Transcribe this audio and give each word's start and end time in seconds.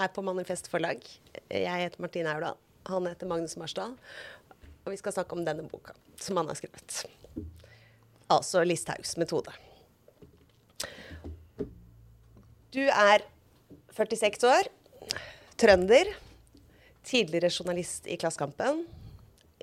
er 0.00 0.12
på 0.14 0.24
Manifest 0.24 0.70
forlag. 0.72 1.02
Jeg 1.52 1.84
heter 1.84 2.02
Martine 2.02 2.32
Aurdal. 2.32 2.58
Han 2.88 3.08
heter 3.08 3.28
Magnus 3.28 3.56
Marsdal. 3.60 3.96
Og 4.84 4.92
vi 4.92 4.98
skal 5.00 5.14
snakke 5.14 5.36
om 5.36 5.44
denne 5.44 5.66
boka 5.68 5.94
som 6.20 6.38
han 6.40 6.48
har 6.48 6.58
skrevet. 6.58 7.02
Altså 8.30 8.62
Listhaugs 8.64 9.16
metode. 9.20 9.52
Du 12.70 12.82
er 12.86 13.24
46 13.96 14.46
år, 14.46 14.68
trønder, 15.58 16.12
tidligere 17.02 17.50
journalist 17.50 18.06
i 18.06 18.16
Klassekampen. 18.20 18.84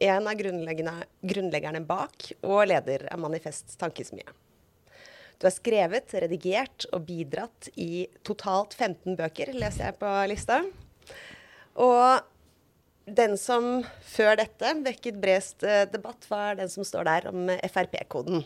En 0.03 0.27
av 0.27 0.35
grunnleggerne, 0.37 1.81
bak 1.87 2.27
og 2.43 2.67
leder 2.67 3.07
av 3.13 3.21
Manifest 3.23 3.77
Tankesmie. 3.79 4.27
Du 5.37 5.45
har 5.45 5.53
skrevet, 5.53 6.13
redigert 6.17 6.87
og 6.95 7.03
bidratt 7.05 7.69
i 7.77 8.07
totalt 8.25 8.73
15 8.73 9.17
bøker, 9.19 9.51
leser 9.53 9.91
jeg 9.91 9.97
på 10.01 10.13
lista. 10.31 10.63
Og 11.77 12.25
den 13.05 13.37
som 13.39 13.85
før 14.01 14.39
dette 14.39 14.73
vekket 14.83 15.19
bredest 15.21 15.63
eh, 15.63 15.85
debatt, 15.91 16.25
var 16.31 16.57
den 16.57 16.71
som 16.73 16.87
står 16.87 17.05
der 17.07 17.29
om 17.29 17.51
Frp-koden. 17.69 18.41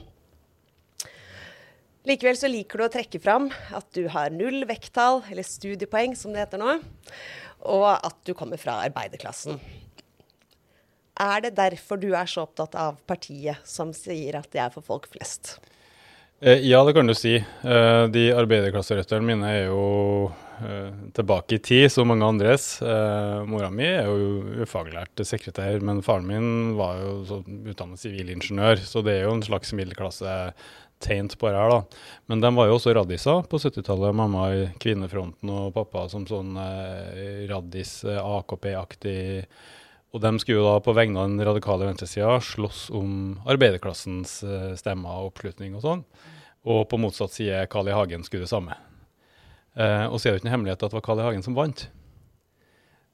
Likevel 2.10 2.38
så 2.38 2.50
liker 2.50 2.82
du 2.82 2.86
å 2.88 2.92
trekke 2.92 3.22
fram 3.22 3.48
at 3.78 3.88
du 3.96 4.08
har 4.12 4.34
null 4.34 4.66
vekttall, 4.68 5.22
eller 5.30 5.48
studiepoeng 5.48 6.16
som 6.18 6.34
det 6.34 6.44
heter 6.44 6.60
nå, 6.60 6.76
og 7.72 7.90
at 7.94 8.18
du 8.26 8.34
kommer 8.36 8.60
fra 8.60 8.82
arbeiderklassen. 8.88 9.62
Er 11.22 11.44
det 11.46 11.56
derfor 11.56 12.02
du 12.02 12.10
er 12.18 12.28
så 12.28 12.48
opptatt 12.48 12.76
av 12.76 12.98
partiet 13.08 13.62
som 13.70 13.94
sier 13.94 14.40
at 14.40 14.50
det 14.52 14.64
er 14.64 14.74
for 14.74 14.84
folk 14.84 15.08
flest? 15.14 15.60
Eh, 16.44 16.58
ja, 16.58 16.84
det 16.84 16.94
kan 16.94 17.08
du 17.08 17.14
si. 17.14 17.36
Eh, 17.38 18.04
de 18.10 18.24
arbeiderklasserøttene 18.34 19.22
mine 19.28 19.50
er 19.54 19.68
jo 19.68 19.82
eh, 20.66 20.90
tilbake 21.14 21.60
i 21.60 21.62
tid, 21.62 21.86
som 21.94 22.10
mange 22.10 22.26
andres. 22.26 22.80
Mora 23.46 23.70
mi 23.70 23.86
er 23.86 24.10
jo 24.10 24.64
ufaglært 24.66 25.22
sekretær, 25.28 25.78
men 25.86 26.02
faren 26.02 26.26
min 26.26 26.48
var 26.80 26.98
jo 26.98 27.44
utdannet 27.46 28.02
sivilingeniør, 28.02 28.82
så 28.82 29.04
det 29.06 29.20
er 29.20 29.28
jo 29.28 29.36
en 29.36 29.46
slags 29.46 29.70
middelklassetegn 29.78 31.30
på 31.38 31.52
det 31.52 31.62
her, 31.62 31.76
da. 31.76 32.10
Men 32.34 32.42
de 32.42 32.52
var 32.58 32.72
jo 32.72 32.80
også 32.80 32.96
raddiser 32.98 33.46
på 33.52 33.62
70-tallet. 33.62 34.18
Mamma 34.18 34.48
i 34.56 34.66
Kvinnefronten 34.82 35.54
og 35.54 35.76
pappa 35.78 36.08
som 36.10 36.26
sånn 36.26 36.58
raddis, 37.54 38.00
AKP-aktig 38.18 39.22
og 40.12 40.20
de 40.24 40.32
skulle 40.42 40.60
jo 40.60 40.68
da 40.68 40.76
på 40.84 40.96
vegne 40.96 41.22
av 41.22 41.30
den 41.32 41.46
radikale 41.48 41.88
venstresida 41.88 42.36
slåss 42.44 42.90
om 42.98 43.40
arbeiderklassens 43.50 44.42
uh, 44.44 44.72
stemmer 44.80 45.22
og 45.22 45.32
oppslutning 45.32 45.78
og 45.78 45.86
sånn. 45.86 46.06
Og 46.68 46.84
på 46.92 47.00
motsatt 47.02 47.34
side 47.34 47.64
Carl 47.72 47.90
I. 47.90 47.96
Hagen 47.96 48.26
skulle 48.28 48.46
det 48.46 48.52
samme. 48.52 48.76
Eh, 49.74 50.06
og 50.06 50.20
så 50.20 50.28
er 50.28 50.28
det 50.28 50.36
jo 50.36 50.40
ikke 50.42 50.48
noen 50.50 50.56
hemmelighet 50.58 50.84
at 50.84 50.92
det 50.92 50.98
var 51.00 51.06
Carl 51.08 51.22
I. 51.22 51.26
Hagen 51.26 51.46
som 51.46 51.56
vant. 51.58 51.88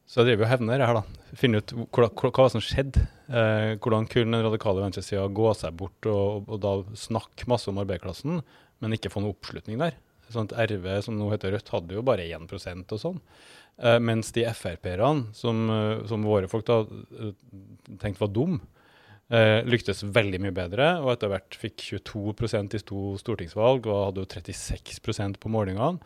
Så 0.08 0.22
jeg 0.22 0.30
driver 0.30 0.48
og 0.48 0.52
hevner 0.54 0.84
her, 0.84 0.98
da. 1.00 1.32
Finne 1.36 1.62
ut 1.62 1.74
hva, 1.96 2.10
hva 2.10 2.48
som 2.52 2.64
skjedde. 2.64 3.04
Eh, 3.28 3.76
hvordan 3.84 4.08
kunne 4.12 4.40
den 4.40 4.46
radikale 4.48 4.84
venstresida 4.86 5.26
gå 5.28 5.52
seg 5.60 5.76
bort 5.80 6.08
og, 6.08 6.48
og, 6.48 6.58
da 6.64 6.74
snakke 6.98 7.48
masse 7.52 7.68
om 7.72 7.80
arbeiderklassen, 7.84 8.42
men 8.84 8.96
ikke 8.96 9.12
få 9.12 9.24
noe 9.24 9.36
oppslutning 9.36 9.82
der. 9.84 9.98
Sånn 10.32 10.48
at 10.50 10.72
RV, 10.72 10.88
som 11.04 11.16
nå 11.20 11.30
heter 11.32 11.54
Rødt, 11.56 11.72
hadde 11.72 11.96
jo 11.96 12.04
bare 12.08 12.28
1% 12.28 12.96
og 12.96 13.04
sånn. 13.04 13.20
Uh, 13.78 14.00
mens 14.02 14.32
de 14.34 14.42
Frp-erne, 14.58 15.28
som, 15.38 15.68
uh, 15.70 16.02
som, 16.10 16.24
våre 16.26 16.50
folk 16.50 16.66
da 16.66 16.80
uh, 16.82 17.34
tenkte 18.02 18.26
var 18.26 18.34
dum, 18.34 18.60
lyktes 19.68 20.06
veldig 20.16 20.40
mye 20.40 20.56
bedre. 20.56 20.86
Og 21.02 21.10
etter 21.12 21.28
hvert 21.28 21.56
fikk 21.60 21.84
22% 22.00 22.78
i 22.78 22.80
to 22.88 23.02
stortingsvalg 23.20 23.90
og 23.92 24.06
hadde 24.06 24.24
jo 24.24 24.30
36% 24.32 25.36
på 25.44 25.52
målingene. 25.52 26.00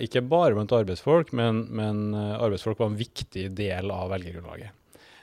ikke 0.00 0.22
bare 0.24 0.56
blant 0.56 0.72
arbeidsfolk, 0.72 1.34
men, 1.36 1.66
men 1.68 2.16
arbeidsfolk 2.16 2.80
var 2.80 2.88
en 2.88 2.96
viktig 2.96 3.50
del 3.52 3.92
av 3.92 4.08
velgergrunnlaget. 4.14 4.72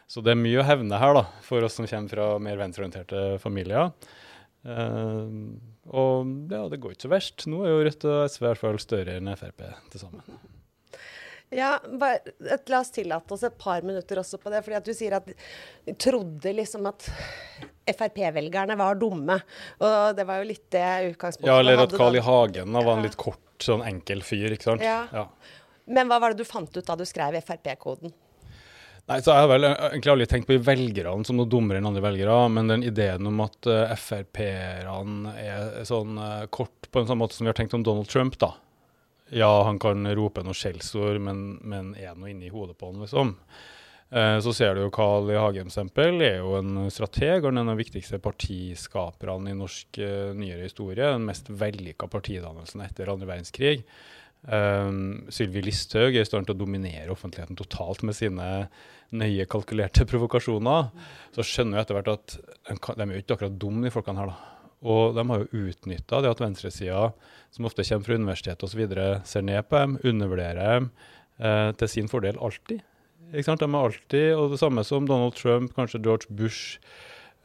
Så 0.05 0.21
det 0.21 0.35
er 0.35 0.43
mye 0.43 0.61
å 0.61 0.67
hevne 0.69 1.01
her 1.01 1.17
da, 1.17 1.25
for 1.41 1.65
oss 1.65 1.79
som 1.79 1.89
kommer 1.89 2.13
fra 2.13 2.31
mer 2.37 2.61
venstreorienterte 2.61 3.25
familier. 3.41 3.89
og 4.69 6.33
ja, 6.53 6.67
det 6.69 6.77
går 6.77 6.93
ikke 6.93 7.07
så 7.07 7.15
verst. 7.15 7.49
Nå 7.49 7.65
er 7.65 7.73
jo 7.73 7.85
Rødt 7.89 8.05
og 8.05 8.27
SV 8.29 8.43
i 8.43 8.51
hvert 8.51 8.67
fall 8.67 8.85
større 8.85 9.17
enn 9.17 9.33
Frp 9.33 9.65
til 9.65 10.05
sammen. 10.05 10.45
Ja, 11.53 11.79
bare, 11.99 12.19
La 12.67 12.79
oss 12.81 12.91
tillate 12.91 13.33
oss 13.33 13.43
et 13.43 13.57
par 13.57 13.85
minutter 13.85 14.19
også 14.19 14.39
på 14.41 14.49
det. 14.49 14.63
fordi 14.65 14.77
at 14.79 14.85
Du 14.85 14.93
sier 14.97 15.15
at 15.17 15.27
du 15.29 15.93
trodde 15.93 16.53
liksom 16.57 16.87
at 16.89 17.07
Frp-velgerne 17.85 18.77
var 18.79 18.97
dumme. 18.99 19.37
Og 19.79 20.15
det 20.17 20.25
var 20.25 20.41
jo 20.41 20.49
litt 20.49 20.65
det 20.73 20.89
utgangspunktet 21.11 21.51
Ja, 21.51 21.59
eller 21.61 21.85
at 21.85 21.95
Carl 21.95 22.17
I. 22.17 22.23
Hagen 22.25 22.73
da, 22.73 22.81
var 22.81 22.97
en 22.97 23.05
litt 23.05 23.17
kort, 23.21 23.43
sånn 23.61 23.85
enkel 23.85 24.25
fyr, 24.25 24.55
ikke 24.55 24.71
sant. 24.71 24.85
Ja. 24.85 25.05
ja. 25.13 25.27
Men 25.85 26.09
hva 26.09 26.19
var 26.21 26.33
det 26.33 26.41
du 26.41 26.49
fant 26.49 26.71
ut 26.73 26.85
da 26.85 26.97
du 26.97 27.05
skrev 27.05 27.37
Frp-koden? 27.45 28.13
Nei, 29.05 29.19
så 29.21 29.35
Jeg 29.35 29.43
har 29.43 29.49
vel 29.51 29.67
egentlig 29.69 30.11
aldri 30.15 30.25
tenkt 30.25 30.47
på 30.49 30.55
velgerne 30.65 31.27
som 31.27 31.37
noe 31.37 31.49
dummere 31.49 31.77
enn 31.77 31.85
andre 31.85 32.01
velgere, 32.01 32.37
men 32.49 32.71
den 32.71 32.85
ideen 32.89 33.29
om 33.29 33.43
at 33.45 33.69
uh, 33.69 33.93
Frp-erne 34.01 35.33
er 35.37 35.85
sånn 35.85 36.17
uh, 36.17 36.47
kort 36.49 36.89
på 36.89 37.03
en 37.03 37.11
sånn 37.11 37.21
måte 37.21 37.37
som 37.37 37.45
vi 37.45 37.53
har 37.53 37.59
tenkt 37.59 37.77
om 37.77 37.85
Donald 37.85 38.09
Trump, 38.09 38.39
da. 38.41 38.55
Ja, 39.33 39.63
han 39.65 39.79
kan 39.81 40.05
rope 40.17 40.43
noe 40.45 40.57
skjellsord, 40.57 41.17
men, 41.23 41.55
men 41.65 41.95
er 41.97 42.13
noe 42.13 42.29
inni 42.29 42.51
hodet 42.53 42.77
på 42.77 42.91
han, 42.91 43.01
liksom? 43.01 43.33
Eh, 44.13 44.39
så 44.39 44.53
ser 44.53 44.75
du 44.75 44.83
jo 44.83 44.91
Carl 44.93 45.31
I. 45.33 45.37
Hagen 45.41 45.71
eksempel, 45.71 46.19
er 46.21 46.37
jo 46.37 46.53
en 46.59 46.85
strateg 46.93 47.41
og 47.41 47.49
en 47.49 47.63
av 47.63 47.71
de 47.73 47.81
viktigste 47.81 48.21
partiskaperne 48.21 49.51
i 49.51 49.57
norsk 49.57 49.99
uh, 49.99 50.29
nyere 50.37 50.67
historie. 50.67 51.09
Den 51.09 51.25
mest 51.25 51.49
vellykka 51.49 52.09
partidannelsen 52.11 52.85
etter 52.85 53.09
andre 53.11 53.31
verdenskrig. 53.33 53.81
Um, 54.45 55.25
Sylvi 55.33 55.63
Listhaug 55.65 56.13
er 56.13 56.21
i 56.21 56.27
stand 56.27 56.45
til 56.45 56.53
å 56.53 56.59
dominere 56.59 57.09
offentligheten 57.09 57.57
totalt 57.57 58.05
med 58.05 58.13
sine 58.13 58.49
nøye 59.15 59.47
kalkulerte 59.49 60.05
provokasjoner. 60.09 60.91
Så 61.33 61.47
skjønner 61.49 61.81
jeg 61.81 61.87
etter 61.87 61.97
hvert 61.97 62.13
at 62.13 62.37
de, 62.37 62.77
de 62.77 63.07
er 63.07 63.15
jo 63.17 63.23
ikke 63.25 63.39
akkurat 63.39 63.57
dumme, 63.57 63.87
de 63.87 63.93
folkene 63.93 64.21
her. 64.21 64.35
da. 64.35 64.54
Og 64.83 65.15
de 65.15 65.23
har 65.29 65.43
jo 65.43 65.65
utnytta 65.67 66.21
det 66.21 66.33
at 66.33 66.41
venstresida, 66.43 67.09
som 67.53 67.67
ofte 67.69 67.85
kommer 67.87 68.07
fra 68.07 68.17
universitetet 68.19 68.67
osv., 68.67 68.83
ser 69.25 69.45
ned 69.45 69.69
på 69.69 69.79
dem, 69.79 69.97
undervurderer 70.03 70.59
dem 70.59 70.89
eh, 71.39 71.71
til 71.79 71.91
sin 71.91 72.11
fordel 72.11 72.39
alltid. 72.43 72.83
Ikke 73.31 73.47
sant? 73.47 73.63
De 73.63 73.69
er 73.69 73.87
alltid, 73.87 74.27
og 74.35 74.53
det 74.53 74.61
samme 74.61 74.83
som 74.85 75.07
Donald 75.09 75.37
Trump, 75.39 75.73
kanskje 75.77 76.03
George 76.03 76.29
Bush. 76.29 76.79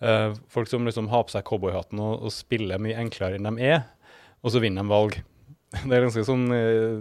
Eh, 0.00 0.34
folk 0.52 0.68
som 0.68 0.86
liksom 0.88 1.08
har 1.12 1.24
på 1.26 1.34
seg 1.36 1.46
cowboyhatten 1.48 2.00
og, 2.02 2.26
og 2.26 2.34
spiller 2.34 2.80
mye 2.82 2.98
enklere 3.00 3.38
enn 3.38 3.48
de 3.48 3.70
er, 3.72 3.84
og 4.40 4.52
så 4.52 4.62
vinner 4.62 4.84
de 4.84 4.92
valg. 4.92 5.20
Det 5.86 5.94
er 5.94 6.02
ganske 6.02 6.24
sånn, 6.26 6.48
eh, 6.50 6.96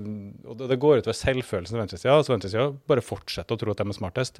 og 0.45 0.59
det 0.61 0.77
går 0.77 0.99
utover 1.01 1.17
selvfølelsen 1.17 1.73
til 1.73 1.81
venstresida. 1.81 2.17
Så 2.21 2.35
venstresida 2.35 2.67
bare 2.91 3.01
fortsetter 3.01 3.57
å 3.57 3.61
tro 3.61 3.73
at 3.73 3.81
de 3.81 3.87
er 3.89 3.97
smartest. 3.97 4.37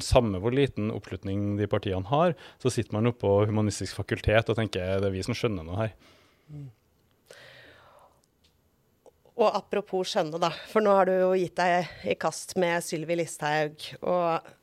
Samme 0.00 0.40
hvor 0.40 0.56
liten 0.56 0.88
oppslutning 0.94 1.58
de 1.58 1.68
partiene 1.68 2.08
har, 2.08 2.32
så 2.62 2.72
sitter 2.72 2.96
man 2.96 3.10
oppe 3.10 3.20
på 3.26 3.34
Humanistisk 3.50 3.98
fakultet 3.98 4.48
og 4.48 4.56
tenker 4.56 4.96
det 5.02 5.10
er 5.10 5.12
vi 5.12 5.24
som 5.26 5.36
skjønner 5.36 5.66
noe 5.66 5.82
her. 5.82 5.94
Mm. 6.48 6.66
Og 9.36 9.52
apropos 9.52 10.08
skjønne, 10.08 10.40
da. 10.40 10.48
For 10.72 10.80
nå 10.80 10.96
har 10.96 11.10
du 11.10 11.12
jo 11.18 11.32
gitt 11.36 11.58
deg 11.60 12.08
i 12.08 12.16
kast 12.16 12.56
med 12.56 12.80
Sylvi 12.80 13.18
Listhaug. 13.20 13.90
Og 14.08 14.54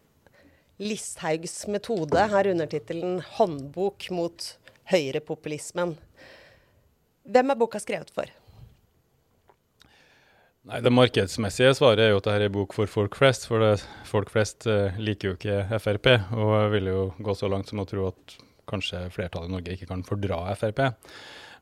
Listhaugs 0.81 1.67
metode 1.69 2.17
har 2.33 2.49
undertittelen 2.49 3.21
'Håndbok 3.21 4.09
mot 4.09 4.47
høyrepopulismen'. 4.89 5.99
Hvem 7.29 7.51
er 7.53 7.59
boka 7.61 7.77
skrevet 7.77 8.09
for? 8.09 8.25
Nei, 10.63 10.79
Det 10.79 10.91
markedsmessige 10.95 11.73
svaret 11.75 12.05
er 12.05 12.13
jo 12.13 12.21
at 12.21 12.27
dette 12.29 12.47
er 12.47 12.53
bok 12.53 12.71
for 12.75 12.87
folk 12.87 13.17
flest. 13.19 13.49
For 13.49 13.59
det, 13.59 13.83
folk 14.07 14.29
flest 14.31 14.63
eh, 14.71 14.95
liker 14.95 15.29
jo 15.29 15.35
ikke 15.35 15.79
Frp, 15.83 16.07
og 16.39 16.53
vil 16.71 16.87
jo 16.87 16.99
gå 17.19 17.35
så 17.35 17.49
langt 17.51 17.67
som 17.67 17.81
å 17.83 17.87
tro 17.89 18.05
at 18.13 18.37
kanskje 18.71 19.01
flertallet 19.11 19.51
i 19.51 19.53
Norge 19.57 19.73
ikke 19.75 19.89
kan 19.89 20.05
fordra 20.07 20.45
Frp. 20.55 20.85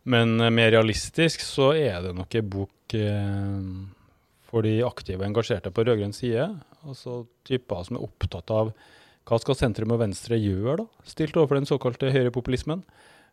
Men 0.06 0.36
eh, 0.38 0.54
mer 0.54 0.70
realistisk 0.76 1.42
så 1.42 1.72
er 1.74 1.98
det 2.06 2.14
nok 2.14 2.38
en 2.38 2.52
bok 2.54 2.96
eh, 3.00 3.64
for 4.52 4.68
de 4.68 4.76
aktive 4.86 5.24
og 5.24 5.32
engasjerte 5.32 5.72
på 5.74 5.86
rød-grønn 5.88 6.14
side. 6.14 6.46
Altså 6.86 7.24
typer 7.48 7.88
som 7.88 7.98
er 7.98 8.06
opptatt 8.06 8.54
av 8.54 8.70
hva 9.26 9.40
skal 9.42 9.58
sentrum 9.58 9.94
og 9.96 10.02
venstre 10.02 10.38
gjøre, 10.38 10.84
da, 10.84 11.08
stilt 11.10 11.38
overfor 11.40 11.58
den 11.58 11.70
såkalte 11.70 12.12
høyrepopulismen. 12.14 12.84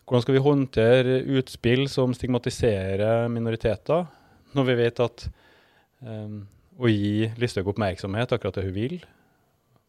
Hvordan 0.08 0.24
skal 0.24 0.36
vi 0.36 0.42
håndtere 0.44 1.18
utspill 1.36 1.84
som 1.92 2.16
stigmatiserer 2.16 3.28
minoriteter, 3.32 4.06
når 4.56 4.68
vi 4.70 4.78
vet 4.80 5.04
at 5.04 5.26
Um, 6.04 6.46
å 6.78 6.90
gi 6.90 7.28
Listhaug 7.40 7.72
oppmerksomhet, 7.72 8.32
akkurat 8.34 8.58
det 8.58 8.66
hun 8.68 8.76
vil. 8.76 8.98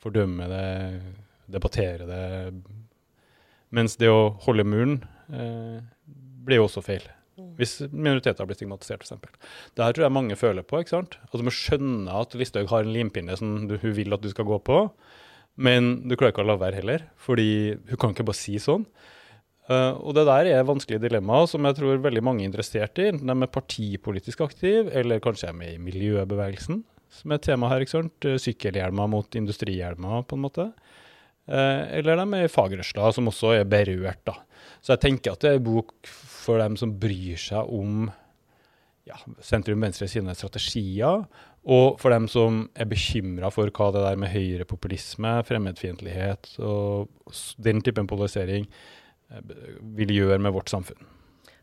Fordømme 0.02 0.48
det, 0.50 0.66
debattere 1.52 2.08
det. 2.10 2.26
Mens 3.76 3.98
det 4.02 4.10
å 4.10 4.32
holde 4.46 4.66
muren 4.66 4.96
eh, 5.30 5.78
blir 6.46 6.62
jo 6.62 6.66
også 6.66 6.82
feil. 6.86 7.06
Mm. 7.38 7.52
Hvis 7.60 7.76
minoriteter 7.92 8.48
blir 8.48 8.58
stigmatisert, 8.58 9.06
f.eks. 9.06 9.44
Det 9.78 9.86
her 9.86 9.94
tror 9.94 10.08
jeg 10.08 10.16
mange 10.16 10.40
føler 10.40 10.66
på. 10.66 10.82
ikke 10.82 10.96
sant? 10.96 11.20
Altså, 11.28 11.42
Du 11.42 11.46
må 11.46 11.54
skjønne 11.54 12.18
at 12.24 12.34
Listhaug 12.40 12.72
har 12.72 12.88
en 12.88 12.96
limpinne 12.96 13.38
som 13.38 13.68
du, 13.70 13.78
hun 13.84 13.96
vil 14.00 14.16
at 14.16 14.26
du 14.26 14.32
skal 14.34 14.50
gå 14.50 14.58
på, 14.66 14.82
men 15.60 15.92
du 16.08 16.16
klarer 16.16 16.34
ikke 16.34 16.46
å 16.46 16.50
la 16.50 16.58
være 16.58 16.80
heller. 16.82 17.06
fordi 17.20 17.76
hun 17.92 18.00
kan 18.00 18.16
ikke 18.16 18.28
bare 18.32 18.42
si 18.42 18.58
sånn. 18.64 18.88
Uh, 19.69 19.94
og 20.01 20.16
det 20.18 20.25
der 20.25 20.48
er 20.50 20.66
vanskelige 20.66 21.04
dilemmaer 21.04 21.45
som 21.50 21.66
jeg 21.68 21.77
tror 21.77 22.00
veldig 22.01 22.24
mange 22.25 22.42
er 22.42 22.50
interessert 22.50 22.98
i. 22.98 23.12
Enten 23.12 23.30
de 23.30 23.36
er 23.45 23.51
partipolitisk 23.54 24.42
aktive, 24.42 24.89
eller 24.98 25.21
kanskje 25.21 25.51
er 25.51 25.60
med 25.60 25.75
i 25.75 25.83
miljøbevegelsen. 25.83 26.83
som 27.10 27.31
er 27.31 27.38
tema 27.38 27.69
her. 27.69 27.81
ikke 27.81 27.98
sant? 27.98 28.25
Sykkelhjelmer 28.42 29.10
mot 29.10 29.36
industrihjelmer, 29.36 30.24
på 30.25 30.38
en 30.38 30.45
måte. 30.45 30.71
Uh, 31.50 31.86
eller 31.98 32.18
de 32.18 32.25
er 32.38 32.45
i 32.45 32.54
fagrørsla, 32.54 33.12
som 33.13 33.30
også 33.30 33.60
er 33.60 33.69
berørt. 33.69 34.25
da. 34.25 34.39
Så 34.81 34.94
jeg 34.95 35.06
tenker 35.06 35.33
at 35.33 35.42
det 35.42 35.51
er 35.51 35.62
en 35.62 35.69
bok 35.69 35.94
for 36.06 36.57
dem 36.57 36.77
som 36.80 36.98
bryr 36.98 37.38
seg 37.38 37.69
om 37.69 38.10
ja, 39.10 39.18
sentrum-venstre 39.42 40.07
sine 40.10 40.33
strategier, 40.38 41.25
og 41.69 42.00
for 42.01 42.13
dem 42.13 42.27
som 42.31 42.63
er 42.77 42.88
bekymra 42.89 43.51
for 43.54 43.69
hva 43.74 43.89
det 43.94 44.06
der 44.06 44.18
med 44.21 44.31
høyrepopulisme, 44.33 45.39
fremmedfiendtlighet 45.45 46.56
og 46.63 47.10
den 47.62 47.83
typen 47.86 48.07
polarisering 48.10 48.66
vil 49.98 50.14
gjøre 50.16 50.40
med 50.42 50.54
vårt 50.56 50.72
samfunn. 50.72 51.08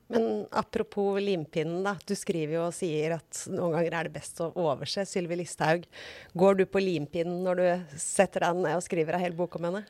Men 0.06 0.46
apropos 0.54 1.18
limpinnen, 1.18 1.82
da. 1.82 1.96
Du 2.06 2.14
skriver 2.14 2.60
jo 2.60 2.64
og 2.68 2.74
sier 2.76 3.16
at 3.16 3.40
noen 3.50 3.74
ganger 3.74 3.96
er 3.98 4.06
det 4.06 4.14
best 4.14 4.38
å 4.42 4.52
overse 4.54 5.02
Sylvi 5.08 5.40
Listhaug. 5.40 5.86
Går 6.38 6.60
du 6.60 6.64
på 6.70 6.82
limpinnen 6.82 7.42
når 7.42 7.62
du 7.62 7.96
setter 7.98 8.46
deg 8.46 8.60
ned 8.62 8.78
og 8.78 8.84
skriver 8.86 9.18
ei 9.18 9.24
hel 9.26 9.34
bok 9.38 9.58
om 9.58 9.66
henne? 9.70 9.82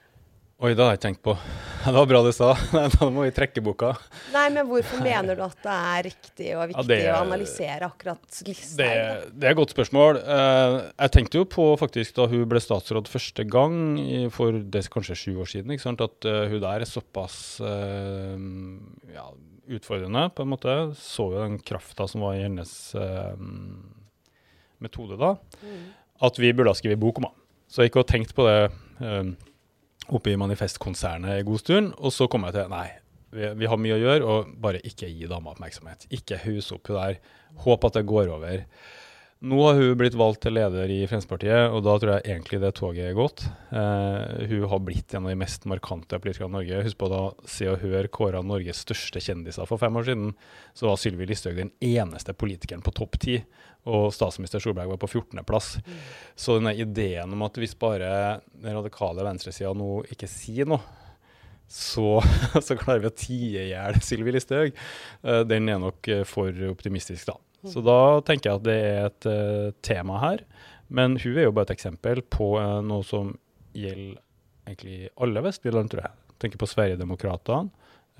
Oi, 0.56 0.70
det 0.72 0.80
har 0.80 0.94
jeg 0.94 0.96
ikke 0.96 1.04
tenkt 1.10 1.26
på. 1.26 1.32
Det 1.86 1.92
var 1.92 2.06
bra 2.08 2.20
du 2.24 2.30
sa. 2.32 2.54
Da 2.96 3.06
må 3.12 3.26
vi 3.26 3.32
trekke 3.36 3.60
boka. 3.62 3.90
Nei, 4.32 4.46
men 4.54 4.64
hvorfor 4.66 5.02
mener 5.04 5.36
du 5.36 5.42
at 5.44 5.58
det 5.60 5.74
er 5.76 6.06
riktig 6.06 6.46
og 6.56 6.70
viktig 6.70 6.96
ja, 6.96 7.02
det, 7.04 7.10
å 7.12 7.18
analysere 7.26 7.90
akkurat 7.90 8.38
Listhaug? 8.46 8.78
Det, 8.80 8.86
det, 9.34 9.44
er 9.44 9.52
et 9.52 9.58
godt 9.58 9.74
spørsmål. 9.74 10.20
Eh, 10.24 10.76
jeg 10.94 11.12
tenkte 11.12 11.42
jo 11.42 11.48
på 11.52 11.66
faktisk 11.76 12.16
da 12.16 12.24
hun 12.32 12.46
ble 12.48 12.62
statsråd 12.64 13.10
første 13.12 13.44
gang 13.52 13.76
for 14.32 14.56
det 14.56 14.86
kanskje 14.94 15.18
sju 15.20 15.34
år 15.44 15.52
siden, 15.52 15.76
at 15.76 16.28
eh, 16.32 16.42
hun 16.48 16.62
der 16.64 16.86
er 16.86 16.88
såpass 16.88 17.36
eh, 17.60 18.40
ja, 19.12 19.28
utfordrende, 19.76 20.26
på 20.32 20.46
en 20.46 20.54
måte. 20.56 20.78
Så 20.96 21.28
jo 21.34 21.42
den 21.42 21.60
krafta 21.60 22.08
som 22.08 22.24
var 22.24 22.38
i 22.38 22.46
hennes 22.46 22.72
metode 24.80 25.20
da. 25.20 25.36
Mm. 25.60 25.82
At 26.24 26.40
vi 26.40 26.56
burde 26.56 26.72
ha 26.72 26.80
skrevet 26.80 27.04
bok 27.04 27.20
om 27.20 27.28
henne. 27.28 27.44
Så 27.68 27.84
jeg 27.84 27.92
gikk 27.92 28.00
og 28.06 28.08
tenkte 28.08 28.34
på 28.38 28.48
det 28.48 28.58
oppe 30.14 30.32
i 30.32 30.38
Manifestkonsernet 30.38 31.40
en 31.40 31.48
god 31.48 31.62
stund, 31.62 31.92
og 31.98 32.14
så 32.14 32.28
kom 32.30 32.46
jeg 32.46 32.56
til 32.58 32.70
nei, 32.72 32.86
vi, 33.34 33.48
vi, 33.58 33.68
har 33.68 33.80
mye 33.80 33.96
å 33.96 34.02
gjøre, 34.02 34.28
og 34.28 34.52
bare 34.62 34.82
ikke 34.86 35.10
gi 35.10 35.28
dama 35.30 35.52
oppmerksomhet. 35.52 36.06
Ikke 36.14 36.38
hus 36.46 36.70
opp 36.74 36.88
hun 36.90 37.00
der. 37.00 37.18
Håp 37.64 37.88
at 37.88 37.98
det 37.98 38.06
går 38.08 38.30
over. 38.32 38.62
Nå 39.44 39.58
har 39.62 39.74
hun 39.76 39.98
blitt 40.00 40.14
valgt 40.16 40.40
til 40.46 40.54
leder 40.56 40.88
i 40.88 41.02
Fremskrittspartiet, 41.04 41.68
og 41.68 41.82
da 41.84 41.94
tror 42.00 42.12
jeg 42.14 42.24
egentlig 42.24 42.56
det 42.62 42.70
toget 42.78 43.10
er 43.10 43.16
gått. 43.18 43.42
Eh, 43.68 44.46
hun 44.48 44.64
har 44.72 44.80
blitt 44.80 45.12
en 45.12 45.26
av 45.28 45.34
de 45.34 45.36
mest 45.42 45.66
markante 45.68 46.16
politikerne 46.16 46.48
i 46.48 46.56
Norge. 46.56 46.78
Husk 46.86 46.98
på 47.02 47.10
da 47.12 47.20
Se 47.44 47.68
og 47.68 47.82
Hør 47.84 48.08
kåra 48.08 48.40
Norges 48.40 48.80
største 48.86 49.20
kjendiser 49.20 49.68
for 49.68 49.82
fem 49.82 50.00
år 50.00 50.08
siden. 50.08 50.32
Så 50.72 50.88
var 50.88 50.96
Sylvi 51.02 51.28
Listhaug 51.28 51.60
den 51.60 51.74
eneste 51.84 52.32
politikeren 52.32 52.84
på 52.86 52.94
topp 52.96 53.20
ti, 53.20 53.36
og 53.84 54.08
statsminister 54.16 54.62
Solberg 54.64 54.94
var 54.94 55.02
på 55.04 55.12
14.-plass. 55.12 55.74
Mm. 55.84 55.98
Så 56.32 56.56
denne 56.56 56.72
ideen 56.72 57.36
om 57.36 57.44
at 57.44 57.60
hvis 57.60 57.76
bare 57.76 58.08
den 58.56 58.72
radikale 58.72 59.26
venstresida 59.28 59.76
nå 59.76 60.00
ikke 60.16 60.30
sier 60.32 60.72
noe, 60.72 60.80
så, 61.68 62.22
så, 62.64 62.78
klarer 62.78 63.04
vi 63.04 63.12
å 63.12 63.18
tie 63.20 63.66
i 63.66 63.70
hjel 63.74 64.00
Sylvi 64.00 64.32
Listhaug. 64.32 64.72
Eh, 65.26 65.42
den 65.44 65.68
er 65.68 65.82
nok 65.82 66.08
eh, 66.08 66.24
for 66.24 66.56
optimistisk, 66.70 67.28
da. 67.28 67.36
Så 67.70 67.82
da 67.84 68.20
tenker 68.26 68.50
jeg 68.50 68.60
at 68.60 68.66
det 68.66 68.76
er 68.76 69.08
et 69.08 69.28
uh, 69.30 69.74
tema 69.84 70.20
her. 70.22 70.44
Men 70.88 71.16
hun 71.18 71.36
er 71.36 71.48
jo 71.48 71.54
bare 71.54 71.70
et 71.70 71.76
eksempel 71.76 72.22
på 72.32 72.54
uh, 72.60 72.78
noe 72.84 73.04
som 73.06 73.34
gjelder 73.76 74.22
egentlig 74.66 75.10
alle 75.22 75.42
vestlige 75.46 75.76
land, 75.76 75.90
tror 75.92 76.06
jeg. 76.06 76.16
Tenker 76.42 76.60
på 76.60 76.68
Sverigedemokraterna, 76.70 77.66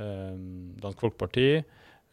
uh, 0.00 0.34
Dansk 0.82 1.04
Folkeparti, 1.04 1.50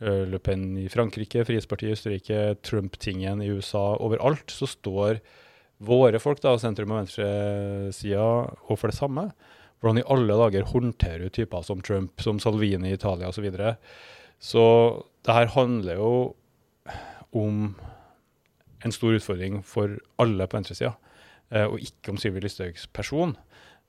uh, 0.04 0.24
Le 0.30 0.42
Pen 0.44 0.68
i 0.82 0.90
Frankrike, 0.94 1.46
Frihetspartiet 1.48 1.94
i 1.94 1.98
Østerrike, 1.98 2.44
Trump-tingen 2.66 3.44
i 3.44 3.50
USA. 3.54 3.94
Overalt 4.04 4.54
så 4.54 4.70
står 4.70 5.24
våre 5.84 6.22
folk, 6.22 6.40
da, 6.44 6.54
sentrum- 6.62 6.94
og 6.94 7.02
venstresida, 7.02 8.30
og 8.70 8.80
for 8.80 8.92
det 8.92 8.98
samme. 8.98 9.28
Hvordan 9.84 10.00
i 10.00 10.08
alle 10.16 10.38
dager 10.40 10.70
håndterer 10.70 11.26
du 11.26 11.34
typer 11.34 11.66
som 11.68 11.82
Trump, 11.84 12.22
som 12.24 12.38
Salvini 12.40 12.94
i 12.94 12.96
Italia 12.96 13.28
osv. 13.28 13.42
Så, 13.42 13.44
videre. 13.44 13.76
så 14.40 14.64
det 15.26 15.36
her 15.36 15.52
handler 15.58 16.00
jo 16.00 16.12
om 17.34 17.74
en 18.84 18.94
stor 18.94 19.18
utfordring 19.18 19.62
for 19.66 19.98
alle 20.22 20.48
på 20.48 20.58
venstresida, 20.58 20.94
eh, 21.52 21.66
og 21.66 21.82
ikke 21.82 22.14
om 22.14 22.20
Sylvi 22.20 22.44
Listhaugs 22.44 22.86
person. 22.94 23.36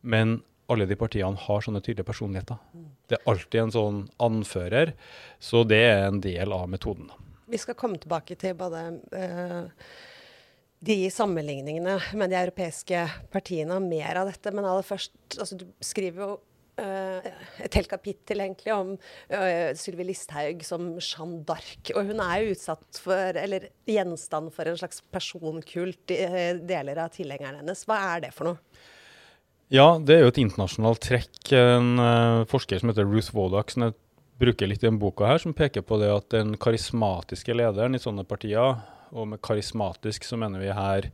Men 0.00 0.40
alle 0.72 0.86
de 0.88 0.96
partiene 0.96 1.36
har 1.40 1.64
sånne 1.64 1.82
tydelige 1.84 2.08
personligheter. 2.08 2.60
Det 3.08 3.18
er 3.18 3.30
alltid 3.30 3.60
en 3.60 3.74
sånn 3.74 4.00
anfører, 4.22 4.94
så 5.42 5.64
det 5.68 5.82
er 5.90 6.06
en 6.06 6.22
del 6.24 6.54
av 6.56 6.68
metoden. 6.72 7.10
Vi 7.50 7.60
skal 7.60 7.76
komme 7.76 8.00
tilbake 8.00 8.38
til 8.40 8.56
både 8.56 8.80
uh, 9.12 9.66
de 10.84 10.96
sammenligningene 11.12 11.98
med 12.16 12.32
de 12.32 12.38
europeiske 12.40 13.04
partiene 13.32 13.76
og 13.76 13.84
mer 13.84 14.22
av 14.22 14.30
dette. 14.32 14.52
Men 14.54 14.64
aller 14.68 14.86
først, 14.86 15.12
altså, 15.36 15.60
du 15.60 15.66
skriver 15.84 16.24
jo 16.24 16.30
et 16.80 17.76
helt 17.78 17.90
kapittel 17.90 18.42
egentlig 18.44 18.72
om 18.74 18.94
uh, 18.96 19.70
Sylvi 19.78 20.08
Listhaug 20.08 20.64
som 20.66 20.94
Jeanne 20.98 21.42
d'Arc. 21.46 21.92
Og 21.94 22.10
hun 22.10 22.22
er 22.24 22.42
jo 22.42 22.56
utsatt 22.56 23.00
for, 23.02 23.38
eller 23.38 23.68
gjenstand 23.88 24.50
for 24.54 24.70
en 24.70 24.80
slags 24.80 25.02
personkult 25.14 26.14
i 26.14 26.20
uh, 26.26 26.62
deler 26.66 27.04
av 27.04 27.14
tilhengerne 27.14 27.62
hennes. 27.62 27.84
Hva 27.88 28.00
er 28.14 28.26
det 28.26 28.32
for 28.36 28.50
noe? 28.50 28.82
Ja, 29.72 29.94
det 29.98 30.16
er 30.16 30.26
jo 30.26 30.32
et 30.34 30.42
internasjonalt 30.42 31.00
trekk. 31.02 31.38
En 31.56 31.96
forsker 32.46 32.78
som 32.78 32.90
heter 32.92 33.06
Ruth 33.08 33.32
Wodak, 33.34 33.72
som 33.72 33.86
jeg 33.86 33.96
bruker 34.38 34.68
litt 34.68 34.84
i 34.84 34.88
den 34.90 35.00
boka 35.00 35.26
her, 35.26 35.40
som 35.40 35.54
peker 35.56 35.82
på 35.86 35.98
det 36.02 36.10
at 36.12 36.28
den 36.34 36.52
karismatiske 36.60 37.56
lederen 37.56 37.96
i 37.96 38.02
sånne 38.02 38.26
partier, 38.28 38.82
og 39.14 39.30
med 39.30 39.42
karismatisk 39.44 40.26
så 40.26 40.38
mener 40.40 40.62
vi 40.62 40.74
her 40.74 41.08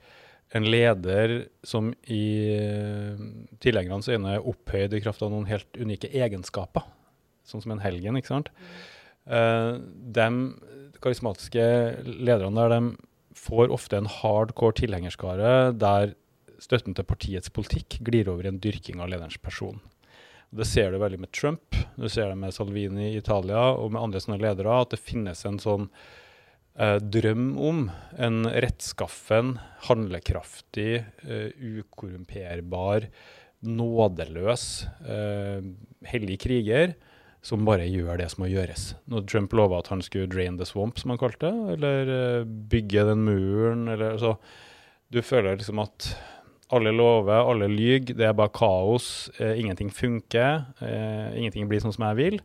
en 0.56 0.66
leder 0.66 1.34
som 1.66 1.92
i 2.10 2.24
uh, 2.58 3.20
tilhengernes 3.62 4.10
øyne 4.10 4.36
er 4.36 4.48
opphøyd 4.50 4.96
i 4.96 5.02
kraft 5.04 5.22
av 5.22 5.30
noen 5.32 5.46
helt 5.50 5.78
unike 5.78 6.10
egenskaper, 6.10 6.88
sånn 7.46 7.62
som 7.62 7.76
en 7.76 7.82
helgen, 7.84 8.18
ikke 8.18 8.32
sant. 8.32 8.50
Uh, 9.30 9.78
de 9.86 10.26
karismatiske 11.00 11.62
lederne 12.06 12.56
der, 12.58 12.74
de 12.74 13.36
får 13.38 13.70
ofte 13.72 14.00
en 14.00 14.10
hardcore 14.10 14.74
tilhengerskare 14.80 15.70
der 15.78 16.16
støtten 16.60 16.96
til 16.96 17.06
partiets 17.08 17.52
politikk 17.54 18.00
glir 18.04 18.28
over 18.28 18.44
i 18.44 18.50
en 18.50 18.60
dyrking 18.60 19.00
av 19.00 19.08
lederens 19.12 19.38
person. 19.40 19.78
Det 20.50 20.66
ser 20.66 20.90
du 20.90 20.98
veldig 20.98 21.20
med 21.22 21.30
Trump, 21.32 21.78
du 21.94 22.08
ser 22.10 22.32
det 22.32 22.38
med 22.40 22.54
Salvini 22.54 23.12
i 23.12 23.20
Italia 23.20 23.70
og 23.78 23.92
med 23.94 24.02
andre 24.02 24.20
sånne 24.22 24.40
ledere, 24.42 24.80
at 24.82 24.90
det 24.92 25.00
finnes 25.00 25.44
en 25.46 25.60
sånn 25.62 25.86
eh, 25.86 26.08
drøm 26.78 27.58
om 27.58 27.90
en 28.18 28.44
rettskaffen, 28.46 29.58
handlekraftig, 29.88 31.04
eh, 31.26 31.50
ukorrumperbar, 31.58 33.08
nådeløs, 33.62 34.86
eh, 35.04 35.60
hellig 36.08 36.38
kriger 36.40 36.94
som 37.42 37.64
bare 37.64 37.88
gjør 37.88 38.20
det 38.20 38.30
som 38.32 38.44
må 38.44 38.50
gjøres. 38.52 38.94
Når 39.08 39.26
Trump 39.28 39.52
lova 39.56 39.78
at 39.80 39.88
han 39.88 40.02
skulle 40.02 40.28
'drain 40.28 40.58
the 40.58 40.64
swamp', 40.64 40.98
som 40.98 41.10
han 41.10 41.18
kalte 41.18 41.48
det, 41.48 41.72
eller 41.74 42.40
eh, 42.40 42.44
bygge 42.44 43.04
den 43.08 43.24
muren, 43.24 43.88
eller 43.88 44.18
så 44.18 44.38
Du 45.12 45.20
føler 45.22 45.56
liksom 45.56 45.80
at 45.82 46.16
alle 46.70 46.92
lover, 46.92 47.42
alle 47.50 47.66
lyver, 47.66 48.14
det 48.14 48.20
er 48.28 48.32
bare 48.32 48.48
kaos, 48.48 49.28
eh, 49.40 49.58
ingenting 49.58 49.90
funker, 49.90 50.66
eh, 50.80 51.36
ingenting 51.36 51.66
blir 51.68 51.80
sånn 51.80 51.92
som 51.92 52.06
jeg 52.06 52.16
vil. 52.16 52.40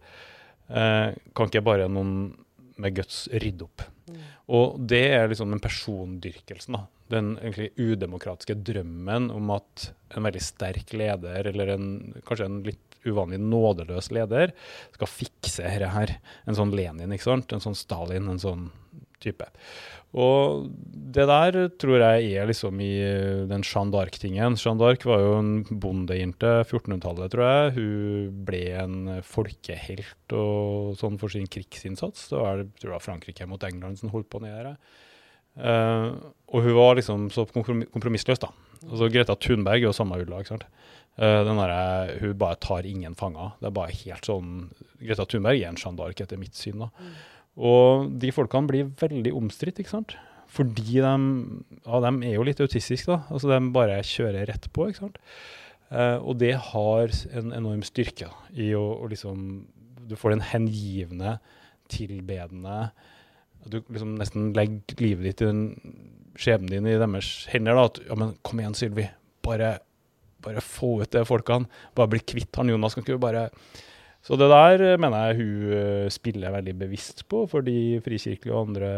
Eh, 0.71 1.13
kan 1.35 1.45
ikke 1.45 1.63
bare 1.63 1.87
noen 1.87 2.33
med 2.81 2.97
guts 2.97 3.25
rydde 3.33 3.67
opp? 3.67 3.85
Og 4.53 4.77
det 4.89 5.03
er 5.15 5.29
liksom 5.29 5.53
den 5.53 5.61
persondyrkelsen. 5.63 6.77
da. 6.77 6.85
Den 7.13 7.35
egentlig 7.39 7.71
udemokratiske 7.77 8.57
drømmen 8.65 9.31
om 9.33 9.53
at 9.55 9.91
en 10.15 10.25
veldig 10.27 10.41
sterk 10.43 10.93
leder, 10.93 11.49
eller 11.51 11.73
en, 11.75 11.87
kanskje 12.27 12.49
en 12.49 12.61
litt 12.65 12.99
uvanlig 13.05 13.39
nådeløs 13.41 14.09
leder, 14.15 14.53
skal 14.95 15.11
fikse 15.11 15.65
dette 15.65 15.91
her. 15.93 16.15
En 16.49 16.57
sånn 16.57 16.73
Lenin, 16.75 17.13
ikke 17.13 17.29
sant? 17.29 17.53
En 17.53 17.63
sånn 17.63 17.77
Stalin, 17.77 18.29
en 18.31 18.41
sånn 18.41 18.69
type. 19.23 19.47
Og 20.15 20.67
det 21.15 21.25
der 21.27 21.57
tror 21.81 21.99
jeg 21.99 22.29
er 22.39 22.47
liksom 22.47 22.79
i 22.83 22.91
eh, 23.03 23.43
den 23.49 23.65
Jeanne 23.67 23.91
d'Arc-tingen. 23.91 24.55
Jeanne 24.55 24.79
d'Arc 24.79 25.03
var 25.07 25.23
jo 25.23 25.33
en 25.41 25.51
bondejente 25.67 26.51
1400-tallet, 26.63 27.33
tror 27.33 27.43
jeg. 27.49 27.73
Hun 27.75 28.37
ble 28.47 28.61
en 28.79 28.99
folkehelt 29.27 30.37
og 30.37 30.95
sånn 31.01 31.19
for 31.19 31.33
sin 31.33 31.49
krigsinnsats. 31.51 32.29
Det 32.31 32.39
var, 32.39 32.63
jeg 32.63 32.71
tror 32.79 32.95
var 32.95 33.03
Frankrike 33.03 33.49
mot 33.49 33.67
England 33.67 33.99
som 33.99 34.13
holdt 34.15 34.31
på 34.31 34.43
nede. 34.45 34.77
Uh, 35.55 36.15
og 36.51 36.65
hun 36.65 36.75
var 36.75 36.97
liksom 36.99 37.29
så 37.31 37.45
kompromissløs, 37.47 38.41
da. 38.43 38.49
Altså 38.85 39.07
Greta 39.11 39.37
Thunberg 39.39 39.79
er 39.79 39.87
jo 39.87 39.95
samme 39.95 40.19
ulla. 40.19 40.41
ikke 40.41 40.55
sant? 40.55 40.65
Uh, 41.15 41.43
den 41.47 41.59
der, 41.59 42.17
hun 42.21 42.35
bare 42.39 42.59
tar 42.63 42.87
ingen 42.87 43.15
fanger. 43.19 43.55
Det 43.59 43.69
er 43.69 43.77
bare 43.77 43.95
helt 44.03 44.27
sånn 44.27 44.51
Greta 44.99 45.27
Thunberg 45.27 45.59
er 45.59 45.71
en 45.71 45.79
Jeanne 45.79 45.99
d'Arc 45.99 46.23
etter 46.23 46.39
mitt 46.39 46.59
syn. 46.59 46.83
da. 46.83 46.91
Mm. 46.99 47.15
Og 47.55 48.09
de 48.21 48.31
folkene 48.35 48.69
blir 48.69 48.89
veldig 48.99 49.33
omstridt, 49.35 49.79
ikke 49.79 49.93
sant. 49.93 50.17
Fordi 50.55 50.99
de, 51.01 51.13
ja, 51.85 51.99
de 52.03 52.11
er 52.27 52.35
jo 52.35 52.45
litt 52.47 52.61
autistiske, 52.63 53.09
da. 53.11 53.23
Altså 53.31 53.51
de 53.51 53.59
bare 53.75 54.01
kjører 54.05 54.49
rett 54.51 54.67
på, 54.75 54.89
ikke 54.89 55.05
sant. 55.05 55.19
Uh, 55.91 56.17
og 56.17 56.39
det 56.41 56.55
har 56.71 57.13
en 57.37 57.51
enorm 57.53 57.83
styrke 57.85 58.31
i 58.57 58.71
å, 58.73 58.81
å 59.03 59.09
liksom 59.11 59.67
Du 60.09 60.15
får 60.17 60.33
den 60.33 60.41
hengivne, 60.49 61.37
tilbedende 61.89 62.89
du 63.65 63.79
liksom 63.89 64.15
nesten 64.19 64.51
legger 64.55 65.01
livet 65.01 65.25
ditt 65.25 65.43
i 65.45 65.49
skjebnen 66.37 66.71
din 66.71 66.89
i 66.89 66.99
deres 66.99 67.47
hender. 67.51 67.77
da, 67.77 67.87
at 67.89 67.99
ja, 68.05 68.17
men 68.19 68.35
kom 68.45 68.61
igjen, 68.61 68.77
Sylvi. 68.77 69.07
Bare, 69.45 69.77
bare 70.45 70.61
få 70.61 70.99
ut 71.01 71.11
de 71.11 71.25
folkene. 71.25 71.69
Bare 71.97 72.11
bli 72.13 72.21
kvitt 72.21 72.55
han 72.59 72.69
Jonas. 72.69 72.95
Kan 72.95 73.05
ikke 73.05 73.17
du 73.17 73.23
bare 73.23 73.47
så 74.25 74.33
det 74.41 74.47
der 74.49 74.97
mener 74.97 75.27
jeg 75.27 75.37
hun 75.37 75.73
eh, 75.77 76.07
spiller 76.09 76.53
veldig 76.55 76.73
bevisst 76.79 77.21
på 77.29 77.43
for 77.49 77.61
de 77.65 77.99
frikirkelige 78.01 78.55
og 78.55 78.71
andre 78.71 78.89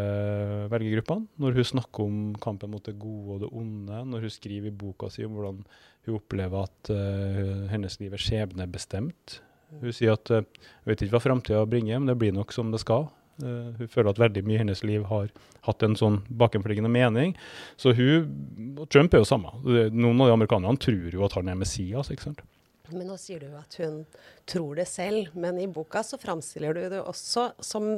velgergruppene. 0.72 1.28
Når 1.44 1.58
hun 1.58 1.68
snakker 1.68 2.06
om 2.06 2.22
kampen 2.40 2.72
mot 2.72 2.86
det 2.88 2.96
gode 3.02 3.36
og 3.36 3.44
det 3.44 3.50
onde, 3.52 4.00
når 4.08 4.24
hun 4.24 4.32
skriver 4.32 4.72
i 4.72 4.78
boka 4.86 5.12
si 5.12 5.28
om 5.28 5.36
hvordan 5.36 5.60
hun 6.08 6.16
opplever 6.16 6.64
at 6.64 6.94
uh, 6.96 7.68
hennes 7.68 8.00
liv 8.00 8.16
er 8.16 8.24
skjebnebestemt. 8.24 9.40
Hun 9.82 9.92
sier 9.92 10.16
at 10.16 10.32
uh, 10.32 10.46
jeg 10.48 10.94
vet 10.94 11.04
ikke 11.04 11.18
hva 11.18 11.26
framtida 11.26 11.68
bringer, 11.68 12.00
men 12.00 12.08
det 12.08 12.16
blir 12.22 12.32
nok 12.32 12.56
som 12.56 12.72
det 12.72 12.80
skal. 12.86 13.10
Uh, 13.44 13.76
hun 13.82 13.92
føler 13.92 14.14
at 14.14 14.22
veldig 14.24 14.46
mye 14.48 14.56
i 14.56 14.62
hennes 14.64 14.84
liv 14.88 15.04
har 15.12 15.28
hatt 15.68 15.84
en 15.84 16.00
sånn 16.00 16.22
bakenforliggende 16.40 16.94
mening. 16.94 17.36
Så 17.76 17.92
hun 18.00 18.80
og 18.80 18.88
Trump 18.88 19.12
er 19.12 19.26
jo 19.26 19.28
samme. 19.28 19.52
Noen 19.92 20.24
av 20.24 20.32
de 20.32 20.38
amerikanerne 20.40 20.80
tror 20.88 21.20
jo 21.20 21.28
at 21.28 21.36
han 21.36 21.52
er 21.52 21.60
Messias. 21.60 22.16
ikke 22.16 22.30
sant? 22.30 22.48
Men 22.94 23.10
nå 23.10 23.18
sier 23.20 23.44
du 23.44 23.56
at 23.60 23.80
hun 23.82 24.04
tror 24.50 24.78
det 24.80 24.88
selv, 24.90 25.34
men 25.36 25.60
i 25.60 25.68
boka 25.68 26.04
så 26.06 26.20
framstiller 26.22 26.78
du 26.78 26.88
det 26.94 27.02
også 27.04 27.52
som 27.64 27.90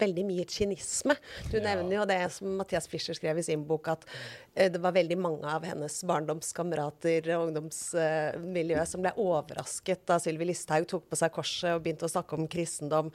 veldig 0.00 0.24
mye 0.28 0.44
kynisme. 0.48 1.16
Du 1.50 1.56
ja. 1.58 1.64
nevner 1.70 1.98
jo 1.98 2.06
det 2.08 2.18
som 2.34 2.56
Mathias 2.58 2.88
Fischer 2.90 3.16
skrev 3.16 3.40
i 3.40 3.44
sin 3.46 3.64
bok, 3.66 3.88
at 3.92 4.04
uh, 4.08 4.66
det 4.72 4.80
var 4.82 4.96
veldig 4.96 5.18
mange 5.20 5.48
av 5.50 5.64
hennes 5.66 5.96
barndomskamerater 6.08 7.30
og 7.36 7.48
ungdomsmiljø 7.48 8.84
som 8.88 9.04
ble 9.04 9.14
overrasket 9.22 10.04
da 10.08 10.18
Sylvi 10.22 10.50
Listhaug 10.50 10.88
tok 10.90 11.08
på 11.10 11.20
seg 11.20 11.32
korset 11.34 11.72
og 11.72 11.84
begynte 11.84 12.08
å 12.08 12.12
snakke 12.12 12.36
om 12.36 12.50
kristendom. 12.50 13.12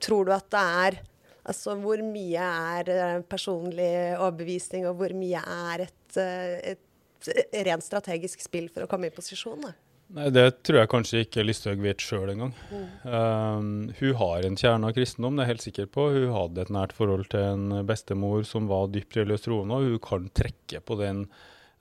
Tror 0.00 0.26
du 0.26 0.34
at 0.36 0.50
det 0.54 0.64
er 0.86 1.02
Altså 1.46 1.76
hvor 1.78 2.00
mye 2.02 2.42
er 2.42 2.88
uh, 2.90 3.20
personlig 3.22 3.92
overbevisning, 4.16 4.82
og 4.88 4.96
hvor 4.98 5.12
mye 5.14 5.38
er 5.38 5.84
et, 5.84 6.16
uh, 6.18 6.72
et 6.72 7.62
rent 7.68 7.86
strategisk 7.86 8.42
spill 8.42 8.66
for 8.66 8.82
å 8.82 8.88
komme 8.90 9.06
i 9.06 9.14
posisjon? 9.14 9.62
Da? 9.62 9.70
Nei, 10.14 10.28
Det 10.30 10.62
tror 10.66 10.80
jeg 10.80 10.90
kanskje 10.92 11.22
ikke 11.24 11.44
Listhaug 11.44 11.82
vet 11.82 12.02
sjøl 12.02 12.30
engang. 12.30 12.52
Mm. 12.70 12.86
Um, 13.10 13.70
hun 13.98 14.14
har 14.20 14.46
en 14.46 14.58
kjerne 14.60 14.90
av 14.90 14.94
kristendom, 14.94 15.34
det 15.34 15.42
er 15.42 15.48
jeg 15.48 15.54
helt 15.54 15.66
sikker 15.66 15.90
på. 15.96 16.06
Hun 16.14 16.34
hadde 16.36 16.62
et 16.62 16.72
nært 16.76 16.94
forhold 16.96 17.26
til 17.32 17.42
en 17.42 17.80
bestemor 17.88 18.46
som 18.46 18.70
var 18.70 18.92
dypt 18.94 19.18
religiøst 19.18 19.48
troende, 19.48 19.80
og 19.80 19.90
hun 19.90 20.02
kan 20.06 20.30
trekke 20.38 20.82
på 20.86 20.98
den 21.02 21.26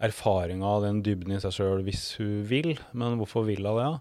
erfaringa 0.03 0.67
av 0.67 0.83
den 0.83 0.97
dybden 1.05 1.37
i 1.37 1.39
seg 1.39 1.53
sjøl 1.55 1.83
hvis 1.85 2.03
hun 2.19 2.43
vil. 2.49 2.73
Men 2.97 3.15
hvorfor 3.19 3.45
vil 3.47 3.63
hun 3.63 3.79
det? 3.79 3.91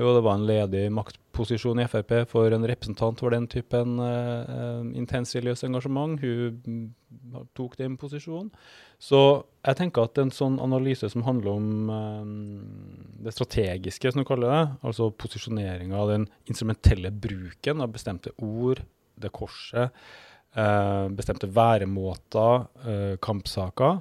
Jo, 0.00 0.14
det 0.16 0.22
var 0.24 0.38
en 0.38 0.46
ledig 0.48 0.86
maktposisjon 0.96 1.82
i 1.82 1.86
Frp 1.92 2.14
for 2.30 2.54
en 2.56 2.64
representant 2.68 3.20
for 3.20 3.34
den 3.34 3.48
typen 3.52 4.00
uh, 4.00 4.80
intens 4.96 5.36
engasjement. 5.36 6.16
Hun 6.22 6.94
tok 7.56 7.76
den 7.76 7.98
posisjonen. 8.00 8.50
Så 9.02 9.42
jeg 9.66 9.76
tenker 9.76 10.08
at 10.08 10.18
en 10.22 10.32
sånn 10.32 10.60
analyse 10.62 11.08
som 11.12 11.26
handler 11.26 11.52
om 11.52 11.92
uh, 11.92 13.22
det 13.26 13.36
strategiske, 13.36 14.12
som 14.12 14.22
du 14.22 14.28
kaller 14.28 14.48
det, 14.54 14.64
altså 14.88 15.12
posisjoneringa 15.12 16.00
av 16.00 16.14
den 16.14 16.28
instrumentelle 16.48 17.12
bruken 17.12 17.84
av 17.84 17.92
bestemte 17.92 18.32
ord, 18.40 18.80
det 19.20 19.34
korset, 19.36 19.92
uh, 20.56 21.12
bestemte 21.12 21.50
væremåter, 21.52 22.70
uh, 22.88 23.18
kampsaker, 23.20 24.00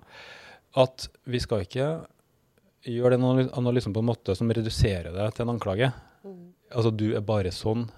at 0.79 1.07
vi 1.27 1.41
skal 1.43 1.65
ikke 1.65 1.87
gjøre 2.87 3.17
den 3.17 3.49
analysen 3.53 3.93
på 3.93 4.01
en 4.01 4.09
måte 4.09 4.35
som 4.37 4.49
reduserer 4.49 5.11
det 5.13 5.27
til 5.35 5.45
en 5.45 5.53
anklage. 5.55 5.91
Mm. 6.25 6.53
Altså 6.71 6.93
du 6.95 7.11
er 7.17 7.25
bare 7.25 7.51
sånn. 7.53 7.89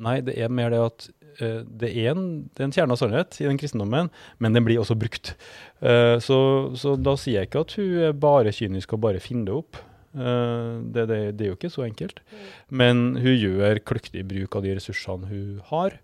Nei, 0.00 0.20
det 0.24 0.36
er 0.40 0.52
mer 0.52 0.72
det 0.72 0.80
at 0.80 1.06
uh, 1.42 1.60
det, 1.66 1.90
er 1.90 2.14
en, 2.14 2.24
det, 2.48 2.62
er 2.62 2.68
en, 2.68 2.74
kjerne 2.76 2.96
av 2.96 3.02
sannhet 3.02 3.36
i 3.42 3.48
den 3.48 3.60
kristendommen, 3.60 4.08
men 4.40 4.56
den 4.56 4.64
blir 4.64 4.80
også 4.80 4.96
brukt. 4.98 5.34
Uh, 5.82 6.16
så, 6.22 6.40
så, 6.80 6.96
da 6.96 7.16
sier 7.20 7.42
jeg 7.42 7.50
ikke 7.50 7.66
at 7.66 7.76
hun 7.76 8.02
er 8.08 8.16
bare 8.16 8.54
kynisk 8.56 8.96
og 8.96 9.04
bare 9.04 9.22
finner 9.22 9.50
det 9.50 9.58
opp. 9.60 9.84
Uh, 10.16 10.80
det, 10.88 11.06
det, 11.10 11.20
det, 11.36 11.44
er 11.44 11.52
jo 11.52 11.58
ikke 11.58 11.74
så 11.74 11.84
enkelt. 11.84 12.24
Mm. 12.30 12.48
Men 12.80 13.06
hun 13.20 13.36
gjør 13.36 13.84
kløktig 13.92 14.24
bruk 14.30 14.56
av 14.56 14.64
de 14.64 14.74
ressursene 14.78 15.28
hun 15.30 15.62
har. 15.68 16.00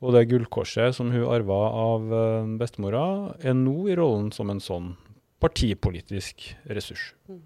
Og 0.00 0.14
det 0.14 0.28
gullkorset 0.30 0.94
som 0.96 1.10
hun 1.12 1.26
arva 1.28 1.58
av 1.76 2.06
bestemora, 2.56 3.34
er 3.44 3.52
nå 3.52 3.82
i 3.92 3.96
rollen 3.98 4.30
som 4.32 4.48
en 4.48 4.62
sånn 4.64 4.94
partipolitisk 5.40 6.50
ressurs. 6.68 7.10
Mm. 7.28 7.42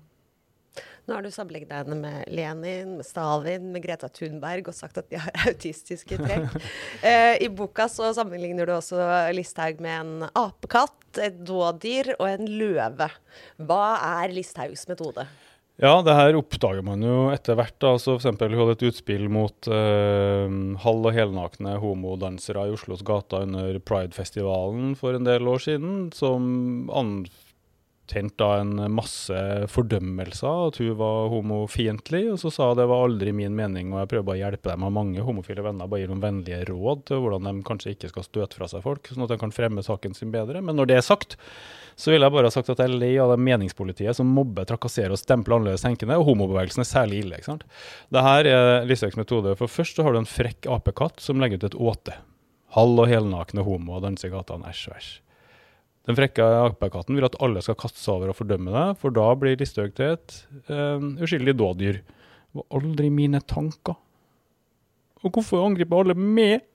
Nå 1.05 1.19
har 1.19 1.25
du 1.25 1.29
sammenlignet 1.29 1.69
deg 1.69 2.01
med 2.01 2.31
Lenin, 2.33 2.95
med 2.97 3.05
Stalin, 3.05 3.67
med 3.75 3.85
Greta 3.85 4.09
Thunberg 4.09 4.71
og 4.71 4.77
sagt 4.77 4.99
at 5.03 5.11
de 5.13 5.21
har 5.21 5.37
autistiske 5.51 6.17
trekk. 6.17 6.57
eh, 7.09 7.37
I 7.45 7.51
boka 7.53 7.91
så 7.93 8.09
sammenligner 8.17 8.69
du 8.69 8.75
også 8.79 8.99
Listhaug 9.37 9.83
med 9.85 9.99
en 10.01 10.29
apekatt, 10.33 10.97
et 11.21 11.37
dådyr 11.47 12.15
og 12.17 12.27
en 12.31 12.49
løve. 12.49 13.11
Hva 13.61 13.85
er 14.25 14.33
Listhaugs 14.35 14.89
metode? 14.91 15.29
Ja, 15.83 15.99
det 16.07 16.15
her 16.15 16.37
oppdager 16.39 16.85
man 16.87 17.03
jo 17.03 17.29
etter 17.35 17.59
hvert. 17.59 17.75
da, 17.83 17.97
så 17.99 18.15
eksempel, 18.15 18.55
Hun 18.55 18.63
hadde 18.63 18.77
et 18.79 18.89
utspill 18.89 19.29
mot 19.29 19.69
eh, 19.69 20.59
halv- 20.87 21.09
og 21.11 21.15
helnakne 21.15 21.77
homodansere 21.83 22.69
i 22.71 22.75
Oslos 22.79 23.03
gater 23.05 23.45
under 23.45 23.77
Pride-festivalen 23.83 24.95
for 24.97 25.19
en 25.19 25.27
del 25.27 25.51
år 25.51 25.67
siden, 25.67 26.13
som 26.15 26.89
anførte 26.95 27.44
tent 28.11 28.35
da 28.41 28.51
en 28.61 28.77
masse 28.93 29.37
fordømmelser, 29.73 30.69
at 30.69 30.81
hun 30.83 30.97
var 30.99 31.31
homofiendtlig. 31.33 32.25
Og 32.35 32.41
så 32.43 32.53
sa 32.53 32.71
hun 32.71 32.79
det 32.79 32.89
var 32.91 33.07
aldri 33.07 33.33
min 33.37 33.55
mening, 33.57 33.93
og 33.93 34.03
jeg 34.03 34.11
prøver 34.13 34.27
bare 34.29 34.37
å 34.37 34.43
hjelpe 34.43 34.73
dem 34.73 34.85
av 34.87 34.93
mange 34.95 35.25
homofile 35.25 35.65
venner. 35.65 35.89
Bare 35.91 36.05
gi 36.05 36.11
noen 36.11 36.25
vennlige 36.25 36.67
råd 36.71 37.07
til 37.11 37.23
hvordan 37.25 37.49
de 37.49 37.65
kanskje 37.67 37.95
ikke 37.95 38.13
skal 38.13 38.27
støte 38.27 38.61
fra 38.61 38.69
seg 38.71 38.85
folk, 38.85 39.09
sånn 39.09 39.27
at 39.27 39.33
de 39.33 39.41
kan 39.41 39.55
fremme 39.55 39.85
saken 39.87 40.17
sin 40.17 40.35
bedre. 40.35 40.63
Men 40.65 40.79
når 40.81 40.91
det 40.91 40.99
er 41.01 41.07
sagt, 41.07 41.39
så 41.97 42.13
vil 42.13 42.27
jeg 42.27 42.35
bare 42.35 42.51
ha 42.51 42.55
sagt 42.55 42.73
at 42.75 42.83
jeg 42.83 42.91
er 42.91 43.01
lei 43.01 43.13
av 43.23 43.33
det 43.33 43.41
meningspolitiet 43.47 44.19
som 44.19 44.31
mobber, 44.35 44.67
trakasserer 44.69 45.15
og 45.15 45.21
stempler 45.21 45.59
annerledes 45.59 45.87
tenkende, 45.87 46.19
og 46.19 46.29
homobevegelsen 46.33 46.85
er 46.85 46.91
særlig 46.91 47.25
ille. 47.25 47.41
ikke 47.41 47.53
sant? 47.53 47.67
Dette 48.15 48.55
er 48.55 48.89
Listhaugs 48.89 49.19
metode. 49.21 49.57
For 49.61 49.71
først 49.71 49.97
så 49.97 50.07
har 50.07 50.15
du 50.15 50.23
en 50.23 50.29
frekk 50.29 50.69
apekatt 50.75 51.23
som 51.23 51.41
legger 51.43 51.63
ut 51.63 51.69
et 51.71 51.83
åte. 51.93 52.19
Halv 52.75 53.05
og 53.05 53.11
helnakne 53.11 53.63
homo 53.63 54.01
og 54.01 54.09
danser 54.09 54.33
i 54.33 54.35
gatene. 54.35 54.73
Æsj 54.75 54.89
og 54.91 54.99
æsj. 54.99 55.13
Den 56.05 56.19
frekke 56.19 56.45
apekatten 56.67 57.17
vil 57.17 57.25
at 57.25 57.39
alle 57.45 57.63
skal 57.65 57.79
kaste 57.81 58.01
seg 58.01 58.19
over 58.19 58.33
og 58.33 58.37
fordømme 58.37 58.75
deg, 58.75 58.99
for 59.01 59.15
da 59.15 59.25
blir 59.41 59.57
Listhaug 59.61 59.95
til 59.97 60.17
et 60.19 60.37
uh, 60.69 61.01
uskyldig 61.25 61.55
dådyr. 61.57 62.01
Det 62.05 62.61
var 62.61 62.79
aldri 62.79 63.09
mine 63.13 63.41
tanker. 63.49 63.97
Og 65.25 65.33
hvorfor 65.33 65.65
angriper 65.65 66.03
alle 66.03 66.17
meg? 66.19 66.67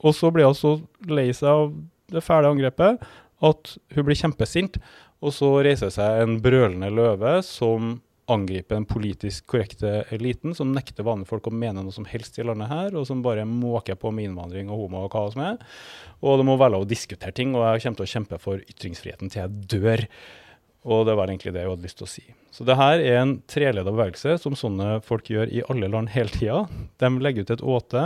Og 0.00 0.16
så 0.16 0.30
blir 0.32 0.48
hun 0.48 0.56
så 0.56 0.76
lei 1.08 1.28
seg 1.36 1.50
av 1.52 1.74
det 2.12 2.24
fæle 2.24 2.48
angrepet 2.52 3.04
at 3.44 3.76
hun 3.92 4.06
blir 4.06 4.18
kjempesint. 4.18 4.80
Og 5.24 5.32
så 5.36 5.50
reiser 5.64 5.92
seg 5.92 6.22
en 6.22 6.38
brølende 6.44 6.88
løve 6.92 7.38
som 7.44 7.98
angripe 8.32 8.74
den 8.74 8.86
politisk 8.88 9.46
korrekte 9.50 10.00
eliten, 10.14 10.54
som 10.54 10.72
nekter 10.74 11.06
vanlige 11.06 11.30
folk 11.30 11.46
å 11.46 11.54
mene 11.54 11.84
noe 11.84 11.94
som 11.94 12.06
helst 12.08 12.38
i 12.40 12.46
landet 12.46 12.70
her, 12.72 12.96
og 12.98 13.06
som 13.08 13.22
bare 13.24 13.46
måker 13.46 13.98
på 14.00 14.10
med 14.14 14.30
innvandring 14.30 14.70
og 14.70 14.86
homo 14.86 15.04
og 15.06 15.14
hva 15.14 15.26
som 15.34 15.44
er. 15.46 15.60
Og 16.22 16.40
det 16.40 16.48
må 16.48 16.56
være 16.58 16.74
lov 16.74 16.86
å 16.86 16.90
diskutere 16.90 17.34
ting, 17.36 17.54
og 17.54 17.66
jeg 17.68 17.86
kommer 17.86 18.02
til 18.02 18.08
å 18.08 18.14
kjempe 18.16 18.40
for 18.42 18.66
ytringsfriheten 18.66 19.30
til 19.30 19.44
jeg 19.44 19.70
dør. 19.76 20.04
Og 20.86 21.06
det 21.08 21.16
var 21.18 21.30
egentlig 21.30 21.54
det 21.54 21.64
jeg 21.64 21.70
hadde 21.72 21.86
lyst 21.86 21.98
til 21.98 22.06
å 22.06 22.10
si. 22.10 22.24
Så 22.54 22.64
det 22.66 22.76
her 22.78 23.02
er 23.02 23.18
en 23.20 23.34
treleda 23.50 23.90
bevegelse 23.90 24.36
som 24.40 24.54
sånne 24.56 25.00
folk 25.04 25.26
gjør 25.28 25.50
i 25.50 25.64
alle 25.66 25.90
land 25.90 26.12
hele 26.14 26.30
tida. 26.32 26.60
De 27.02 27.10
legger 27.22 27.46
ut 27.46 27.50
et 27.56 27.64
åte, 27.74 28.04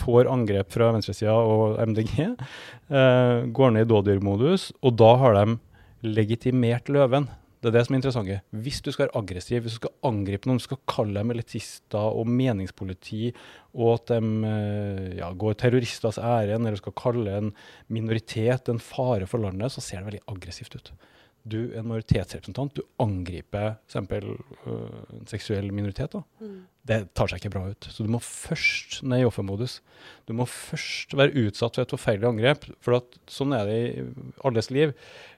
får 0.00 0.30
angrep 0.32 0.72
fra 0.72 0.88
venstresida 0.96 1.36
og 1.36 1.76
MDG, 1.92 2.14
eh, 2.32 3.44
går 3.52 3.76
ned 3.76 3.84
i 3.86 3.92
dådyrmodus, 3.92 4.70
og 4.80 4.96
da 5.00 5.12
har 5.20 5.36
de 5.36 5.58
legitimert 6.02 6.88
løven. 6.90 7.28
Det 7.62 7.70
er 7.70 7.76
det 7.76 7.82
som 7.86 7.94
er 7.94 8.00
interessant. 8.00 8.30
Hvis 8.64 8.80
du 8.82 8.88
skal 8.90 9.06
være 9.06 9.20
aggressiv, 9.20 9.60
hvis 9.62 9.76
du 9.76 9.80
skal 9.84 9.92
angripe 10.08 10.48
noen, 10.50 10.58
du 10.58 10.64
skal 10.64 10.80
kalle 10.90 11.20
dem 11.20 11.30
elitister 11.30 12.18
og 12.18 12.26
meningspoliti, 12.26 13.30
og 13.78 13.92
at 14.00 14.10
de 14.10 14.50
eh, 14.50 15.04
ja, 15.20 15.28
går 15.30 15.54
terroristers 15.62 16.18
ærend, 16.18 16.66
eller 16.66 16.80
skal 16.82 16.96
kalle 16.98 17.36
en 17.38 17.52
minoritet 17.86 18.66
en 18.72 18.82
fare 18.82 19.30
for 19.30 19.46
landet, 19.46 19.70
så 19.70 19.84
ser 19.84 20.02
det 20.02 20.10
veldig 20.10 20.24
aggressivt 20.34 20.74
ut 20.80 20.92
du 21.42 21.58
er 21.72 21.80
en 21.80 21.88
majoritetsrepresentant, 21.90 22.76
du 22.76 22.84
angriper 23.02 23.74
f.eks. 23.90 23.96
Uh, 24.66 24.76
en 25.18 25.28
seksuell 25.30 25.72
minoritet, 25.74 26.14
mm. 26.38 26.54
det 26.86 26.98
tar 27.18 27.30
seg 27.30 27.42
ikke 27.42 27.52
bra 27.56 27.64
ut. 27.72 27.88
Så 27.90 28.06
du 28.06 28.10
må 28.14 28.20
først 28.22 29.00
ned 29.02 29.24
i 29.24 29.26
offermodus. 29.26 29.80
Du 30.28 30.34
må 30.38 30.46
først 30.46 31.16
være 31.18 31.34
utsatt 31.48 31.78
for 31.78 31.86
et 31.86 31.94
forferdelig 31.96 32.30
angrep. 32.30 32.68
For 32.84 33.00
at, 33.00 33.18
sånn 33.30 33.54
er 33.56 33.66
det 33.66 33.78
i 33.82 34.06
alles 34.46 34.70
liv. 34.74 34.94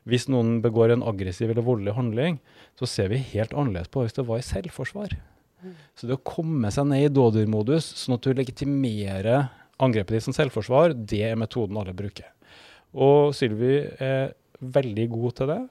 Hvis 0.08 0.28
noen 0.32 0.58
begår 0.64 0.92
en 0.92 1.06
aggressiv 1.08 1.50
eller 1.50 1.64
voldelig 1.64 1.96
handling, 1.96 2.40
så 2.80 2.88
ser 2.90 3.12
vi 3.12 3.23
helt 3.32 3.56
annerledes 3.56 3.92
på 3.92 4.04
hvis 4.04 4.16
det 4.18 4.28
var 4.28 4.42
i 4.42 4.46
selvforsvar. 4.46 5.16
Mm. 5.64 5.75
Så 5.96 6.08
det 6.11 6.18
å 6.18 6.25
komme 6.28 6.68
seg 6.75 6.90
ned 6.90 7.08
i 7.08 7.12
dådyrmodus, 7.16 7.94
sånn 8.04 8.18
at 8.18 8.28
du 8.28 8.37
legitimerer 8.37 9.49
angrepet 9.82 10.18
ditt 10.18 10.28
som 10.28 10.37
selvforsvar, 10.37 10.92
det 10.94 11.25
er 11.30 11.40
metoden 11.40 11.80
alle 11.80 11.96
bruker. 11.96 12.28
Og 12.94 13.32
Sylvi 13.34 13.80
er 14.04 14.34
veldig 14.61 15.08
god 15.11 15.38
til 15.40 15.50
det. 15.50 15.62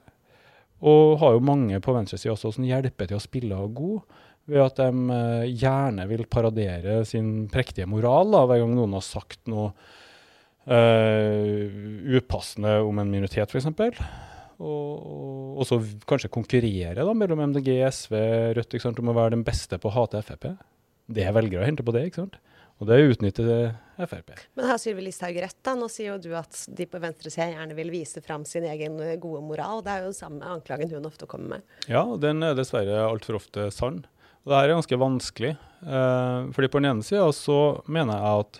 Og 0.83 1.17
har 1.21 1.35
jo 1.35 1.45
mange 1.47 1.79
på 1.83 1.95
venstresida 1.95 2.33
også 2.33 2.53
som 2.57 2.67
hjelper 2.67 3.09
til 3.09 3.19
å 3.19 3.23
spille 3.23 3.55
av 3.55 3.71
god, 3.75 4.03
ved 4.51 4.59
at 4.59 4.79
de 4.81 4.89
uh, 5.07 5.45
gjerne 5.47 6.05
vil 6.09 6.25
paradere 6.27 6.99
sin 7.07 7.47
prektige 7.51 7.87
moral 7.87 8.33
da, 8.33 8.43
hver 8.49 8.59
gang 8.63 8.73
noen 8.75 8.97
har 8.97 9.05
sagt 9.05 9.39
noe 9.51 9.69
uh, 10.67 11.63
upassende 12.19 12.75
om 12.83 12.99
en 12.99 13.13
minoritet, 13.13 13.47
f.eks. 13.47 13.71
Og, 14.63 15.57
og 15.57 15.63
så 15.67 15.79
kanskje 16.07 16.31
konkurrere 16.31 16.99
da, 16.99 17.15
mellom 17.15 17.41
MDG, 17.51 17.71
SV, 17.87 18.17
Rødt 18.59 18.75
ikke 18.75 18.85
sant, 18.85 18.99
om 18.99 19.11
å 19.11 19.17
være 19.17 19.37
den 19.37 19.47
beste 19.47 19.79
på 19.79 19.89
å 19.89 19.95
hate 19.95 20.21
Frp. 20.27 20.51
Det 21.13 21.23
er 21.25 21.35
velgere 21.35 21.67
hente 21.67 21.85
på 21.85 21.95
det. 21.95 22.05
ikke 22.09 22.25
sant? 22.25 22.37
Og 22.81 22.89
det 22.89 22.99
utnytter 23.13 23.73
Frp. 23.93 24.33
Men 24.57 24.65
her 24.71 24.79
sier 24.81 24.95
vi 24.97 25.05
Listhaug 25.05 25.37
rett? 25.43 25.57
da? 25.61 25.75
Nå 25.77 25.87
sier 25.91 26.15
jo 26.15 26.21
du 26.23 26.31
at 26.37 26.63
de 26.73 26.87
på 26.89 27.01
venstresida 27.01 27.51
gjerne 27.51 27.77
vil 27.77 27.91
vise 27.93 28.23
fram 28.25 28.45
sin 28.49 28.65
egen 28.65 28.97
gode 29.21 29.43
moral. 29.45 29.83
Det 29.85 29.93
er 29.93 30.01
jo 30.01 30.09
den 30.09 30.17
samme 30.17 30.53
anklagen 30.55 30.91
hun 30.91 31.05
ofte 31.09 31.29
kommer 31.29 31.57
med. 31.57 31.67
Ja, 31.91 32.03
den 32.19 32.41
er 32.45 32.57
dessverre 32.57 33.05
altfor 33.05 33.37
ofte 33.37 33.69
sann. 33.73 34.01
Og 34.43 34.51
det 34.51 34.57
her 34.57 34.71
er 34.71 34.77
ganske 34.77 34.99
vanskelig. 34.99 35.51
Eh, 35.83 36.39
fordi 36.55 36.71
på 36.71 36.81
den 36.81 36.89
ene 36.89 37.05
sida 37.05 37.29
så 37.35 37.59
mener 37.87 38.17
jeg 38.17 38.41
at 38.41 38.59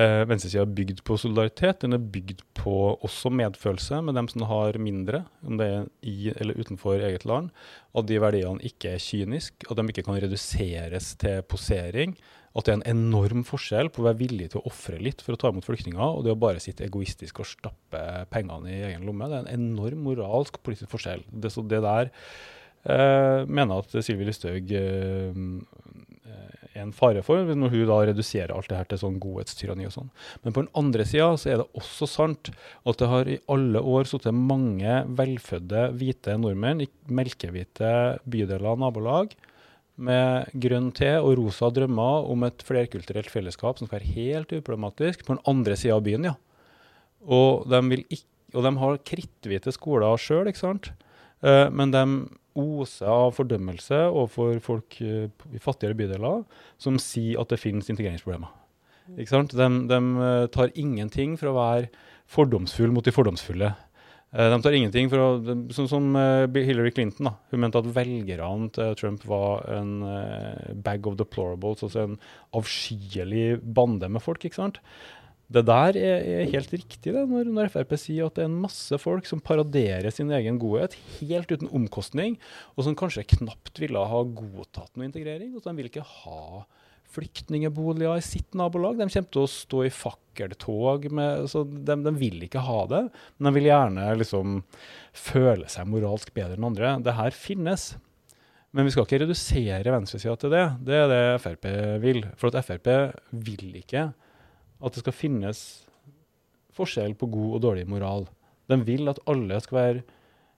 eh, 0.00 0.22
venstresida 0.26 0.64
er 0.64 0.72
bygd 0.80 1.04
på 1.06 1.18
solidaritet. 1.20 1.82
Den 1.84 1.98
er 1.98 2.08
bygd 2.16 2.42
på 2.58 2.78
også 2.96 3.30
medfølelse 3.30 4.00
med 4.08 4.18
dem 4.18 4.30
som 4.32 4.46
har 4.50 4.80
mindre, 4.82 5.22
om 5.46 5.60
det 5.60 5.68
er 5.74 5.86
i 6.02 6.32
eller 6.34 6.58
utenfor 6.58 6.98
eget 6.98 7.28
land. 7.28 7.52
At 7.94 8.08
de 8.08 8.18
verdiene 8.22 8.66
ikke 8.66 8.96
er 8.96 9.04
kyniske, 9.04 9.68
at 9.68 9.78
de 9.78 9.86
ikke 9.92 10.08
kan 10.08 10.18
reduseres 10.24 11.12
til 11.20 11.44
posering. 11.46 12.16
At 12.56 12.66
det 12.66 12.72
er 12.72 12.78
en 12.78 12.88
enorm 12.88 13.42
forskjell 13.44 13.90
på 13.92 14.00
å 14.00 14.06
være 14.08 14.20
villig 14.22 14.50
til 14.52 14.62
å 14.62 14.70
ofre 14.70 15.00
litt 15.02 15.20
for 15.24 15.36
å 15.36 15.40
ta 15.40 15.52
imot 15.52 15.66
flyktninger, 15.68 16.00
og 16.00 16.24
det 16.24 16.32
å 16.32 16.40
bare 16.40 16.62
sitte 16.62 16.86
egoistisk 16.86 17.42
og 17.42 17.50
stappe 17.50 18.02
pengene 18.32 18.72
i 18.72 18.84
egen 18.90 19.04
lomme. 19.08 19.28
Det 19.28 19.38
er 19.38 19.44
en 19.44 19.58
enorm 19.60 20.06
moralsk 20.08 20.56
og 20.56 20.64
politisk 20.68 20.94
forskjell. 20.94 21.26
Det, 21.28 21.52
så 21.52 21.64
det 21.68 21.82
der 21.84 22.08
eh, 22.88 23.42
mener 23.44 23.82
at 23.82 23.92
Sylvi 24.00 24.28
Listhaug 24.30 24.72
eh, 24.72 25.42
er 26.76 26.84
en 26.84 26.94
fare 26.96 27.22
for, 27.24 27.44
når 27.56 27.72
hun 27.72 27.84
da 27.88 27.98
reduserer 28.10 28.52
alt 28.54 28.70
det 28.70 28.78
her 28.78 28.88
til 28.90 29.00
sånn 29.00 29.18
godhetstyranni 29.22 29.88
og 29.88 29.94
sånn. 29.94 30.10
Men 30.44 30.56
på 30.56 30.64
den 30.64 30.72
andre 30.78 31.06
sida 31.08 31.32
så 31.40 31.52
er 31.52 31.60
det 31.62 31.68
også 31.80 32.08
sant 32.10 32.52
at 32.52 33.00
det 33.00 33.10
har 33.10 33.30
i 33.30 33.40
alle 33.52 33.82
år 33.82 34.08
sittet 34.10 34.36
mange 34.36 35.02
velfødde 35.18 35.88
hvite 35.96 36.38
nordmenn 36.40 36.84
i 36.84 36.90
melkehvite 37.20 37.92
bydeler 38.24 38.72
og 38.72 38.82
nabolag 38.84 39.36
med 39.96 40.50
grønn 40.60 40.90
te 40.96 41.14
og 41.18 41.36
rosa 41.40 41.70
drømmer 41.72 42.28
om 42.30 42.44
et 42.46 42.64
flerkulturelt 42.66 43.30
fellesskap 43.32 43.78
som 43.78 43.88
skal 43.88 44.00
være 44.00 44.16
helt 44.16 44.52
uproblematisk 44.52 45.24
på 45.24 45.36
den 45.36 45.44
andre 45.48 45.76
sida 45.78 45.96
av 45.96 46.04
byen. 46.06 46.30
ja. 46.30 46.34
Og 47.26 47.64
de, 47.70 48.02
ikke, 48.04 48.28
og 48.54 48.66
de 48.66 48.72
har 48.82 48.98
kritthvite 49.08 49.72
skoler 49.74 50.20
sjøl, 50.20 50.50
ikke 50.50 50.62
sant. 50.62 50.90
Uh, 51.44 51.68
men 51.72 51.92
de 51.92 52.04
oser 52.56 53.08
av 53.10 53.34
fordømmelse 53.36 53.98
overfor 54.06 54.60
folk 54.64 55.00
uh, 55.04 55.26
i 55.52 55.60
fattigere 55.60 55.96
bydeler 55.98 56.44
som 56.80 57.00
sier 57.02 57.40
at 57.42 57.52
det 57.52 57.60
finnes 57.60 57.88
integreringsproblemer. 57.92 58.52
Ikke 59.16 59.32
sant? 59.32 59.54
De, 59.56 59.66
de 59.90 59.98
uh, 60.20 60.46
tar 60.52 60.72
ingenting 60.74 61.36
for 61.40 61.52
å 61.52 61.58
være 61.58 61.90
fordomsfull 62.30 62.94
mot 62.94 63.06
de 63.06 63.14
fordomsfulle. 63.14 63.74
Eh, 64.34 64.48
de 64.52 64.60
tar 64.62 64.76
ingenting 64.76 65.10
for 65.12 65.22
å, 65.22 65.56
Sånn 65.74 65.90
som 65.90 66.08
Hillary 66.54 66.92
Clinton. 66.94 67.30
da, 67.30 67.36
Hun 67.52 67.62
mente 67.62 67.82
at 67.82 67.92
velgerne 67.98 68.70
til 68.74 68.96
Trump 68.98 69.26
var 69.28 69.66
en 69.70 70.00
uh, 70.02 70.72
bag 70.74 71.06
of 71.06 71.18
deplorables, 71.20 71.84
altså 71.86 72.06
en 72.06 72.18
avskyelig 72.56 73.60
bande 73.62 74.10
med 74.10 74.24
folk. 74.24 74.44
ikke 74.44 74.62
sant? 74.62 74.82
Det 75.46 75.62
der 75.62 75.94
er, 75.94 76.24
er 76.42 76.48
helt 76.50 76.72
riktig 76.74 77.12
det, 77.14 77.22
når, 77.30 77.46
når, 77.54 77.68
Frp 77.70 77.92
sier 78.02 78.26
at 78.26 78.34
det 78.34 78.42
er 78.42 78.48
en 78.50 78.62
masse 78.64 78.98
folk 78.98 79.28
som 79.30 79.42
paraderer 79.42 80.10
sin 80.10 80.32
egen 80.34 80.58
godhet 80.58 80.96
helt 81.20 81.52
uten 81.52 81.70
omkostning, 81.70 82.34
og 82.74 82.86
som 82.86 82.96
kanskje 82.98 83.28
knapt 83.36 83.78
ville 83.78 84.02
ha 84.10 84.22
godtatt 84.26 84.90
noe 84.96 85.06
integrering. 85.06 85.54
og 85.54 85.62
De 85.62 85.76
vil 85.78 85.90
ikke 85.92 86.02
ha 86.02 86.64
flyktningboliger 87.16 88.20
i 88.20 88.24
sitt 88.24 88.56
nabolag. 88.58 88.98
De 89.00 89.08
kommer 89.08 89.32
til 89.32 89.44
å 89.44 89.50
stå 89.50 89.84
i 89.86 89.92
fakkeltog. 89.92 91.08
Med, 91.16 91.46
så 91.52 91.64
de, 91.64 91.96
de, 92.04 92.14
vil 92.20 92.44
ikke 92.46 92.64
ha 92.66 92.80
det, 92.92 93.02
men 93.36 93.50
de 93.50 93.54
vil 93.58 93.70
gjerne 93.70 94.08
liksom 94.20 94.58
føle 95.16 95.70
seg 95.72 95.88
moralsk 95.90 96.34
bedre 96.36 96.58
enn 96.58 96.68
andre. 96.70 96.96
Det 97.04 97.16
her 97.16 97.36
finnes. 97.36 97.94
Men 98.76 98.84
vi 98.86 98.92
skal 98.92 99.06
ikke 99.06 99.22
redusere 99.24 99.94
venstresida 99.94 100.36
til 100.40 100.52
det. 100.52 100.64
Det 100.84 101.00
er 101.00 101.10
det 101.12 101.22
Frp 101.40 101.68
vil. 102.02 102.22
For 102.36 102.52
at 102.52 102.66
Frp 102.66 102.90
vil 103.32 103.80
ikke 103.80 104.10
at 104.76 104.92
det 104.92 105.00
skal 105.00 105.16
finnes 105.16 105.62
forskjell 106.76 107.16
på 107.16 107.30
god 107.32 107.56
og 107.56 107.62
dårlig 107.64 107.86
moral. 107.88 108.26
De 108.68 108.76
vil 108.84 109.08
at 109.08 109.22
alle 109.30 109.62
skal 109.64 109.80
være 109.80 110.04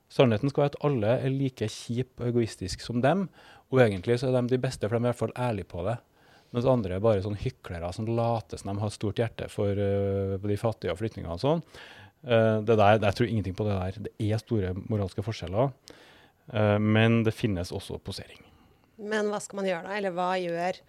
Sannheten 0.09 0.49
skal 0.49 0.63
være 0.63 0.71
at 0.73 0.85
alle 0.87 1.09
er 1.21 1.29
like 1.29 1.67
kjip 1.69 2.17
og 2.17 2.31
egoistiske 2.31 2.81
som 2.81 2.97
dem. 3.03 3.27
Og 3.69 3.83
egentlig 3.83 4.15
så 4.17 4.31
er 4.31 4.39
de 4.39 4.55
de 4.55 4.57
beste, 4.57 4.87
for 4.89 4.97
de 4.97 5.03
er 5.03 5.05
i 5.05 5.11
hvert 5.11 5.19
fall 5.19 5.35
ærlige 5.37 5.69
på 5.69 5.83
det. 5.85 5.99
Mens 6.55 6.67
andre 6.69 6.97
er 6.97 7.03
bare 7.03 7.21
sånn 7.21 7.37
hyklere 7.37 7.91
som 7.93 8.07
later 8.09 8.59
som 8.59 8.71
de 8.71 8.81
har 8.81 8.93
stort 8.93 9.21
hjerte 9.21 9.49
for 9.53 9.77
uh, 9.77 10.35
de 10.41 10.57
fattige 10.57 10.93
og 10.93 10.99
flyktningene 11.01 11.35
og 11.35 11.43
sånn. 11.43 11.63
Uh, 12.25 12.59
det 12.65 12.75
der, 12.75 12.99
Jeg 13.05 13.17
tror 13.19 13.29
ingenting 13.29 13.57
på 13.57 13.67
det 13.67 13.77
der. 13.77 13.99
Det 14.07 14.13
er 14.25 14.41
store 14.41 14.73
moralske 14.89 15.25
forskjeller. 15.25 15.73
Uh, 16.49 16.77
men 16.81 17.21
det 17.27 17.35
finnes 17.37 17.73
også 17.75 17.99
posering. 18.01 18.41
Men 18.99 19.29
hva 19.31 19.39
skal 19.43 19.61
man 19.61 19.69
gjøre 19.69 19.85
da? 19.85 19.97
Eller 19.99 20.15
hva 20.15 20.31
gjør 20.41 20.81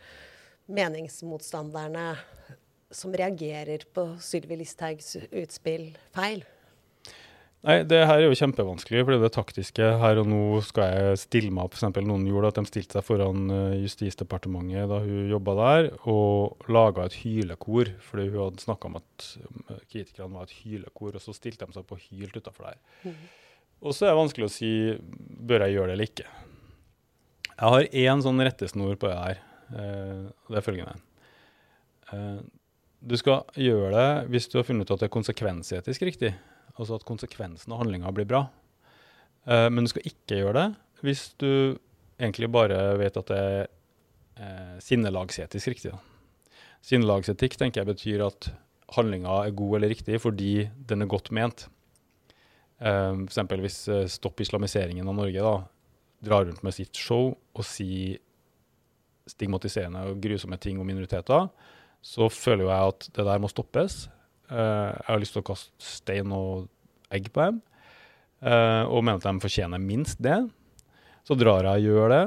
meningsmotstanderne 0.70 2.06
som 2.90 3.12
reagerer 3.14 3.84
på 3.94 4.06
Sylvi 4.22 4.58
Listhaugs 4.58 5.14
utspill, 5.28 5.90
feil? 6.16 6.42
Nei, 7.60 7.82
Det 7.84 7.98
her 8.08 8.22
er 8.22 8.24
jo 8.24 8.36
kjempevanskelig, 8.38 9.02
for 9.04 9.20
det 9.20 9.28
taktiske 9.34 9.88
her 10.00 10.18
og 10.22 10.28
nå 10.30 10.44
skal 10.64 10.94
jeg 10.94 11.18
stille 11.20 11.52
meg 11.52 11.68
opp. 11.68 11.74
F.eks. 11.76 11.98
noen 12.06 12.24
gjorde 12.24 12.54
at 12.54 12.60
de 12.60 12.70
stilte 12.70 12.96
seg 12.96 13.04
foran 13.04 13.52
eh, 13.52 13.82
Justisdepartementet 13.82 14.88
da 14.88 15.00
hun 15.04 15.28
jobba 15.28 15.56
der, 15.58 15.88
og 16.08 16.70
laga 16.72 17.04
et 17.04 17.18
hylekor. 17.20 17.92
Fordi 18.06 18.30
hun 18.30 18.46
hadde 18.46 18.64
snakka 18.64 18.88
om 18.88 18.96
at 19.02 19.26
eh, 19.42 19.82
kritikerne 19.92 20.38
var 20.38 20.48
et 20.48 20.56
hylekor, 20.62 21.18
og 21.18 21.24
så 21.24 21.36
stilte 21.36 21.68
de 21.68 21.76
seg 21.76 21.84
opp 21.84 21.92
og 21.98 22.06
hylte 22.06 22.40
utafor 22.40 22.70
der. 22.70 22.80
Mm. 23.04 23.18
Og 23.80 23.96
så 23.96 24.06
er 24.06 24.14
det 24.14 24.20
vanskelig 24.22 24.48
å 24.48 24.54
si 24.54 24.72
bør 25.50 25.66
jeg 25.66 25.76
gjøre 25.76 25.90
det 25.90 25.98
eller 25.98 26.08
ikke. 26.08 26.28
Jeg 27.50 27.74
har 27.74 28.00
én 28.06 28.24
sånn 28.24 28.40
rettesnor 28.40 28.96
på 28.96 29.10
det 29.10 29.18
her, 29.20 29.42
eh, 29.76 30.22
det 30.48 30.62
er 30.62 30.64
følgende. 30.64 30.96
Du 33.00 33.14
skal 33.20 33.44
gjøre 33.54 33.92
det 33.94 34.30
hvis 34.32 34.48
du 34.50 34.56
har 34.58 34.64
funnet 34.66 34.88
ut 34.88 34.96
at 34.96 35.04
det 35.04 35.06
er 35.06 35.12
konsekvensetisk 35.14 36.08
riktig. 36.08 36.32
Altså 36.80 36.96
at 36.96 37.04
konsekvensen 37.08 37.74
av 37.74 37.82
handlinga 37.82 38.12
blir 38.16 38.28
bra. 38.28 38.46
Uh, 39.44 39.68
men 39.72 39.84
du 39.84 39.92
skal 39.92 40.06
ikke 40.08 40.40
gjøre 40.40 40.56
det 40.56 40.68
hvis 41.04 41.30
du 41.40 41.78
egentlig 42.20 42.50
bare 42.52 42.76
vet 43.00 43.16
at 43.16 43.30
det 43.30 43.40
er 43.40 43.60
uh, 44.40 44.76
sinnelagsetisk 44.84 45.72
riktig. 45.72 45.94
Sinnelagsetikk 46.84 47.56
tenker 47.60 47.82
jeg 47.82 47.90
betyr 47.90 48.24
at 48.26 48.50
handlinga 48.96 49.42
er 49.46 49.56
god 49.56 49.78
eller 49.78 49.92
riktig 49.94 50.20
fordi 50.20 50.68
den 50.88 51.04
er 51.04 51.10
godt 51.10 51.30
ment. 51.36 51.66
Uh, 52.80 53.24
F.eks. 53.28 53.40
hvis 53.64 53.80
uh, 53.92 54.04
Stopp 54.12 54.40
islamiseringen 54.44 55.08
av 55.08 55.16
Norge 55.16 55.44
da, 55.44 55.54
drar 56.24 56.46
rundt 56.48 56.64
med 56.64 56.76
sitt 56.76 56.96
show 56.96 57.32
og 57.32 57.66
sier 57.66 58.20
stigmatiserende 59.30 60.06
og 60.10 60.20
grusomme 60.22 60.58
ting 60.60 60.80
om 60.80 60.88
minoriteter, 60.88 61.48
så 62.02 62.28
føler 62.32 62.66
jo 62.66 62.72
jeg 62.72 62.94
at 62.94 63.08
det 63.16 63.26
der 63.28 63.42
må 63.42 63.50
stoppes. 63.52 64.06
Uh, 64.50 64.90
jeg 64.90 65.08
har 65.08 65.22
lyst 65.22 65.36
til 65.36 65.44
å 65.44 65.48
kaste 65.50 65.70
stein 65.86 66.34
og 66.34 66.66
egg 67.14 67.30
på 67.34 67.46
dem, 67.46 67.60
uh, 68.42 68.84
og 68.90 69.04
mener 69.06 69.20
at 69.20 69.26
de 69.28 69.42
fortjener 69.42 69.82
minst 69.82 70.20
det. 70.22 70.38
Så 71.26 71.36
drar 71.38 71.66
jeg 71.68 71.84
og 71.84 71.90
gjør 71.90 72.14
det. 72.14 72.24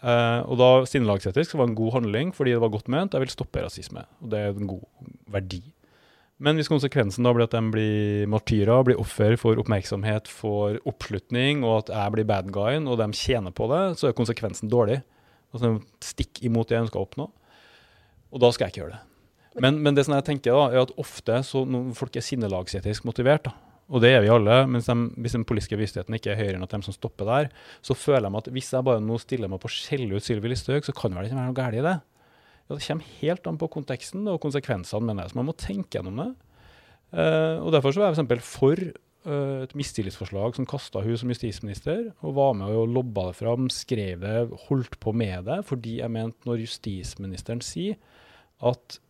Uh, 0.00 0.40
og 0.48 0.56
da 0.56 0.70
sinnelagsetisk 0.88 1.54
var 1.54 1.68
det 1.68 1.74
en 1.74 1.80
god 1.82 1.92
handling 1.98 2.30
fordi 2.32 2.54
det 2.54 2.62
var 2.62 2.72
godt 2.72 2.88
ment. 2.92 3.14
Jeg 3.14 3.26
vil 3.26 3.34
stoppe 3.34 3.62
rasisme, 3.62 4.06
og 4.22 4.32
det 4.32 4.40
er 4.40 4.56
en 4.56 4.70
god 4.70 5.12
verdi. 5.30 5.60
Men 6.40 6.56
hvis 6.56 6.70
konsekvensen 6.72 7.26
da 7.26 7.34
blir 7.36 7.44
at 7.44 7.52
de 7.52 7.60
blir 7.68 8.28
martyrer, 8.32 8.86
blir 8.86 9.00
offer 9.00 9.34
for 9.36 9.60
oppmerksomhet, 9.60 10.30
for 10.32 10.78
oppslutning, 10.88 11.60
og 11.68 11.82
at 11.82 11.92
jeg 11.92 12.14
blir 12.14 12.28
bad 12.30 12.48
guyen, 12.54 12.88
og 12.88 12.96
de 12.96 13.10
tjener 13.12 13.52
på 13.52 13.68
det, 13.68 13.82
så 14.00 14.08
er 14.08 14.16
konsekvensen 14.16 14.72
dårlig. 14.72 15.02
Altså 15.52 15.76
Stikk 16.00 16.40
imot 16.48 16.70
det 16.70 16.78
jeg 16.78 16.86
ønsker 16.86 17.02
å 17.02 17.04
oppnå. 17.04 17.28
Og 18.32 18.40
da 18.40 18.50
skal 18.54 18.66
jeg 18.66 18.72
ikke 18.72 18.84
gjøre 18.86 18.96
det. 18.96 19.09
Men, 19.58 19.80
men 19.82 19.96
det 19.96 20.04
som 20.06 20.14
jeg 20.14 20.26
tenker 20.28 20.54
da, 20.54 20.68
er 20.70 20.84
at 20.84 20.94
ofte 21.00 21.40
så 21.46 21.64
når 21.66 21.90
folk 21.98 22.14
er 22.14 22.22
sinnelagsetisk 22.22 23.08
motivert, 23.08 23.48
da, 23.48 23.56
og 23.90 24.04
det 24.04 24.12
er 24.14 24.22
vi 24.22 24.30
alle, 24.30 24.60
men 24.70 24.82
de, 24.84 24.94
hvis 25.18 25.34
den 25.34 25.44
politiske 25.48 25.74
bevisstheten 25.74 26.14
ikke 26.14 26.30
er 26.32 26.38
høyere 26.38 26.60
enn 26.60 26.66
at 26.66 26.76
de 26.76 26.86
som 26.86 26.94
stopper 26.94 27.26
der, 27.26 27.48
så 27.82 27.96
føler 27.98 28.30
de 28.30 28.38
at 28.38 28.50
hvis 28.54 28.70
jeg 28.70 28.86
bare 28.86 29.02
nå 29.02 29.18
stiller 29.18 29.50
meg 29.50 29.58
på 29.62 29.66
å 29.66 29.74
skjelle 29.74 30.14
ut 30.14 30.26
Sylvi 30.26 30.52
Listhaug, 30.52 30.86
så 30.86 30.94
kan 30.94 31.16
vel 31.16 31.26
ikke 31.26 31.38
være 31.40 31.50
noe 31.50 31.58
galt 31.58 31.78
i 31.80 31.82
det. 31.82 31.96
Ja, 32.70 32.76
det 32.76 32.84
kommer 32.84 33.10
helt 33.18 33.50
an 33.50 33.58
på 33.58 33.70
konteksten 33.74 34.30
og 34.30 34.38
konsekvensene, 34.44 35.02
mener 35.08 35.26
jeg. 35.26 35.32
Så 35.32 35.40
man 35.40 35.48
må 35.48 35.56
tenke 35.58 35.98
gjennom 35.98 36.22
det. 36.22 36.28
Uh, 37.10 37.58
og 37.64 37.72
Derfor 37.74 37.96
så 37.96 38.04
var 38.04 38.14
jeg 38.14 38.22
f.eks. 38.22 38.46
for 38.46 38.84
uh, 39.26 39.66
et 39.66 39.74
mistillitsforslag 39.74 40.54
som 40.54 40.70
kasta 40.70 41.02
hun 41.02 41.18
som 41.18 41.34
justisminister, 41.34 42.12
og 42.22 42.38
var 42.38 42.54
med 42.62 42.70
og 42.70 42.94
lobba 42.94 43.32
det 43.32 43.40
fram, 43.40 43.66
skrev 43.74 44.22
det, 44.22 44.36
holdt 44.68 45.00
på 45.02 45.16
med 45.18 45.50
det, 45.50 45.64
fordi 45.66 45.98
jeg 45.98 46.14
mente 46.14 46.46
når 46.46 46.62
justisministeren 46.62 47.64
sier 47.66 47.98
at 48.62 49.00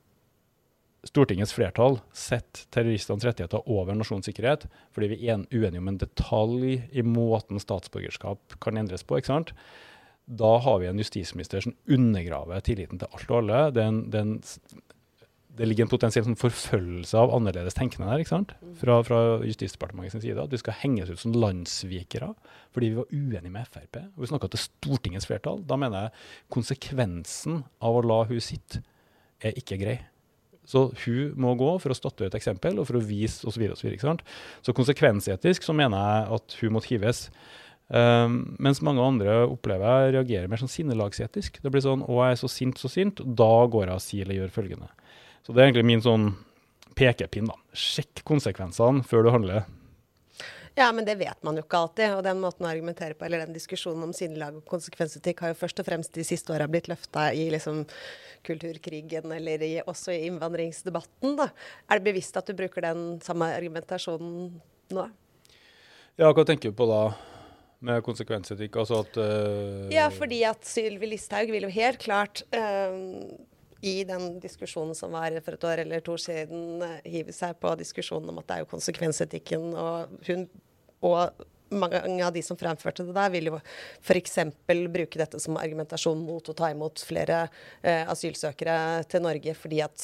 Stortingets 1.08 1.54
flertall 1.56 1.98
setter 2.12 2.66
terroristenes 2.74 3.24
rettigheter 3.24 3.64
over 3.72 3.96
nasjonssikkerhet 3.96 4.66
fordi 4.92 5.08
vi 5.14 5.20
er 5.32 5.46
uenige 5.48 5.80
om 5.80 5.88
en 5.88 6.00
detalj 6.02 6.74
i 6.92 7.04
måten 7.06 7.62
statsborgerskap 7.62 8.58
kan 8.60 8.76
endres 8.80 9.06
på. 9.06 9.16
ikke 9.16 9.32
sant? 9.32 9.54
Da 10.30 10.58
har 10.62 10.78
vi 10.82 10.90
en 10.90 11.00
justisminister 11.00 11.64
som 11.64 11.74
undergraver 11.88 12.60
tilliten 12.62 13.00
til 13.00 13.08
alt 13.10 13.30
og 13.32 13.38
alle. 13.40 13.62
Det 13.74 13.82
er 13.82 13.88
en, 13.88 14.02
det 14.10 14.20
er 14.20 15.70
ligger 15.70 15.88
en 15.88 15.90
potensiell 15.90 16.24
sånn 16.28 16.38
forfølgelse 16.38 17.18
av 17.18 17.32
annerledes 17.34 17.74
tenkende 17.76 18.06
der, 18.06 18.22
ikke 18.22 18.34
sant? 18.34 18.52
Fra, 18.78 19.00
fra 19.06 19.18
Justisdepartementets 19.42 20.22
side. 20.22 20.38
At 20.38 20.54
vi 20.54 20.60
skal 20.60 20.78
henges 20.84 21.10
ut 21.10 21.20
som 21.20 21.34
landssvikere 21.34 22.30
fordi 22.70 22.92
vi 22.92 23.00
var 23.00 23.10
uenige 23.10 23.56
med 23.56 23.72
Frp. 23.72 23.98
Og 24.14 24.22
vi 24.22 24.30
snakka 24.30 24.52
til 24.52 24.62
Stortingets 24.68 25.26
flertall. 25.28 25.64
Da 25.66 25.80
mener 25.80 26.06
jeg 26.06 26.14
konsekvensen 26.54 27.64
av 27.82 27.98
å 27.98 28.06
la 28.06 28.22
hun 28.30 28.44
sitte 28.44 28.84
er 29.40 29.56
ikke 29.58 29.80
grei. 29.80 29.98
Så 30.70 30.84
hun 31.04 31.32
må 31.40 31.56
gå 31.58 31.72
for 31.82 31.90
å 31.90 31.98
statuere 31.98 32.30
et 32.30 32.38
eksempel 32.38 32.78
og 32.78 32.86
for 32.88 33.00
å 33.00 33.02
vise 33.02 33.42
osv. 33.42 33.64
Så, 33.74 33.88
videre, 33.88 33.98
så, 33.98 34.14
så 34.68 34.74
konsekvensetisk 34.76 35.66
så 35.66 35.74
mener 35.74 35.98
jeg 35.98 36.36
at 36.38 36.56
hun 36.60 36.76
måtte 36.76 36.92
hives. 36.92 37.24
Um, 37.90 38.54
mens 38.62 38.78
mange 38.86 39.02
andre 39.02 39.40
opplever 39.50 40.04
jeg 40.06 40.14
reagerer 40.14 40.50
mer 40.50 40.62
sånn 40.62 40.70
sinnelagsetisk. 40.70 41.58
Det 41.58 41.72
blir 41.74 41.82
sånn 41.82 42.04
'Å, 42.06 42.20
jeg 42.22 42.36
er 42.36 42.42
så 42.44 42.50
sint, 42.52 42.78
så 42.78 42.86
sint', 42.86 43.18
da 43.18 43.66
går 43.66 43.90
jeg 43.90 43.96
og 43.96 44.04
sier 44.04 44.22
eller 44.24 44.38
gjør 44.38 44.54
følgende. 44.54 44.88
Så 45.42 45.50
det 45.50 45.58
er 45.58 45.66
egentlig 45.70 45.88
min 45.90 46.04
sånn 46.04 46.30
pekepinn. 46.94 47.50
da. 47.50 47.58
Sjekk 47.74 48.22
konsekvensene 48.24 49.02
før 49.02 49.26
du 49.26 49.30
handler. 49.34 49.66
Ja, 50.78 50.92
men 50.92 51.04
det 51.04 51.16
vet 51.20 51.42
man 51.46 51.58
jo 51.58 51.64
ikke 51.64 51.80
alltid. 51.84 52.14
Og 52.16 52.24
den 52.24 52.40
måten 52.42 52.66
å 52.66 52.70
argumentere 52.70 53.16
på, 53.18 53.26
eller 53.26 53.44
den 53.44 53.56
diskusjonen 53.56 54.08
om 54.08 54.12
sinnelag 54.16 54.60
og 54.60 54.66
konsekvensetikk 54.70 55.42
har 55.44 55.52
jo 55.52 55.60
først 55.60 55.82
og 55.82 55.88
fremst 55.88 56.14
de 56.16 56.26
siste 56.26 56.54
åra 56.54 56.68
blitt 56.70 56.90
løfta 56.90 57.30
i 57.36 57.48
liksom 57.52 57.82
kulturkrigen 58.46 59.32
eller 59.36 59.64
i, 59.66 59.72
også 59.82 60.14
i 60.14 60.22
innvandringsdebatten. 60.28 61.34
da. 61.40 61.50
Er 61.90 62.00
det 62.00 62.08
bevisst 62.10 62.38
at 62.40 62.48
du 62.48 62.56
bruker 62.58 62.86
den 62.86 63.18
samme 63.24 63.50
argumentasjonen 63.56 64.54
nå? 64.94 65.10
Ja, 66.20 66.30
hva 66.30 66.44
tenker 66.46 66.72
du 66.72 66.76
på 66.76 66.88
da? 66.90 67.02
Med 67.80 68.02
konsekvensetikk? 68.04 68.74
Altså 68.76 68.98
at 69.06 69.14
uh, 69.16 69.86
Ja, 69.92 70.10
fordi 70.12 70.42
at 70.44 70.66
Sylvi 70.68 71.08
Listhaug 71.14 71.48
vil 71.48 71.64
jo 71.64 71.70
helt 71.72 72.02
klart 72.02 72.42
uh, 72.52 72.92
i 73.82 74.00
den 74.08 74.34
diskusjonen 74.42 74.96
som 74.96 75.14
var 75.16 75.36
for 75.44 75.56
et 75.56 75.68
år 75.70 75.84
eller 75.84 76.04
to 76.04 76.16
siden, 76.20 76.82
uh, 76.84 76.98
hive 77.04 77.34
seg 77.36 77.56
på 77.62 77.72
diskusjonen 77.80 78.32
om 78.32 78.42
at 78.42 78.48
det 78.48 78.58
er 78.58 78.66
jo 78.66 78.72
konsekvensetikken, 78.74 79.70
og 79.74 80.20
hun 80.28 80.48
og 81.00 81.46
mange 81.70 82.00
av 82.26 82.32
de 82.34 82.42
som 82.42 82.58
fremførte 82.58 83.06
det 83.06 83.14
der, 83.14 83.30
vil 83.32 83.46
jo 83.52 83.58
f.eks. 84.02 84.40
bruke 84.66 85.20
dette 85.20 85.38
som 85.40 85.56
argumentasjon 85.56 86.18
mot 86.18 86.50
å 86.50 86.54
ta 86.58 86.72
imot 86.74 86.98
flere 87.06 87.44
asylsøkere 88.10 89.04
til 89.08 89.22
Norge, 89.22 89.54
fordi 89.54 89.78
at 89.84 90.02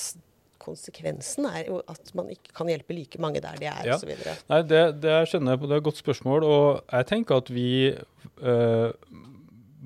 konsekvensen 0.66 1.46
er 1.50 1.70
jo 1.70 1.80
at 1.90 2.12
man 2.18 2.30
ikke 2.32 2.54
kan 2.56 2.70
hjelpe 2.70 2.96
like 2.96 3.20
mange 3.22 3.42
der 3.44 3.58
de 3.60 3.68
er, 3.70 3.82
ja. 3.90 3.98
osv. 3.98 4.12
Nei, 4.50 4.60
det, 4.66 4.82
det 5.04 5.16
skjønner 5.30 5.54
jeg 5.54 5.62
på, 5.62 5.70
det 5.70 5.76
er 5.76 5.82
et 5.82 5.88
godt 5.88 6.02
spørsmål. 6.02 6.46
Og 6.46 6.66
jeg 6.98 7.08
tenker 7.12 7.42
at 7.42 7.52
vi 7.54 7.70
øh, 7.92 8.88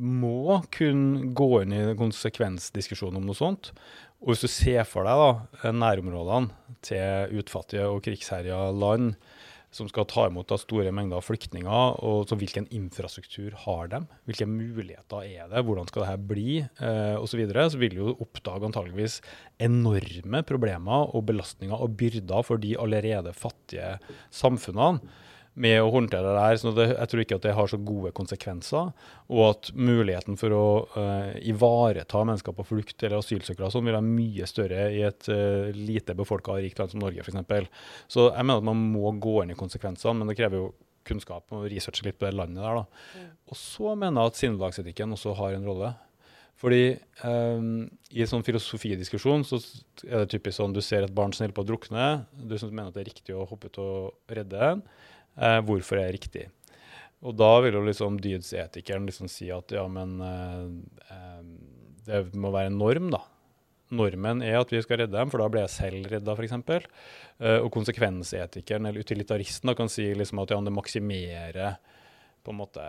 må 0.01 0.61
kunne 0.73 1.31
gå 1.37 1.51
inn 1.63 1.77
i 1.77 1.83
konsekvensdiskusjonen 1.99 3.21
om 3.21 3.29
noe 3.29 3.39
sånt. 3.39 3.73
Og 4.21 4.33
hvis 4.33 4.45
du 4.45 4.53
ser 4.53 4.83
for 4.89 5.09
deg 5.09 5.21
da, 5.21 5.71
nærområdene 5.73 6.77
til 6.85 7.39
utfattige 7.41 7.87
og 7.89 8.03
krigsherja 8.05 8.67
land, 8.77 9.15
som 9.71 9.87
skal 9.87 10.07
ta 10.11 10.25
imot 10.27 10.51
store 10.59 10.91
mengder 10.95 11.23
flyktninger. 11.23 12.03
og 12.03 12.27
så 12.27 12.37
Hvilken 12.39 12.67
infrastruktur 12.75 13.55
har 13.65 13.91
de? 13.93 14.01
Hvilke 14.27 14.49
muligheter 14.51 15.23
er 15.23 15.47
det? 15.53 15.63
Hvordan 15.65 15.87
skal 15.87 16.07
dette 16.07 16.27
bli? 16.27 16.59
Eh, 16.59 17.17
osv. 17.17 17.31
Så, 17.31 17.39
videre. 17.39 17.69
så 17.71 17.79
vil 17.79 17.95
du 17.95 18.11
oppdage 18.11 18.67
antageligvis 18.67 19.21
enorme 19.63 20.43
problemer 20.43 21.15
og 21.15 21.29
belastninger 21.31 21.79
og 21.79 21.95
byrder 21.97 22.43
for 22.47 22.59
de 22.59 22.75
allerede 22.83 23.33
fattige 23.33 23.99
samfunnene 24.35 24.99
med 25.55 25.81
å 25.83 25.91
håndtere 25.93 26.31
det 26.31 26.35
der. 26.37 26.59
Så 26.61 26.73
det, 26.77 26.87
jeg 26.93 27.11
tror 27.11 27.23
ikke 27.25 27.39
at 27.41 27.47
det 27.47 27.55
har 27.57 27.71
så 27.71 27.79
gode 27.83 28.13
konsekvenser. 28.17 28.93
Og 29.31 29.43
at 29.49 29.71
muligheten 29.75 30.39
for 30.41 30.57
å 30.57 30.67
uh, 30.95 31.33
ivareta 31.41 32.23
mennesker 32.27 32.55
på 32.57 32.67
flukt 32.69 33.03
eller 33.03 33.21
asylsøkere 33.21 33.73
sånn 33.73 33.89
vil 33.89 33.97
være 33.99 34.07
mye 34.07 34.51
større 34.51 34.87
i 34.95 35.03
et 35.09 35.31
uh, 35.33 35.73
lite 35.77 36.17
befolka 36.19 36.55
og 36.55 36.63
rikt 36.65 36.81
land 36.81 36.95
som 36.95 37.03
Norge 37.03 37.25
f.eks. 37.25 37.73
Så 38.11 38.29
jeg 38.31 38.47
mener 38.47 38.63
at 38.63 38.71
man 38.71 38.87
må 38.95 39.11
gå 39.19 39.41
inn 39.45 39.55
i 39.55 39.59
konsekvensene, 39.59 40.21
men 40.21 40.31
det 40.31 40.39
krever 40.39 40.63
jo 40.63 40.71
kunnskap 41.11 41.51
og 41.57 41.67
researche 41.73 42.05
litt 42.07 42.21
på 42.21 42.29
det 42.29 42.37
landet 42.37 42.63
der. 42.63 42.83
da. 42.83 43.19
Mm. 43.19 43.35
Og 43.51 43.59
så 43.59 43.97
mener 43.99 44.23
jeg 44.23 44.33
at 44.33 44.41
sinnelagsetikken 44.41 45.17
også 45.17 45.35
har 45.39 45.57
en 45.57 45.67
rolle. 45.67 45.91
Fordi 46.61 46.93
um, 47.25 47.87
i 48.13 48.27
sånn 48.29 48.45
filosofidiskusjon 48.45 49.47
så 49.49 49.63
er 50.05 50.23
det 50.23 50.35
typisk 50.35 50.59
sånn 50.59 50.75
du 50.77 50.83
ser 50.85 51.07
et 51.07 51.15
barn 51.17 51.33
som 51.33 51.47
holder 51.47 51.57
på 51.57 51.65
å 51.65 51.69
drukne, 51.71 52.09
du 52.37 52.57
mener 52.69 52.91
at 52.91 52.99
det 52.99 53.05
er 53.05 53.09
riktig 53.09 53.37
å 53.37 53.47
hoppe 53.49 53.71
ut 53.71 53.81
og 53.81 54.35
redde 54.37 54.61
en. 54.67 54.83
Eh, 55.41 55.61
hvorfor 55.67 56.01
er 56.01 56.13
riktig? 56.15 56.49
Og 57.21 57.37
da 57.37 57.51
vil 57.65 57.77
jo 57.77 57.83
liksom 57.85 58.17
dydsetikeren 58.23 59.09
liksom 59.09 59.29
si 59.29 59.51
at 59.53 59.73
ja, 59.75 59.85
men 59.93 60.17
eh, 60.25 60.63
eh, 61.13 61.43
det 62.07 62.23
må 62.41 62.53
være 62.55 62.73
en 62.73 62.81
norm, 62.81 63.11
da. 63.13 63.21
Normen 63.91 64.41
er 64.47 64.61
at 64.61 64.71
vi 64.71 64.81
skal 64.85 65.03
redde 65.03 65.17
dem, 65.17 65.33
for 65.33 65.43
da 65.43 65.49
blir 65.51 65.67
jeg 65.67 65.75
selv 65.75 66.11
redda, 66.13 66.37
f.eks. 66.39 66.57
Eh, 67.43 67.59
og 67.59 67.69
konsekvensetikeren 67.75 68.89
eller 68.89 69.05
utilitaristen 69.05 69.69
da, 69.69 69.77
kan 69.77 69.91
si 69.93 70.07
liksom 70.17 70.41
at 70.45 70.55
ja, 70.55 70.61
det 70.65 70.75
maksimerer 70.75 71.79
på 72.41 72.55
en 72.55 72.61
måte 72.63 72.85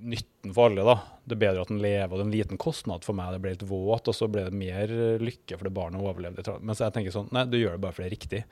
nytten 0.00 0.54
for 0.56 0.70
alle. 0.70 0.86
da. 0.86 0.96
Det 1.28 1.36
er 1.36 1.42
bedre 1.42 1.66
at 1.66 1.72
den 1.72 1.82
lever, 1.82 2.08
og 2.08 2.16
det 2.16 2.22
er 2.22 2.28
en 2.30 2.36
liten 2.38 2.60
kostnad 2.60 3.04
for 3.04 3.18
meg. 3.18 3.34
Det 3.34 3.42
ble 3.44 3.56
litt 3.58 3.68
våt, 3.68 4.08
og 4.08 4.16
så 4.16 4.30
ble 4.32 4.46
det 4.46 4.56
mer 4.56 4.94
lykke 5.20 5.58
for 5.58 5.68
det 5.68 5.76
barnet 5.76 6.00
overlevde. 6.00 6.56
Mens 6.64 6.80
jeg 6.80 6.96
tenker 6.96 7.12
sånn, 7.12 7.28
nei, 7.36 7.44
du 7.50 7.58
gjør 7.60 7.76
det 7.76 7.84
bare 7.84 7.98
fordi 7.98 8.06
det 8.06 8.10
er 8.10 8.16
riktig. 8.16 8.42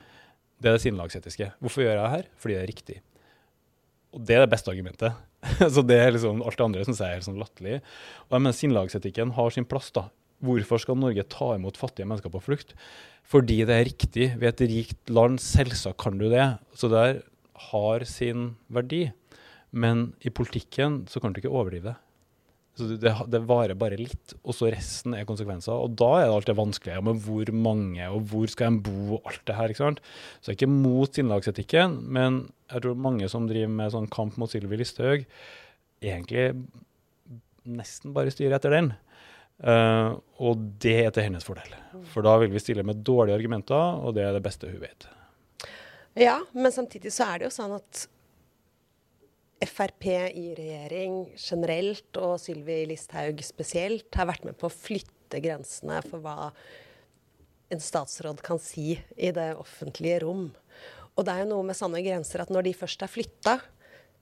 Det 0.59 0.69
er 0.69 0.75
det 0.75 0.83
sinnelagsetiske. 0.83 1.53
Hvorfor 1.63 1.85
gjør 1.85 1.95
jeg 1.95 2.03
det 2.03 2.13
her? 2.15 2.29
Fordi 2.39 2.55
det 2.55 2.61
er 2.61 2.71
riktig. 2.73 2.97
Og 4.15 4.23
det 4.25 4.35
er 4.35 4.43
det 4.43 4.51
beste 4.51 4.71
argumentet. 4.71 5.19
så 5.75 5.83
det 5.85 5.99
er 6.01 6.11
liksom 6.15 6.41
alt 6.43 6.59
det 6.59 6.65
andre 6.65 6.85
syns 6.87 6.99
jeg 6.99 7.07
er 7.07 7.19
helt 7.19 7.27
sånn 7.27 7.39
latterlig. 7.39 7.77
Og 8.27 8.35
jeg 8.35 8.43
mener 8.45 8.57
sinnelagsetikken 8.57 9.35
har 9.37 9.55
sin 9.55 9.67
plass, 9.69 9.91
da. 9.95 10.09
Hvorfor 10.43 10.79
skal 10.79 10.99
Norge 10.99 11.25
ta 11.27 11.53
imot 11.55 11.79
fattige 11.79 12.07
mennesker 12.07 12.31
på 12.31 12.41
flukt? 12.43 12.75
Fordi 13.27 13.61
det 13.67 13.75
er 13.75 13.87
riktig. 13.87 14.27
Vi 14.39 14.47
er 14.47 14.53
et 14.53 14.67
rikt 14.71 15.11
land, 15.11 15.39
selvsagt 15.43 15.99
kan 16.01 16.19
du 16.19 16.29
det. 16.31 16.47
Så 16.73 16.89
det 16.91 17.21
har 17.69 18.05
sin 18.07 18.53
verdi. 18.71 19.09
Men 19.69 20.13
i 20.25 20.31
politikken 20.33 21.03
så 21.11 21.21
kan 21.21 21.35
du 21.35 21.41
ikke 21.41 21.51
overdrive 21.51 21.91
det. 21.91 21.97
Så 22.79 22.85
det, 22.87 23.11
det, 23.27 23.39
varer 23.43 23.75
bare 23.75 23.97
litt, 23.99 24.33
og 24.39 24.55
så 24.55 24.69
resten 24.71 25.17
er 25.17 25.25
konsekvenser. 25.27 25.75
Og 25.75 25.97
da 25.99 26.07
er 26.21 26.29
det 26.29 26.35
alt 26.37 26.47
det 26.47 26.55
vanskelige 26.55 27.01
med 27.03 27.17
hvor 27.25 27.49
mange, 27.51 28.05
og 28.07 28.29
hvor 28.31 28.47
skal 28.47 28.71
en 28.71 28.77
bo, 28.85 29.17
og 29.17 29.27
alt 29.27 29.41
det 29.49 29.57
her. 29.57 29.73
ikke 29.73 29.81
sant? 29.81 29.99
Så 30.39 30.53
jeg 30.53 30.55
er 30.55 30.59
ikke 30.61 30.71
mot 30.71 31.19
sinnelagsetikken, 31.19 31.97
men 32.07 32.45
jeg 32.69 32.85
tror 32.85 33.01
mange 33.03 33.27
som 33.31 33.49
driver 33.49 33.73
med 33.73 33.91
sånn 33.91 34.07
kamp 34.13 34.39
mot 34.39 34.51
Sylvi 34.51 34.79
Listhaug, 34.79 35.25
egentlig 35.99 36.45
nesten 37.67 38.15
bare 38.15 38.31
styrer 38.31 38.55
etter 38.55 38.77
den. 38.77 38.93
Uh, 39.59 40.15
og 40.39 40.61
det 40.79 40.95
er 41.01 41.11
til 41.11 41.27
hennes 41.27 41.43
fordel. 41.43 41.73
For 42.13 42.23
da 42.23 42.37
vil 42.39 42.53
vi 42.53 42.63
stille 42.63 42.85
med 42.87 43.03
dårlige 43.03 43.35
argumenter, 43.41 43.99
og 43.99 44.15
det 44.15 44.23
er 44.23 44.37
det 44.37 44.45
beste 44.45 44.71
hun 44.71 44.79
vet. 44.85 45.09
Ja, 46.19 46.39
men 46.55 46.71
samtidig 46.71 47.11
så 47.11 47.27
er 47.27 47.41
det 47.41 47.49
jo 47.49 47.57
sånn 47.59 47.75
at 47.75 48.07
Frp 49.67 50.05
i 50.31 50.53
regjering 50.55 51.33
generelt, 51.35 52.09
og 52.15 52.37
Sylvi 52.39 52.85
Listhaug 52.87 53.41
spesielt, 53.43 54.07
har 54.15 54.29
vært 54.29 54.45
med 54.47 54.55
på 54.59 54.69
å 54.69 54.73
flytte 54.73 55.41
grensene 55.43 55.99
for 56.05 56.23
hva 56.23 56.51
en 57.69 57.81
statsråd 57.83 58.39
kan 58.45 58.59
si 58.61 58.93
i 59.17 59.33
det 59.35 59.51
offentlige 59.59 60.23
rom. 60.23 60.47
Og 61.17 61.25
det 61.27 61.35
er 61.35 61.43
jo 61.43 61.51
noe 61.51 61.67
med 61.67 61.77
sånne 61.77 62.01
grenser 62.05 62.41
at 62.43 62.53
når 62.53 62.69
de 62.69 62.77
først 62.79 63.03
er 63.03 63.11
flytta, 63.11 63.57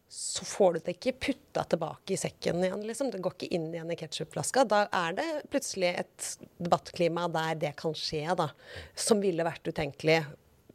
så 0.08 0.46
får 0.48 0.74
du 0.74 0.80
det 0.86 0.96
ikke 0.96 1.18
putta 1.28 1.66
tilbake 1.68 2.16
i 2.16 2.20
sekken 2.20 2.64
igjen. 2.64 2.84
Liksom. 2.88 3.12
Det 3.12 3.20
går 3.24 3.36
ikke 3.36 3.52
inn 3.58 3.68
igjen 3.74 3.92
i 3.92 3.98
ketsjupflaska. 4.00 4.64
Da 4.70 4.86
er 4.96 5.18
det 5.18 5.28
plutselig 5.52 5.92
et 6.00 6.28
debattklima 6.58 7.28
der 7.32 7.60
det 7.60 7.74
kan 7.80 7.96
skje, 7.98 8.24
da. 8.40 8.50
Som 8.96 9.22
ville 9.24 9.46
vært 9.48 9.68
utenkelig 9.68 10.22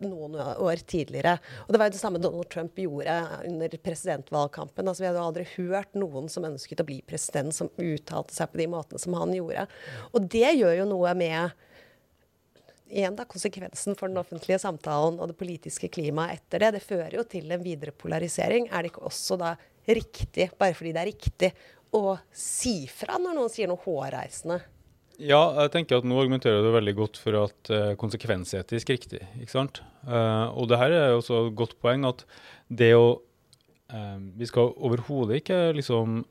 noen 0.08 0.36
år 0.38 0.82
tidligere. 0.88 1.36
Og 1.66 1.72
Det 1.72 1.80
var 1.80 1.90
jo 1.90 1.94
det 1.96 2.02
samme 2.02 2.20
Donald 2.22 2.48
Trump 2.52 2.78
gjorde 2.78 3.16
under 3.48 3.76
presidentvalgkampen. 3.88 4.88
Altså, 4.88 5.04
vi 5.04 5.10
hadde 5.10 5.26
aldri 5.26 5.46
hørt 5.56 5.98
noen 5.98 6.30
som 6.32 6.46
ønsket 6.48 6.82
å 6.82 6.88
bli 6.88 7.00
president, 7.06 7.54
som 7.54 7.70
uttalte 7.76 8.34
seg 8.34 8.52
på 8.52 8.62
de 8.62 8.70
måtene 8.72 9.02
som 9.02 9.16
han 9.18 9.34
gjorde. 9.36 9.66
Og 10.12 10.30
det 10.32 10.54
gjør 10.58 10.80
jo 10.82 10.88
noe 10.94 11.14
med 11.18 11.68
igjen 12.92 13.16
da, 13.16 13.24
konsekvensen 13.28 13.96
for 13.96 14.10
den 14.10 14.20
offentlige 14.20 14.60
samtalen 14.60 15.18
og 15.20 15.30
det 15.30 15.38
politiske 15.40 15.88
klimaet 15.92 16.42
etter 16.42 16.66
det. 16.66 16.74
Det 16.76 16.84
fører 16.84 17.16
jo 17.16 17.24
til 17.24 17.48
en 17.54 17.64
videre 17.64 17.94
polarisering. 17.96 18.68
Er 18.68 18.84
det 18.84 18.92
ikke 18.92 19.06
også 19.08 19.38
da 19.40 19.54
riktig, 19.88 20.50
bare 20.58 20.76
fordi 20.76 20.92
det 20.94 21.02
er 21.02 21.10
riktig, 21.10 21.52
å 21.92 22.16
si 22.32 22.86
fra 22.88 23.18
når 23.20 23.36
noen 23.36 23.52
sier 23.52 23.68
noe 23.68 23.82
hårreisende? 23.84 24.60
Ja, 25.20 25.40
jeg 25.60 25.72
tenker 25.74 26.00
at 26.00 26.06
nå 26.08 26.16
argumenterer 26.20 26.64
du 26.64 26.70
veldig 26.72 26.94
godt 26.96 27.18
for 27.20 27.36
at 27.42 27.72
uh, 27.72 27.92
konsekvensetisk 28.00 28.94
riktig. 28.94 29.20
ikke 29.40 29.52
sant? 29.52 29.82
Uh, 30.06 30.48
og 30.56 30.70
det 30.70 30.78
her 30.80 30.94
er 30.96 31.16
også 31.16 31.46
et 31.46 31.56
godt 31.58 31.76
poeng 31.82 32.06
at 32.08 32.24
det 32.72 32.94
å 32.96 33.20
uh, 33.92 34.20
Vi 34.38 34.48
skal 34.48 34.72
overhodet 34.80 35.42
ikke 35.42 35.60
liksom 35.76 36.22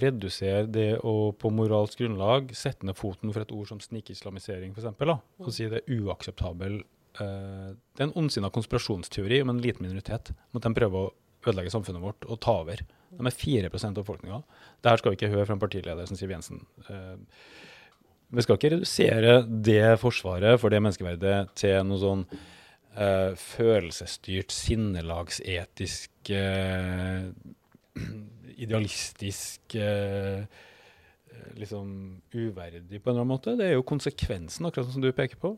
redusere 0.00 0.68
det 0.70 1.00
å 1.04 1.32
på 1.36 1.50
moralsk 1.52 2.00
grunnlag 2.00 2.54
sette 2.56 2.86
ned 2.86 2.96
foten 2.96 3.34
for 3.34 3.42
et 3.42 3.52
ord 3.52 3.68
som 3.68 3.80
snikislamisering, 3.82 4.70
f.eks. 4.72 5.02
Og 5.42 5.50
si 5.52 5.66
det 5.68 5.82
er 5.82 5.98
uakseptabel 5.98 6.78
Det 7.18 8.00
er 8.00 8.06
en 8.06 8.14
ondsinna 8.16 8.48
konspirasjonsteori 8.54 9.42
om 9.42 9.52
en 9.52 9.60
liten 9.60 9.84
minoritet. 9.84 10.30
Om 10.52 10.60
At 10.60 10.68
de 10.70 10.78
prøver 10.78 11.08
å 11.08 11.12
ødelegge 11.44 11.74
samfunnet 11.74 12.02
vårt 12.02 12.24
og 12.30 12.40
ta 12.44 12.54
over. 12.62 12.80
De 13.10 13.26
er 13.26 13.34
4 13.34 13.70
av 13.74 13.98
befolkninga. 13.98 14.40
Det 14.80 14.92
her 14.92 15.02
skal 15.02 15.12
vi 15.12 15.18
ikke 15.18 15.32
høre 15.34 15.48
fra 15.48 15.56
en 15.58 15.62
partileder 15.62 16.08
som 16.08 16.16
Siv 16.16 16.32
Jensen. 16.32 16.62
Uh, 16.88 17.18
vi 18.28 18.44
skal 18.44 18.58
ikke 18.58 18.72
redusere 18.76 19.34
det 19.48 19.98
forsvaret 20.02 20.60
for 20.60 20.72
det 20.72 20.82
menneskeverdet 20.84 21.52
til 21.56 21.78
noe 21.88 22.00
sånn 22.02 22.24
uh, 22.28 23.32
følelsesstyrt, 23.40 24.52
sinnelagsetisk, 24.52 26.32
uh, 26.36 27.30
idealistisk 28.64 29.78
uh, 29.80 30.44
liksom 31.56 31.88
uverdig 32.34 33.00
på 33.02 33.10
en 33.10 33.14
eller 33.14 33.22
annen 33.22 33.30
måte. 33.30 33.54
Det 33.58 33.68
er 33.68 33.76
jo 33.76 33.86
konsekvensen, 33.86 34.66
akkurat 34.68 34.90
som 34.92 35.04
du 35.04 35.08
peker 35.16 35.40
på. 35.40 35.54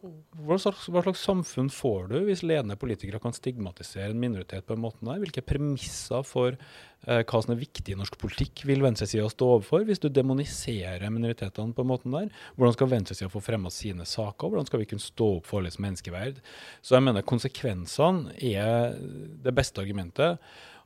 Hva 0.46 0.58
slags, 0.60 0.86
hva 0.92 1.02
slags, 1.04 1.24
samfunn 1.26 1.70
får 1.72 2.10
du 2.12 2.16
hvis 2.28 2.44
ledende 2.46 2.78
politikere 2.80 3.20
kan 3.22 3.34
stigmatisere 3.36 4.12
en 4.12 4.22
minoritet 4.22 4.66
på 4.68 4.76
en 4.76 4.84
måte 4.84 5.04
der? 5.06 5.20
Hvilke 5.22 5.44
premisser 5.46 6.24
for 6.26 6.54
eh, 6.54 7.20
hva 7.20 7.42
som 7.42 7.54
er 7.54 7.60
viktig 7.60 7.94
i 7.94 7.98
norsk 7.98 8.16
politikk 8.20 8.64
vil 8.68 8.84
venstresida 8.84 9.28
stå 9.32 9.50
overfor 9.56 9.84
hvis 9.88 10.02
du 10.02 10.08
demoniserer 10.12 11.06
minoritetene 11.10 11.76
på 11.76 11.86
en 11.86 11.92
måte 11.92 12.14
der? 12.14 12.32
Hvordan 12.56 12.78
skal 12.78 12.92
venstresida 12.94 13.30
få 13.32 13.44
fremma 13.44 13.72
sine 13.74 14.08
saker? 14.08 14.50
Hvordan 14.52 14.70
skal 14.70 14.84
vi 14.84 14.90
kunne 14.92 15.06
stå 15.06 15.32
opp 15.38 15.50
for 15.50 15.62
alles 15.62 15.80
menneskeverd? 15.82 16.42
Så 16.80 16.96
jeg 16.96 17.08
mener 17.08 17.26
konsekvensene 17.26 18.36
er 18.38 18.98
det 19.44 19.56
beste 19.56 19.82
argumentet. 19.82 20.38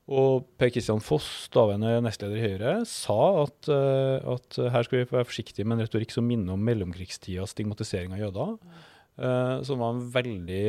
Og 0.05 0.45
Per 0.61 0.69
Kristian 0.69 1.01
Foss, 1.01 1.47
daværende 1.55 1.97
nestleder 2.05 2.37
i 2.37 2.45
Høyre, 2.45 2.73
sa 2.89 3.19
at, 3.47 3.71
uh, 3.73 4.35
at, 4.35 4.59
her 4.75 4.85
skal 4.85 5.01
vi 5.01 5.07
være 5.09 5.29
forsiktige 5.29 5.65
med 5.65 5.79
en 5.79 5.87
retorikk 5.87 6.13
som 6.13 6.27
minner 6.29 6.57
om 6.57 6.67
mellomkrigstidas 6.67 7.55
stigmatisering 7.57 8.13
av 8.13 8.27
jøder. 8.27 8.59
Uh, 9.15 9.63
som 9.65 9.81
var 9.81 9.95
en 9.95 10.05
veldig 10.13 10.67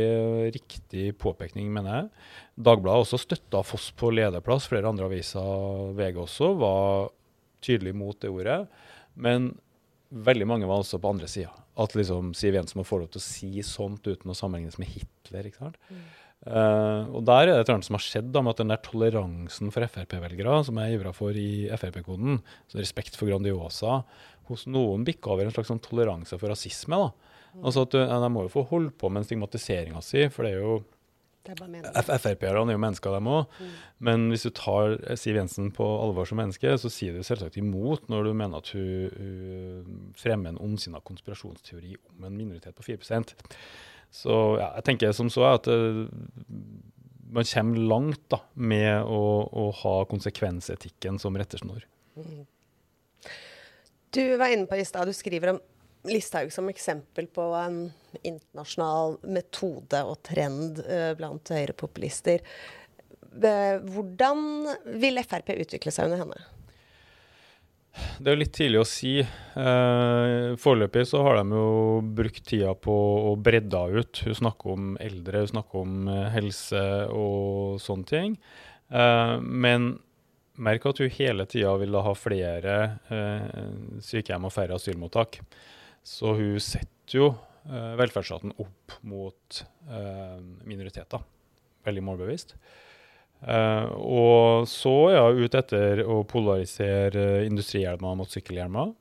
riktig 0.55 1.09
påpekning, 1.19 1.67
mener 1.73 1.97
jeg. 1.97 2.25
Dagbladet 2.69 3.07
også 3.07 3.19
støtta 3.25 3.65
Foss 3.67 3.89
på 3.97 4.13
lederplass. 4.15 4.69
Flere 4.71 4.87
andre 4.87 5.09
aviser, 5.09 5.91
VG 5.97 6.21
også, 6.23 6.53
var 6.61 7.11
tydelig 7.65 7.95
mot 7.97 8.15
det 8.21 8.31
ordet. 8.31 8.61
Men 9.19 9.51
veldig 10.15 10.47
mange 10.47 10.69
var 10.69 10.79
altså 10.79 11.01
på 11.01 11.11
andre 11.11 11.27
sida. 11.27 11.51
At 11.75 11.95
liksom 11.97 12.31
Siv 12.37 12.55
Jensen 12.55 12.79
må 12.79 12.85
få 12.87 13.01
lov 13.01 13.11
til 13.11 13.19
å 13.19 13.25
si 13.25 13.49
sånt 13.67 14.05
uten 14.07 14.31
å 14.31 14.37
sammenlignes 14.37 14.79
med 14.79 14.93
Hitler. 14.93 15.49
ikke 15.49 15.65
sant? 15.65 15.81
Mm. 15.89 16.05
Uh, 16.45 17.09
og 17.15 17.23
der 17.25 17.47
er 17.47 17.47
det 17.49 17.53
et 17.55 17.61
eller 17.63 17.77
annet 17.79 17.87
som 17.87 17.97
har 17.97 18.05
skjedd 18.05 18.27
da, 18.35 18.41
med 18.45 18.53
at 18.53 18.59
den 18.61 18.73
der 18.73 18.81
toleransen 18.85 19.71
for 19.73 19.87
Frp-velgere, 19.89 20.59
som 20.67 20.81
jeg 20.81 20.97
ivra 20.97 21.13
for 21.15 21.37
i 21.39 21.65
Frp-koden, 21.73 22.41
respekt 22.77 23.17
for 23.17 23.31
Grandiosa, 23.31 24.03
hos 24.51 24.67
noen 24.69 25.07
bikka 25.07 25.33
over 25.33 25.47
en 25.47 25.55
slags 25.55 25.71
sånn 25.73 25.81
toleranse 25.81 26.37
for 26.37 26.53
rasisme. 26.53 26.99
da. 27.01 27.31
Altså 27.63 27.85
at 27.87 27.95
De 27.95 28.29
må 28.29 28.45
jo 28.45 28.51
få 28.51 28.65
holde 28.69 28.91
på 28.93 29.09
med 29.09 29.25
stigmatiseringa 29.25 30.03
si, 30.05 30.27
for 30.33 30.45
det 30.45 30.53
er 30.53 30.61
jo 30.61 30.83
Frp-erne 31.45 32.73
er 32.73 32.73
jo 32.73 32.81
mennesker, 32.81 33.13
dem 33.13 33.27
òg. 33.29 33.57
Mm. 33.61 33.73
Men 34.07 34.23
hvis 34.31 34.47
du 34.47 34.51
tar 34.57 34.95
Siv 35.19 35.37
Jensen 35.37 35.67
på 35.75 35.85
alvor 35.85 36.25
som 36.25 36.39
menneske, 36.41 36.71
så 36.81 36.89
sier 36.89 37.13
du 37.13 37.25
selvsagt 37.25 37.59
imot 37.61 38.07
når 38.09 38.25
du 38.25 38.31
mener 38.33 38.63
at 38.63 38.71
hun, 38.73 39.11
hun 39.13 40.13
fremmer 40.17 40.53
en 40.53 40.61
ondsinna 40.61 41.03
konspirasjonsteori 41.05 41.93
om 42.15 42.25
en 42.25 42.39
minoritet 42.39 42.73
på 42.77 42.87
4 42.87 42.97
så 44.15 44.35
ja, 44.61 44.71
jeg 44.77 44.87
tenker 44.87 45.15
som 45.15 45.29
så 45.33 45.43
at 45.49 45.67
uh, 45.67 46.05
man 47.35 47.47
kommer 47.49 47.87
langt 47.91 48.23
da, 48.31 48.39
med 48.53 49.03
å, 49.11 49.21
å 49.51 49.69
ha 49.83 49.95
konsekvensetikken 50.07 51.19
som 51.19 51.35
rettesnor. 51.35 51.83
Mm. 52.15 52.45
Du 54.15 54.23
var 54.39 54.53
inne 54.53 54.69
på 54.69 54.79
i 54.79 54.85
stad, 54.87 55.09
du 55.09 55.15
skriver 55.15 55.55
om 55.55 55.59
Listhaug 56.05 56.51
som 56.53 56.69
eksempel 56.69 57.27
på 57.33 57.49
en 57.57 57.79
internasjonal 58.21 59.17
metode 59.35 60.03
og 60.05 60.19
trend 60.23 60.79
uh, 60.85 61.11
blant 61.19 61.51
høyrepopulister. 61.51 62.45
Hvordan 63.35 64.45
vil 65.01 65.19
Frp 65.25 65.49
utvikle 65.57 65.91
seg 65.91 66.07
under 66.07 66.21
henne? 66.21 66.37
Det 67.95 68.29
er 68.29 68.35
jo 68.35 68.41
litt 68.41 68.53
tidlig 68.55 68.79
å 68.81 68.87
si. 68.87 69.13
Eh, 69.21 70.55
foreløpig 70.59 71.05
så 71.09 71.21
har 71.25 71.39
de 71.39 71.55
jo 71.55 72.01
brukt 72.17 72.43
tida 72.47 72.73
på 72.75 72.95
å 73.31 73.35
bredde 73.39 73.81
ut. 73.95 74.21
Hun 74.25 74.37
snakker 74.41 74.73
om 74.75 74.89
eldre, 75.03 75.43
hun 75.45 75.51
snakker 75.53 75.81
om 75.81 76.09
eh, 76.11 76.29
helse 76.35 76.83
og 77.15 77.79
sånne 77.83 78.09
ting. 78.11 78.37
Eh, 78.91 79.35
men 79.39 79.93
merk 80.55 80.87
at 80.87 81.01
hun 81.03 81.11
hele 81.11 81.47
tida 81.51 81.73
vil 81.81 81.97
ha 81.99 82.13
flere 82.17 82.77
eh, 83.11 83.59
sykehjem 84.03 84.47
og 84.47 84.55
færre 84.55 84.79
asylmottak. 84.79 85.39
Så 86.05 86.35
hun 86.37 86.59
setter 86.63 87.19
jo 87.19 87.29
eh, 87.67 87.93
velferdsstaten 87.99 88.55
opp 88.61 88.99
mot 89.07 89.61
eh, 89.89 90.39
minoriteter. 90.67 91.23
Veldig 91.85 92.03
målbevisst. 92.05 92.55
Uh, 93.45 93.89
og 94.01 94.69
så 94.69 94.93
er 95.11 95.19
jeg 95.19 95.45
ute 95.45 95.59
etter 95.61 95.99
å 96.09 96.23
polarisere 96.25 97.43
industrihjelmer 97.45 98.17
mot 98.17 98.31
sykkelhjelmer. 98.31 98.95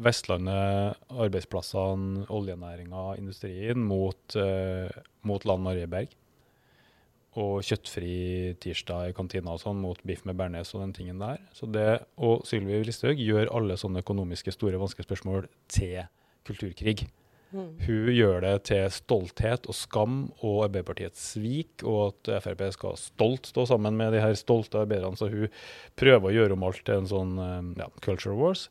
Vestlandet, 0.00 0.96
arbeidsplassene, 1.12 2.24
oljenæringa, 2.32 3.10
industrien 3.20 3.82
mot, 3.84 4.38
uh, 4.40 4.88
mot 5.28 5.44
Land 5.44 5.66
Marieberg. 5.66 6.16
Og 7.40 7.60
kjøttfri 7.62 8.56
tirsdag 8.58 9.12
i 9.12 9.14
kantina 9.14 9.52
og 9.52 9.60
sånn 9.62 9.78
mot 9.84 10.00
biff 10.08 10.24
med 10.26 10.40
bearnés 10.40 10.72
og 10.74 10.82
den 10.82 10.96
tingen 10.96 11.20
der. 11.20 11.44
Så 11.54 11.68
det 11.70 12.00
og 12.18 12.48
Sylvi 12.48 12.80
Listhaug 12.88 13.20
gjør 13.20 13.52
alle 13.54 13.76
sånne 13.78 14.02
økonomiske 14.02 14.56
store 14.56 14.80
vanskelige 14.80 15.10
spørsmål 15.12 15.46
til 15.70 16.00
kulturkrig. 16.48 17.04
Mm. 17.50 17.70
Hun 17.82 18.10
gjør 18.14 18.44
det 18.44 18.54
til 18.70 18.84
stolthet 18.94 19.66
og 19.66 19.74
skam 19.74 20.18
og 20.38 20.64
Arbeiderpartiets 20.68 21.22
svik, 21.34 21.82
og 21.82 22.12
at 22.12 22.32
Frp 22.44 22.62
skal 22.76 22.98
stolt 23.00 23.50
stå 23.50 23.66
sammen 23.72 23.98
med 23.98 24.14
de 24.14 24.22
her 24.22 24.36
stolte 24.38 24.84
arbeiderne. 24.84 25.18
Så 25.18 25.30
hun 25.32 25.50
prøver 25.98 26.30
å 26.30 26.34
gjøre 26.36 26.58
om 26.58 26.66
alt 26.68 26.84
til 26.86 27.00
en 27.00 27.10
sånn 27.10 27.32
eh, 27.42 27.72
ja, 27.82 27.88
culture 28.04 28.36
wars. 28.38 28.68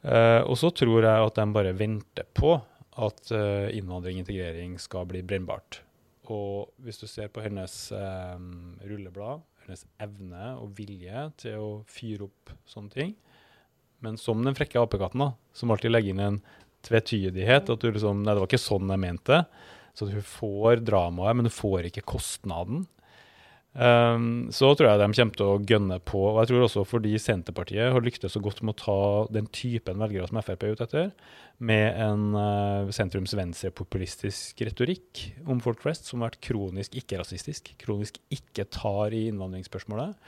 Uh, 0.00 0.40
og 0.48 0.56
så 0.56 0.70
tror 0.72 1.04
jeg 1.04 1.26
at 1.26 1.36
de 1.36 1.44
bare 1.52 1.76
venter 1.76 2.24
på 2.36 2.54
at 3.00 3.32
uh, 3.36 3.68
innvandring 3.68 4.16
og 4.16 4.22
integrering 4.24 4.78
skal 4.80 5.04
bli 5.08 5.20
brennbart. 5.24 5.82
Og 6.32 6.70
hvis 6.84 7.00
du 7.02 7.04
ser 7.10 7.28
på 7.32 7.42
hennes 7.44 7.74
um, 7.92 8.78
rulleblad, 8.86 9.42
hennes 9.66 9.84
evne 10.00 10.54
og 10.56 10.72
vilje 10.78 11.26
til 11.42 11.60
å 11.60 11.70
fyre 11.90 12.30
opp 12.30 12.54
sånne 12.70 12.94
ting, 12.94 13.12
men 14.00 14.16
som 14.16 14.40
den 14.40 14.56
frekke 14.56 14.80
apekatten, 14.80 15.34
som 15.52 15.72
alltid 15.74 15.92
legger 15.92 16.14
inn 16.14 16.24
en 16.24 16.40
tvetydighet. 16.86 17.70
At 17.72 17.82
du 17.82 17.90
liksom 17.90 18.24
Nei, 18.24 18.34
det 18.34 18.42
var 18.42 18.50
ikke 18.50 18.62
sånn 18.62 18.92
jeg 18.92 19.02
mente. 19.02 19.42
Så 19.96 20.08
hun 20.08 20.24
får 20.24 20.84
dramaet, 20.86 21.36
men 21.36 21.48
hun 21.48 21.54
får 21.54 21.90
ikke 21.90 22.06
kostnaden. 22.08 22.86
Um, 23.70 24.48
så 24.50 24.72
tror 24.74 24.88
jeg 24.88 24.98
de 24.98 25.06
kommer 25.14 25.36
til 25.38 25.46
å 25.46 25.60
gønne 25.62 25.98
på. 26.02 26.20
Og 26.32 26.40
jeg 26.40 26.50
tror 26.50 26.64
også 26.66 26.82
fordi 26.88 27.12
Senterpartiet 27.22 27.92
har 27.94 28.02
lyktes 28.02 28.34
så 28.34 28.42
godt 28.42 28.64
med 28.64 28.74
å 28.74 28.80
ta 28.80 29.02
den 29.30 29.46
typen 29.54 30.00
velgere 30.02 30.26
som 30.26 30.40
Frp 30.42 30.64
er 30.66 30.74
ute 30.74 30.88
etter, 30.88 31.12
med 31.62 32.00
en 32.02 32.24
uh, 32.34 32.90
sentrums-venstre-populistisk 32.94 34.64
retorikk 34.66 35.22
om 35.46 35.62
folk 35.62 35.84
flest, 35.84 36.10
som 36.10 36.24
har 36.24 36.32
vært 36.32 36.42
kronisk 36.48 36.96
ikke-rasistisk, 36.98 37.74
kronisk 37.82 38.18
ikke 38.34 38.66
tar 38.74 39.14
i 39.14 39.26
innvandringsspørsmålet, 39.30 40.18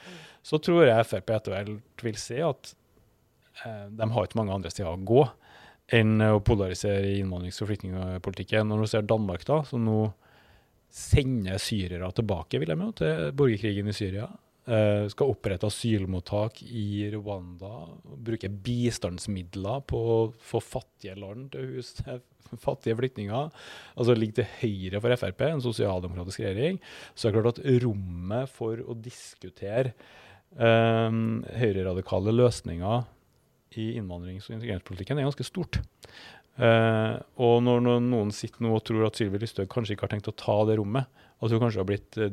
så 0.46 0.62
tror 0.62 0.86
jeg 0.86 1.08
Frp 1.10 1.34
etter 1.34 1.56
hvert 1.56 2.06
vil 2.06 2.20
se 2.20 2.38
at 2.46 2.74
uh, 3.64 3.88
de 3.90 4.10
har 4.14 4.28
ikke 4.28 4.38
mange 4.38 4.54
andre 4.54 4.70
steder 4.70 4.92
å 4.92 5.02
gå 5.02 5.26
enn 5.92 6.22
å 6.24 6.40
polarisere 6.44 7.16
innvandrings- 7.18 7.60
og 7.62 7.70
flyktningpolitikken. 7.70 8.68
Når 8.68 8.82
du 8.82 8.90
ser 8.90 9.08
Danmark, 9.08 9.44
da, 9.48 9.60
som 9.68 9.84
nå 9.84 10.06
sender 10.92 11.60
syrere 11.60 12.10
tilbake 12.12 12.60
vil 12.60 12.72
jeg 12.72 12.80
med, 12.80 12.96
til 13.00 13.30
borgerkrigen 13.36 13.88
i 13.88 13.96
Syria. 13.96 14.28
Uh, 14.62 15.08
skal 15.10 15.32
opprette 15.32 15.66
asylmottak 15.66 16.60
i 16.62 17.08
Rwanda. 17.10 17.88
Bruke 18.22 18.46
bistandsmidler 18.62 19.82
på 19.90 20.02
å 20.12 20.18
få 20.38 20.60
fattige 20.62 21.16
land 21.18 21.48
til 21.54 21.72
hus 21.72 21.90
til 21.98 22.20
fattige 22.66 22.96
flyktninger. 23.00 23.50
Altså 23.96 24.14
ligger 24.14 24.42
til 24.42 24.52
høyre 24.60 25.02
for 25.02 25.18
Frp, 25.24 25.46
en 25.48 25.64
sosialdemokratisk 25.64 26.44
regjering. 26.44 26.78
Så 27.16 27.28
er 27.28 27.32
det 27.32 27.40
klart 27.40 27.58
at 27.58 27.82
rommet 27.82 28.52
for 28.54 28.84
å 28.86 28.96
diskutere 29.02 29.96
um, 30.54 31.42
høyreradikale 31.58 32.36
løsninger 32.36 33.02
i 33.78 33.92
innvandrings- 33.98 34.48
og 34.50 34.56
integreringspolitikken 34.58 35.20
er 35.20 35.28
ganske 35.28 35.46
stort. 35.46 35.80
Uh, 36.60 37.16
og 37.40 37.62
når, 37.64 37.86
noen 38.04 38.32
sitter 38.34 38.64
nå 38.64 38.74
og 38.76 38.82
tror 38.84 39.06
at 39.06 39.16
Sylvi 39.16 39.40
Listhaug 39.40 39.70
kanskje 39.72 39.96
ikke 39.96 40.04
har 40.04 40.12
tenkt 40.12 40.28
å 40.28 40.36
ta 40.36 40.58
det 40.68 40.76
rommet, 40.80 41.08
at 41.42 41.54
hun 41.54 41.62
kanskje 41.62 41.80
har 41.80 41.88
blitt 41.88 42.18
uh, 42.20 42.28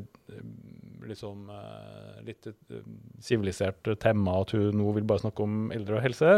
liksom, 1.07 1.47
uh, 1.47 2.19
litt 2.27 2.49
sivilisert 3.23 3.93
temma, 4.03 4.41
at 4.43 4.53
hun 4.57 4.75
nå 4.81 4.91
vil 4.97 5.07
bare 5.07 5.23
snakke 5.23 5.45
om 5.45 5.71
eldre 5.75 5.97
og 5.99 6.05
helse, 6.05 6.35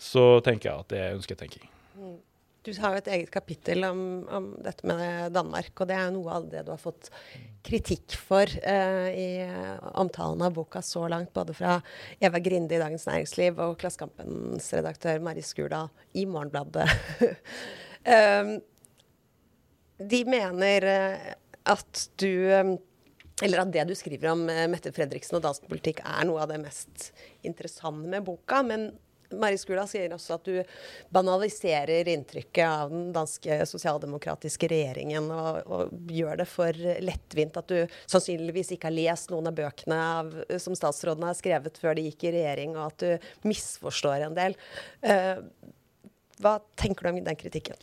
så 0.00 0.26
tenker 0.46 0.70
jeg 0.70 0.86
at 0.86 0.92
det 0.94 1.04
er 1.04 1.18
ønsketenking. 1.18 1.68
Mm. 2.00 2.18
Du 2.60 2.74
har 2.76 2.92
jo 2.92 3.00
et 3.00 3.08
eget 3.14 3.30
kapittel 3.32 3.86
om, 3.88 4.00
om, 4.28 4.48
dette 4.60 4.84
med 4.84 5.32
Danmark, 5.32 5.72
og 5.80 5.88
det 5.88 5.96
er 5.96 6.10
noe 6.12 6.34
av 6.36 6.48
det 6.52 6.60
du 6.66 6.74
har 6.74 6.80
fått 6.80 7.08
kritikk 7.64 8.16
for 8.20 8.44
uh, 8.44 9.08
i 9.08 9.40
omtalen 9.96 10.44
av 10.44 10.52
boka 10.58 10.82
så 10.84 11.06
langt, 11.08 11.32
både 11.32 11.56
fra 11.56 11.78
Eva 12.20 12.42
Grinde 12.44 12.76
i 12.76 12.82
Dagens 12.82 13.08
Næringsliv 13.08 13.64
og 13.64 13.78
Klassekampens 13.80 14.68
redaktør 14.76 15.24
Mari 15.24 15.44
Skurdal 15.44 15.88
i 16.12 16.26
Morgenbladet. 16.28 16.84
um, 18.04 18.54
de 20.12 20.22
mener 20.28 20.90
uh, 20.90 21.28
at 21.72 22.06
du 22.20 22.32
um, 22.60 22.76
eller 23.40 23.62
at 23.62 23.70
det 23.72 23.86
du 23.88 23.94
skriver 23.96 24.34
om 24.34 24.42
Mette 24.68 24.92
Fredriksen 24.92 25.38
og 25.38 25.46
dansk 25.46 25.64
politikk 25.70 26.02
er 26.04 26.26
noe 26.28 26.42
av 26.42 26.50
det 26.52 26.58
mest 26.60 27.06
interessante 27.40 28.04
med 28.12 28.26
boka. 28.26 28.60
Men 28.60 28.90
Mari 29.38 29.58
Skula 29.60 29.86
sier 29.90 30.12
også 30.14 30.36
at 30.36 30.48
du 30.48 30.56
banaliserer 31.14 32.08
inntrykket 32.10 32.64
av 32.66 32.92
den 32.92 33.10
danske 33.14 33.60
sosialdemokratiske 33.70 34.70
regjeringen 34.70 35.30
og, 35.34 35.60
og 35.66 36.10
gjør 36.10 36.42
det 36.42 36.48
for 36.50 36.80
lettvint. 37.04 37.58
At 37.60 37.70
du 37.70 38.00
sannsynligvis 38.10 38.74
ikke 38.76 38.90
har 38.90 38.96
lest 38.96 39.30
noen 39.34 39.50
av 39.50 39.58
bøkene 39.58 40.00
av, 40.20 40.34
som 40.62 40.76
statsrådene 40.78 41.30
har 41.30 41.38
skrevet 41.38 41.78
før 41.80 41.98
de 41.98 42.08
gikk 42.08 42.26
i 42.28 42.34
regjering, 42.38 42.76
og 42.78 42.90
at 42.90 43.06
du 43.06 43.48
misforstår 43.48 44.26
en 44.26 44.36
del. 44.38 44.58
Uh, 45.04 45.38
hva 46.40 46.58
tenker 46.80 47.06
du 47.06 47.12
om 47.12 47.24
den 47.24 47.38
kritikken? 47.38 47.78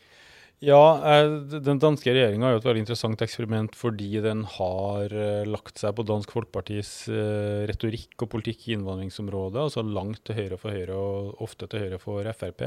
Ja, 0.66 0.98
eh, 1.06 1.28
den 1.62 1.78
danske 1.78 2.10
regjeringa 2.10 2.48
er 2.48 2.56
jo 2.56 2.62
et 2.64 2.66
veldig 2.66 2.82
interessant 2.82 3.22
eksperiment 3.22 3.76
fordi 3.78 4.10
den 4.26 4.42
har 4.56 5.14
eh, 5.14 5.46
lagt 5.46 5.78
seg 5.78 5.94
på 6.00 6.06
Dansk 6.10 6.34
Folkepartis 6.34 6.94
eh, 7.14 7.68
retorikk 7.70 8.26
og 8.26 8.32
politikk 8.34 8.66
i 8.66 8.74
innvandringsområdet, 8.74 9.68
altså 9.68 9.84
langt 9.86 10.24
til 10.26 10.40
høyre 10.40 10.58
for 10.58 10.74
Høyre 10.74 10.98
og 10.98 11.44
ofte 11.46 11.70
til 11.70 11.86
høyre 11.86 12.02
for 12.02 12.32
Frp. 12.34 12.66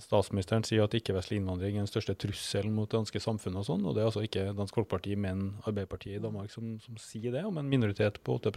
Statsministeren 0.00 0.62
sier 0.64 0.86
at 0.86 0.94
ikke-vestlig 0.96 1.42
innvandring 1.42 1.74
er 1.74 1.82
den 1.82 1.90
største 1.90 2.14
trusselen 2.16 2.72
mot 2.72 2.88
det 2.88 2.96
danske 2.96 3.20
samfunnet. 3.20 3.60
og 3.60 3.66
sånn, 3.66 3.82
og 3.84 3.98
Det 3.98 4.00
er 4.00 4.06
altså 4.08 4.22
ikke 4.24 4.46
Dansk 4.56 4.78
Folkeparti, 4.78 5.18
men 5.18 5.58
Arbeiderpartiet 5.66 6.20
i 6.20 6.22
Danmark 6.22 6.54
som, 6.54 6.78
som 6.80 6.96
sier 7.02 7.34
det, 7.34 7.42
om 7.44 7.58
en 7.58 7.68
minoritet 7.68 8.22
på 8.24 8.38
8 8.38 8.54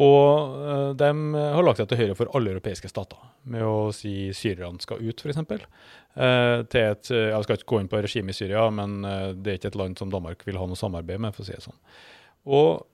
og 0.00 0.54
uh, 0.56 0.90
de 0.96 1.08
har 1.36 1.64
lagt 1.66 1.82
seg 1.82 1.90
til 1.90 2.00
høyre 2.00 2.16
for 2.16 2.30
alle 2.36 2.54
europeiske 2.54 2.88
stater, 2.88 3.18
med 3.44 3.64
å 3.66 3.90
si 3.92 4.30
syrerne 4.36 4.80
skal 4.80 5.02
ut, 5.04 5.20
f.eks. 5.20 5.42
Uh, 6.16 6.64
til 6.72 6.86
et, 6.86 7.10
uh, 7.12 7.28
jeg 7.28 7.44
skal 7.44 7.58
ikke 7.58 7.70
gå 7.74 7.82
inn 7.82 7.90
på 7.92 8.00
regimet 8.00 8.32
i 8.32 8.38
Syria, 8.38 8.64
men 8.72 9.02
uh, 9.04 9.34
det 9.36 9.52
er 9.52 9.60
ikke 9.60 9.74
et 9.74 9.82
land 9.82 10.00
som 10.00 10.12
Danmark 10.12 10.46
vil 10.48 10.56
ha 10.60 10.64
noe 10.68 10.80
samarbeid 10.80 11.20
med, 11.20 11.36
for 11.36 11.44
å 11.44 11.48
si 11.50 11.56
det 11.56 11.66
sånn. 11.66 11.78
Og 12.48 12.88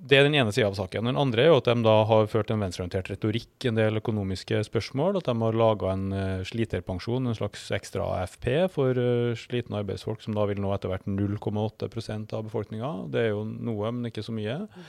Det 0.00 0.16
er 0.16 0.22
den 0.24 0.32
ene 0.40 0.48
sida 0.48 0.70
av 0.70 0.78
saken. 0.78 1.10
Den 1.10 1.18
andre 1.20 1.42
er 1.42 1.50
jo 1.50 1.58
at 1.60 1.66
de 1.68 1.82
da 1.84 1.98
har 2.08 2.28
ført 2.32 2.48
en 2.48 2.62
venstreorientert 2.64 3.10
retorikk 3.12 3.66
en 3.68 3.76
del 3.76 4.00
økonomiske 4.00 4.62
spørsmål. 4.64 5.18
At 5.20 5.26
de 5.28 5.34
har 5.36 5.58
laga 5.60 5.90
en 5.92 6.06
sliterpensjon, 6.48 7.28
en 7.28 7.36
slags 7.36 7.66
ekstra 7.76 8.06
AFP 8.22 8.46
for 8.72 8.96
slitne 9.36 9.82
arbeidsfolk, 9.82 10.24
som 10.24 10.38
da 10.38 10.46
vil 10.48 10.64
nå 10.64 10.72
etter 10.72 10.88
hvert 10.88 11.04
0,8% 11.04 12.32
av 12.32 12.48
befolkninga. 12.48 12.94
Det 13.12 13.26
er 13.26 13.28
jo 13.34 13.44
noe, 13.44 13.92
men 13.92 14.08
ikke 14.08 14.24
så 14.24 14.32
mye. 14.32 14.56
Mm. 14.72 14.88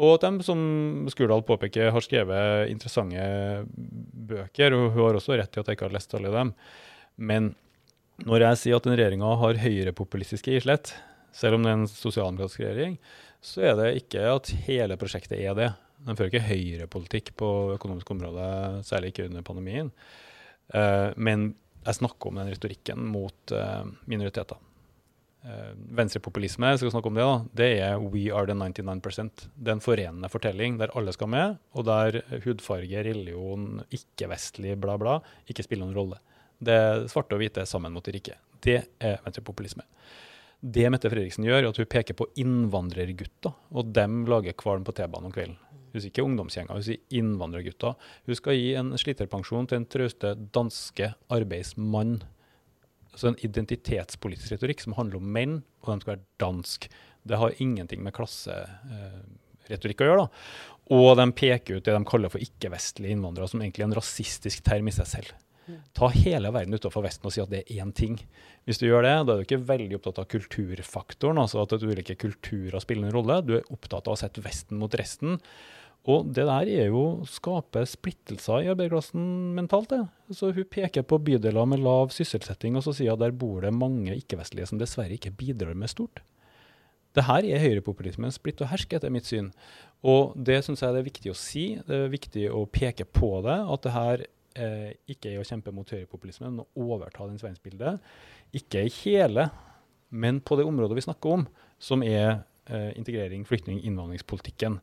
Og 0.00 0.16
at 0.16 0.24
de, 0.24 0.44
som 0.46 0.60
Skurdal 1.12 1.42
påpeker, 1.44 1.90
har 1.92 2.04
skrevet 2.04 2.70
interessante 2.72 3.20
bøker. 4.30 4.76
Og 4.76 4.94
hun 4.94 5.04
har 5.10 5.18
også 5.18 5.36
rett 5.36 5.56
i 5.56 5.60
at 5.60 5.68
jeg 5.68 5.76
ikke 5.76 5.88
har 5.90 5.96
lest 5.96 6.16
alle 6.16 6.32
dem. 6.32 6.54
Men 7.20 7.52
når 8.24 8.46
jeg 8.46 8.60
sier 8.62 8.80
at 8.80 8.86
den 8.88 8.96
regjeringa 8.96 9.34
har 9.42 9.60
høyrepopulistiske 9.60 10.56
islett, 10.56 10.94
selv 11.36 11.56
om 11.56 11.64
det 11.64 11.72
er 11.72 11.78
en 11.78 11.90
sosialdemokratisk 11.90 12.64
regjering, 12.64 12.96
så 13.44 13.64
er 13.70 13.76
det 13.78 13.90
ikke 14.02 14.24
at 14.28 14.52
hele 14.66 14.98
prosjektet 15.00 15.40
er 15.40 15.56
det. 15.56 15.68
De 16.00 16.16
fører 16.16 16.32
ikke 16.32 16.48
høyrepolitikk 16.48 17.34
på 17.40 17.50
økonomisk 17.76 18.12
område, 18.12 18.46
særlig 18.88 19.12
ikke 19.12 19.28
under 19.28 19.44
pandemien. 19.44 19.92
Uh, 20.72 21.12
men 21.20 21.52
jeg 21.84 22.00
snakker 22.00 22.30
om 22.30 22.40
den 22.40 22.52
retorikken 22.52 23.04
mot 23.12 23.52
minoritetene. 23.52 24.04
minoriteter 24.12 24.69
eh, 25.44 25.72
venstrepopulisme, 25.98 26.72
skal 26.78 26.92
snakke 26.94 27.10
om 27.10 27.18
det, 27.18 27.26
da, 27.26 27.36
det 27.60 27.68
er 27.84 28.02
We 28.02 28.26
are 28.34 28.48
the 28.48 28.56
99 28.56 29.50
Det 29.54 29.68
er 29.68 29.76
en 29.78 29.84
forenende 29.84 30.30
fortelling 30.32 30.78
der 30.80 30.92
alle 30.96 31.14
skal 31.16 31.30
med, 31.32 31.58
og 31.72 31.86
der 31.88 32.20
hudfarge, 32.44 33.04
religion, 33.06 33.82
ikke-vestlig, 33.90 34.76
bla, 34.80 34.98
bla, 35.00 35.20
ikke 35.48 35.66
spiller 35.66 35.86
noen 35.86 35.98
rolle. 35.98 36.20
Det 36.60 36.76
er 36.76 37.06
svarte 37.08 37.36
og 37.36 37.40
hvite 37.40 37.64
sammen 37.66 37.92
mot 37.92 38.04
de 38.04 38.12
rike. 38.18 38.36
Det 38.60 38.80
er 39.00 39.20
venstrepopulisme. 39.24 39.86
Det 40.60 40.90
Mette 40.92 41.08
Fredriksen 41.08 41.46
gjør, 41.46 41.62
er 41.62 41.70
at 41.70 41.78
hun 41.80 41.88
peker 41.88 42.16
på 42.18 42.26
innvandrergutter, 42.42 43.54
og 43.72 43.94
dem 43.96 44.26
lager 44.28 44.56
kvalm 44.60 44.84
på 44.84 44.92
T-banen 44.92 45.30
om 45.30 45.32
kvelden. 45.32 45.56
Hun 45.90 46.02
sier 46.02 46.12
ikke 46.12 46.26
ungdomsgjenger, 46.26 46.76
hun 46.76 46.84
sier 46.86 47.00
innvandrergutter. 47.16 47.96
Hun 48.28 48.38
skal 48.38 48.58
gi 48.58 48.74
en 48.78 48.92
sliterpensjon 49.00 49.70
til 49.70 49.80
en 49.80 49.88
trauste 49.90 50.34
danske 50.54 51.14
arbeidsmann 51.32 52.20
altså 53.12 53.30
en 53.30 53.38
identitetspolitisk 53.46 54.56
retorikk 54.56 54.84
som 54.84 54.96
handler 54.98 55.20
om 55.20 55.30
menn, 55.36 55.60
og 55.82 55.92
de 55.92 56.04
skal 56.04 56.14
være 56.14 56.26
dansk. 56.42 56.88
Det 57.28 57.38
har 57.40 57.60
ingenting 57.62 58.02
med 58.04 58.14
klasseretorikk 58.16 60.04
å 60.04 60.10
gjøre. 60.10 60.24
da. 60.24 60.28
Og 60.96 61.12
de 61.20 61.28
peker 61.36 61.78
ut 61.78 61.86
det 61.86 61.94
de 61.94 62.08
kaller 62.08 62.32
for 62.32 62.42
ikke-vestlige 62.42 63.14
innvandrere, 63.14 63.50
som 63.50 63.62
egentlig 63.62 63.84
er 63.84 63.90
en 63.92 64.00
rasistisk 64.00 64.64
term 64.66 64.90
i 64.90 64.94
seg 64.94 65.10
selv. 65.10 65.34
Ta 65.94 66.08
hele 66.10 66.50
verden 66.50 66.74
utenfor 66.74 67.04
Vesten 67.04 67.28
og 67.28 67.34
si 67.34 67.42
at 67.42 67.50
det 67.52 67.60
er 67.62 67.82
én 67.82 67.92
ting. 67.94 68.16
Hvis 68.66 68.80
du 68.80 68.88
gjør 68.88 69.04
det, 69.06 69.12
da 69.26 69.34
er 69.34 69.40
du 69.40 69.46
ikke 69.46 69.60
veldig 69.68 69.98
opptatt 70.00 70.18
av 70.22 70.30
kulturfaktoren, 70.32 71.38
altså 71.38 71.62
at 71.62 71.76
ulike 71.84 72.16
kulturer 72.18 72.82
spiller 72.82 73.08
en 73.08 73.14
rolle. 73.14 73.40
Du 73.46 73.54
er 73.58 73.70
opptatt 73.70 74.08
av 74.08 74.16
å 74.16 74.20
sette 74.20 74.42
Vesten 74.44 74.80
mot 74.80 74.94
resten. 74.98 75.38
Og 76.08 76.30
det 76.32 76.46
der 76.48 76.68
er 76.72 76.86
jo 76.88 77.00
å 77.00 77.28
skape 77.28 77.82
splittelser 77.84 78.64
i 78.64 78.70
arbeiderklassen 78.72 79.52
mentalt. 79.56 79.90
det. 79.90 80.00
Så 80.32 80.52
Hun 80.54 80.64
peker 80.64 81.02
på 81.02 81.18
bydeler 81.18 81.66
med 81.66 81.82
lav 81.84 82.08
sysselsetting, 82.08 82.76
og 82.76 82.82
så 82.82 82.94
sier 82.96 83.12
hun 83.12 83.20
der 83.20 83.36
bor 83.36 83.60
det 83.60 83.72
mange 83.74 84.16
ikke-vestlige 84.16 84.66
som 84.66 84.78
dessverre 84.80 85.12
ikke 85.18 85.36
bidrar 85.36 85.74
med 85.74 85.90
stort. 85.92 86.22
Det 87.12 87.26
her 87.26 87.44
er 87.44 87.60
høyrepopulismen 87.60 88.32
splitt 88.32 88.62
og 88.62 88.70
hersk, 88.70 88.92
etter 88.94 89.10
mitt 89.10 89.26
syn. 89.26 89.50
Og 90.06 90.32
det 90.38 90.62
syns 90.64 90.80
jeg 90.80 90.94
det 90.94 91.00
er 91.02 91.08
viktig 91.10 91.32
å 91.32 91.36
si. 91.36 91.64
Det 91.84 91.96
er 92.06 92.12
viktig 92.12 92.46
å 92.54 92.64
peke 92.70 93.04
på 93.04 93.42
det. 93.44 93.58
At 93.58 93.82
det 93.84 93.92
her 93.92 94.22
eh, 94.54 94.92
ikke 95.10 95.34
er 95.34 95.42
å 95.42 95.46
kjempe 95.46 95.74
mot 95.74 95.90
høyrepopulismen, 95.90 96.54
men 96.54 96.64
å 96.64 96.86
overta 96.94 97.26
den 97.26 97.40
verdensbildet. 97.42 98.00
Ikke 98.56 98.86
i 98.86 98.94
hele, 99.02 99.50
men 100.08 100.40
på 100.40 100.56
det 100.56 100.64
området 100.64 100.96
vi 100.96 101.04
snakker 101.04 101.40
om, 101.40 101.44
som 101.82 102.06
er 102.06 102.40
eh, 102.70 102.92
integrering, 102.96 103.44
flyktning, 103.48 103.82
innvandringspolitikken. 103.84 104.78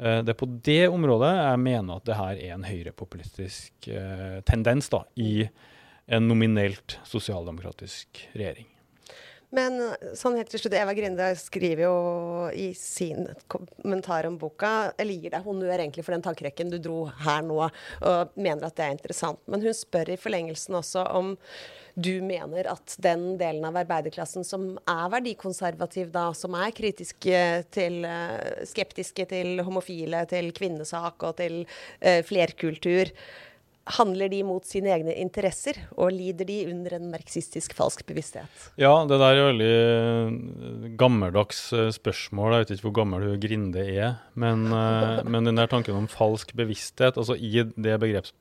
Eh, 0.00 0.20
det 0.24 0.34
er 0.34 0.40
på 0.40 0.48
det 0.64 0.82
området 0.88 1.32
jeg 1.36 1.62
mener 1.62 2.00
at 2.00 2.08
det 2.08 2.18
her 2.18 2.40
er 2.40 2.56
en 2.56 2.68
høyrepopulistisk 2.68 3.88
eh, 3.92 4.40
tendens 4.48 4.88
da, 4.92 5.04
i 5.16 5.46
en 6.12 6.28
nominelt 6.28 6.98
sosialdemokratisk 7.08 8.26
regjering. 8.34 8.71
Men 9.52 9.76
sånn 10.16 10.38
helt 10.38 10.48
til 10.48 10.62
slutt, 10.62 10.76
Eva 10.78 10.94
Grinde 10.96 11.26
skriver 11.36 11.84
jo 11.84 11.96
i 12.56 12.70
sin 12.78 13.26
kommentar 13.52 14.24
om 14.24 14.38
boka 14.40 14.92
Eller 14.96 15.18
gir 15.18 15.34
deg 15.34 15.44
honnør 15.44 15.76
egentlig 15.76 16.06
for 16.06 16.16
den 16.16 16.24
tankerekken 16.24 16.72
du 16.72 16.78
dro 16.80 17.04
her 17.24 17.44
nå, 17.44 17.58
og 17.68 18.34
mener 18.40 18.68
at 18.68 18.78
det 18.78 18.86
er 18.86 18.96
interessant. 18.96 19.42
Men 19.50 19.64
hun 19.64 19.76
spør 19.76 20.14
i 20.14 20.18
forlengelsen 20.20 20.78
også 20.80 21.04
om 21.12 21.34
du 21.94 22.22
mener 22.24 22.70
at 22.72 22.94
den 23.04 23.34
delen 23.40 23.64
av 23.68 23.76
arbeiderklassen 23.82 24.46
som 24.48 24.78
er 24.88 25.12
verdikonservativ, 25.12 26.08
da, 26.14 26.30
som 26.36 26.56
er 26.56 26.72
kritiske 26.72 27.42
til 27.74 28.06
eh, 28.08 28.64
Skeptiske 28.68 29.26
til 29.28 29.60
homofile, 29.66 30.24
til 30.30 30.48
kvinnesak 30.56 31.28
og 31.28 31.36
til 31.42 31.62
eh, 32.00 32.22
flerkultur, 32.24 33.12
handler 33.98 34.30
de 34.30 34.42
mot 34.46 34.66
sine 34.66 34.92
egne 34.94 35.14
interesser, 35.18 35.78
og 35.96 36.12
lider 36.14 36.46
de 36.48 36.58
under 36.70 36.96
en 36.96 37.08
marxistisk 37.12 37.74
falsk 37.76 38.04
bevissthet? 38.06 38.68
Ja, 38.80 38.92
det 39.08 39.18
der 39.18 39.38
er 39.38 39.48
veldig 39.48 39.72
eh, 39.72 40.86
gammeldags 41.00 41.64
eh, 41.76 41.90
spørsmål. 41.94 42.54
Jeg 42.54 42.64
vet 42.64 42.74
ikke 42.76 42.88
hvor 42.88 42.96
gammel 43.02 43.26
hun 43.26 43.42
Grinde 43.42 43.82
er. 43.82 44.20
Men, 44.38 44.68
eh, 44.70 45.24
men, 45.26 45.48
den 45.48 45.58
der 45.58 45.70
tanken 45.70 45.98
om 45.98 46.08
falsk 46.10 46.54
bevissthet, 46.58 47.18
altså 47.18 47.36
i 47.36 47.52
det 47.62 47.98
begrepet 48.02 48.34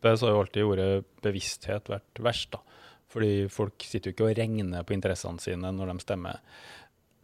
så 0.00 0.26
har 0.26 0.32
jo 0.32 0.42
alltid 0.46 0.64
ordet 0.64 0.90
bevissthet 1.24 1.90
vært 1.92 2.24
verst. 2.24 2.56
da. 2.56 2.64
Fordi 3.10 3.48
folk 3.50 3.82
sitter 3.84 4.10
jo 4.10 4.14
ikke 4.14 4.28
og 4.28 4.38
regner 4.38 4.86
på 4.86 4.94
interessene 4.94 5.42
sine 5.42 5.72
når 5.74 5.92
de 5.92 6.04
stemmer. 6.04 6.38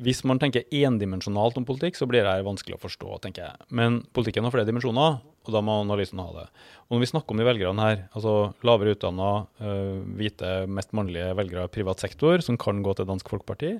Hvis 0.02 0.20
man 0.28 0.36
tenker 0.36 0.66
endimensjonalt 0.76 1.56
om 1.56 1.64
politikk, 1.64 1.96
så 1.96 2.04
blir 2.08 2.26
det 2.26 2.44
vanskelig 2.44 2.76
å 2.76 2.82
forstå, 2.82 3.14
tenker 3.24 3.46
jeg. 3.46 3.68
Men 3.72 4.02
politikken 4.16 4.44
har 4.44 4.52
flere 4.52 4.68
dimensjoner, 4.68 5.20
og 5.24 5.54
da 5.54 5.62
må 5.64 5.78
analysen 5.80 6.20
ha 6.20 6.26
det. 6.34 6.44
Og 6.86 6.96
når 6.96 7.02
vi 7.02 7.08
snakker 7.12 7.32
om 7.32 7.40
de 7.40 7.46
velgerne 7.48 7.86
her, 7.86 8.02
altså 8.12 8.34
lavere 8.66 8.92
utdanna, 8.92 9.30
uh, 9.62 10.02
hvite, 10.18 10.50
mest 10.68 10.92
mannlige 10.96 11.30
velgere 11.38 11.64
i 11.64 11.72
privat 11.72 12.04
sektor, 12.04 12.44
som 12.44 12.58
kan 12.60 12.82
gå 12.84 12.92
til 12.98 13.08
Dansk 13.08 13.30
Folkeparti 13.32 13.72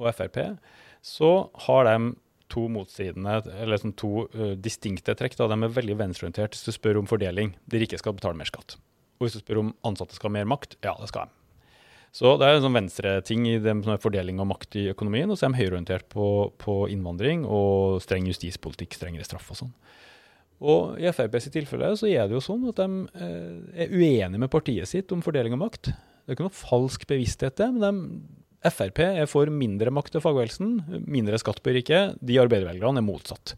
og 0.00 0.08
Frp, 0.10 0.40
så 1.06 1.32
har 1.68 1.86
de 1.86 1.96
to 2.52 2.66
motstridende, 2.68 3.38
eller 3.62 3.80
sånn 3.80 3.94
to 3.98 4.26
uh, 4.34 4.54
distinkte 4.58 5.14
trekk. 5.18 5.38
Da. 5.38 5.46
De 5.52 5.60
er 5.62 5.76
veldig 5.78 5.98
venstreorientert 6.00 6.58
hvis 6.58 6.66
du 6.66 6.74
spør 6.74 7.04
om 7.04 7.10
fordeling. 7.10 7.54
De 7.70 7.84
rike 7.84 8.02
skal 8.02 8.18
betale 8.18 8.38
mer 8.40 8.50
skatt. 8.50 8.74
Og 9.20 9.28
hvis 9.28 9.38
du 9.38 9.44
spør 9.44 9.62
om 9.62 9.70
ansatte 9.86 10.18
skal 10.18 10.32
ha 10.32 10.40
mer 10.40 10.50
makt, 10.50 10.74
ja, 10.82 10.96
det 10.98 11.12
skal 11.12 11.30
de. 11.30 11.41
Så 12.12 12.34
det 12.36 12.44
er 12.44 12.58
en 12.58 12.64
sånn 12.66 12.76
venstre-ting 12.76 13.46
i 13.48 13.54
som 13.62 13.94
er 13.94 14.00
fordeling 14.00 14.40
av 14.42 14.50
makt 14.50 14.76
i 14.76 14.88
økonomien. 14.92 15.30
Og 15.32 15.38
så 15.38 15.46
er 15.46 15.54
de 15.54 15.62
høyreorientert 15.62 16.10
på, 16.12 16.26
på, 16.60 16.74
innvandring 16.92 17.46
og 17.48 18.02
streng 18.04 18.28
justispolitikk, 18.28 18.98
strengere 18.98 19.24
straff 19.24 19.48
og 19.54 19.62
sånn. 19.62 19.72
Og 20.62 21.00
i 21.00 21.08
Frp 21.10 21.38
sitt 21.42 21.56
tilfelle 21.56 21.88
så 21.98 22.06
er 22.10 22.28
det 22.28 22.36
jo 22.36 22.44
sånn 22.44 22.68
at 22.70 22.78
de 22.78 23.00
eh, 23.16 23.86
er 23.86 23.96
uenige 23.96 24.38
med 24.44 24.52
partiet 24.52 24.90
sitt 24.90 25.10
om 25.14 25.24
fordeling 25.24 25.56
av 25.56 25.64
makt. 25.64 25.90
Det 25.90 26.30
er 26.30 26.36
ikke 26.36 26.46
noe 26.46 26.54
falsk 26.54 27.08
bevissthet, 27.10 27.56
det. 27.58 27.70
men 27.74 27.82
de, 27.82 28.20
Frp 28.70 29.00
er 29.08 29.26
for 29.26 29.50
mindre 29.50 29.90
makt 29.90 30.12
til 30.14 30.22
fagbevegelsen, 30.22 31.00
mindre 31.10 31.40
skatt 31.40 31.58
på 31.64 31.72
riket. 31.74 32.20
De 32.22 32.36
arbeidervelgerne 32.38 33.00
er 33.00 33.08
motsatt. 33.08 33.56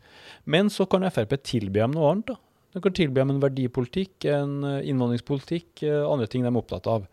Men 0.49 0.71
så 0.73 0.87
kan 0.89 1.05
Frp 1.11 1.37
tilby 1.43 1.83
dem 1.83 1.99
noe 1.99 2.15
annet. 2.15 2.31
da. 2.31 2.39
De 2.73 2.81
kan 2.87 2.95
tilby 2.95 3.21
dem 3.21 3.35
en 3.35 3.43
verdipolitikk, 3.43 4.25
en 4.31 4.61
innvandringspolitikk, 4.79 5.83
eh, 5.91 6.05
andre 6.07 6.31
ting 6.31 6.47
de 6.47 6.55
er 6.55 6.63
opptatt 6.63 6.89
av. 6.89 7.11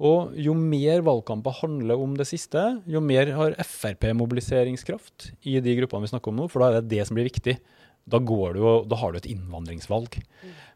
Og 0.00 0.32
jo 0.40 0.54
mer 0.56 1.02
valgkamper 1.04 1.60
handler 1.60 2.00
om 2.00 2.16
det 2.18 2.26
siste, 2.30 2.62
jo 2.88 3.02
mer 3.04 3.28
har 3.36 3.58
Frp 3.60 4.08
mobiliseringskraft 4.16 5.32
i 5.46 5.58
de 5.62 5.76
gruppene 5.78 6.06
vi 6.06 6.14
snakker 6.14 6.32
om 6.32 6.40
nå, 6.40 6.48
for 6.50 6.62
da 6.62 6.70
er 6.70 6.80
det 6.80 6.96
det 6.96 7.06
som 7.06 7.18
blir 7.18 7.28
viktig. 7.28 7.58
da, 8.04 8.18
du, 8.18 8.62
da 8.88 8.96
har 8.98 9.12
du 9.12 9.18
et 9.20 9.28
innvandringsvalg. 9.30 10.16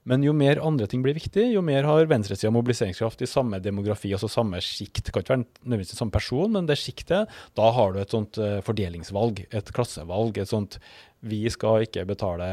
Men 0.07 0.23
jo 0.23 0.31
mer 0.37 0.61
andre 0.63 0.87
ting 0.87 1.03
blir 1.03 1.17
viktig, 1.17 1.49
jo 1.51 1.63
mer 1.67 1.83
har 1.89 2.07
venstresida 2.07 2.53
mobiliseringskraft 2.55 3.25
i 3.27 3.27
samme 3.27 3.59
demografi, 3.59 4.13
altså 4.15 4.31
samme 4.31 4.61
sjikt. 4.63 5.11
Kan 5.11 5.25
ikke 5.25 5.35
være 5.35 5.43
nødvendigvis 5.43 5.99
samme 5.99 6.15
person, 6.15 6.53
men 6.55 6.69
det 6.69 6.77
sjiktet. 6.79 7.33
Da 7.59 7.73
har 7.75 7.91
du 7.91 7.99
et 7.99 8.15
sånt 8.15 8.39
uh, 8.39 8.61
fordelingsvalg, 8.63 9.43
et 9.51 9.73
klassevalg. 9.75 10.39
et 10.39 10.53
sånt 10.53 10.79
vi 11.27 11.41
skal 11.51 11.83
ikke 11.83 12.05
betale 12.07 12.47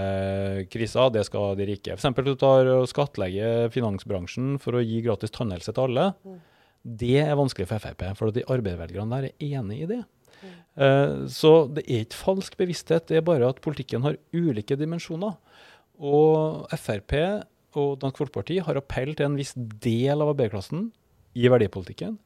krisa, 0.73 1.05
det 1.13 1.27
skal 1.27 1.53
de 1.59 1.67
rike. 1.69 1.93
F.eks. 1.93 2.25
du 2.25 2.33
tar 2.39 2.71
og 2.79 2.87
skattlegger 2.89 3.69
finansbransjen 3.69 4.57
for 4.63 4.79
å 4.79 4.81
gi 4.81 5.03
gratis 5.05 5.35
tannhelse 5.35 5.75
til 5.75 5.85
alle. 5.85 6.09
Mm. 6.25 6.41
Det 6.83 7.15
er 7.23 7.37
vanskelig 7.39 7.69
for 7.69 7.79
Frp, 7.79 8.03
for 8.19 8.35
de 8.35 8.43
arbeidervelgerne 8.51 9.19
der 9.21 9.29
er 9.29 9.59
enig 9.59 9.83
i 9.83 9.89
det. 9.89 10.01
Mm. 10.43 10.53
Uh, 10.75 11.13
så 11.31 11.53
det 11.71 11.85
er 11.87 12.03
ikke 12.03 12.19
falsk 12.19 12.57
bevissthet, 12.59 13.07
det 13.07 13.19
er 13.19 13.27
bare 13.27 13.47
at 13.47 13.61
politikken 13.63 14.03
har 14.03 14.19
ulike 14.35 14.75
dimensjoner. 14.79 15.37
Og 16.03 16.67
Frp 16.75 17.15
og 17.79 17.99
Dansk 18.01 18.19
Folkeparti 18.19 18.59
har 18.65 18.77
appell 18.77 19.13
til 19.15 19.29
en 19.29 19.37
viss 19.39 19.53
del 19.55 20.19
av 20.19 20.33
arbeiderklassen 20.33 20.89
i 21.39 21.47
verdipolitikken. 21.49 22.17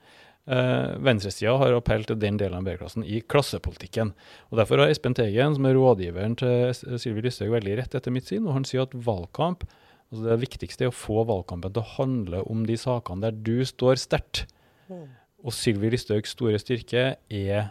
Eh, 0.48 0.94
Venstresida 1.04 1.58
har 1.60 1.76
appell 1.76 2.06
til 2.08 2.20
den 2.20 2.38
delen 2.40 2.56
av 2.56 2.64
arbeiderklassen 2.64 3.04
i 3.04 3.20
klassepolitikken. 3.20 4.14
Og 4.52 4.60
Derfor 4.62 4.80
har 4.80 4.92
Espen 4.92 5.16
Tegen, 5.16 5.56
som 5.56 5.68
er 5.68 5.76
rådgiveren 5.76 6.38
til 6.40 6.72
Sylvi 7.00 7.26
Listhaug, 7.26 7.52
veldig 7.52 7.78
rett 7.82 7.98
etter 8.00 8.16
mitt 8.16 8.32
syn. 8.32 8.48
og 8.48 8.56
Han 8.56 8.68
sier 8.68 8.88
at 8.88 8.96
valgkamp, 8.96 9.68
altså 10.10 10.24
det 10.30 10.40
viktigste 10.44 10.88
er 10.88 10.92
å 10.92 10.96
få 10.96 11.24
valgkampen 11.28 11.74
til 11.76 11.84
å 11.84 11.94
handle 11.98 12.44
om 12.50 12.66
de 12.68 12.78
sakene 12.80 13.28
der 13.28 13.40
du 13.48 13.66
står 13.68 14.00
sterkt. 14.02 14.46
Mm. 14.88 15.08
Og 15.46 15.56
Sylvi 15.56 15.92
Listhaugs 15.94 16.34
store 16.36 16.60
styrke 16.62 17.10
er 17.30 17.70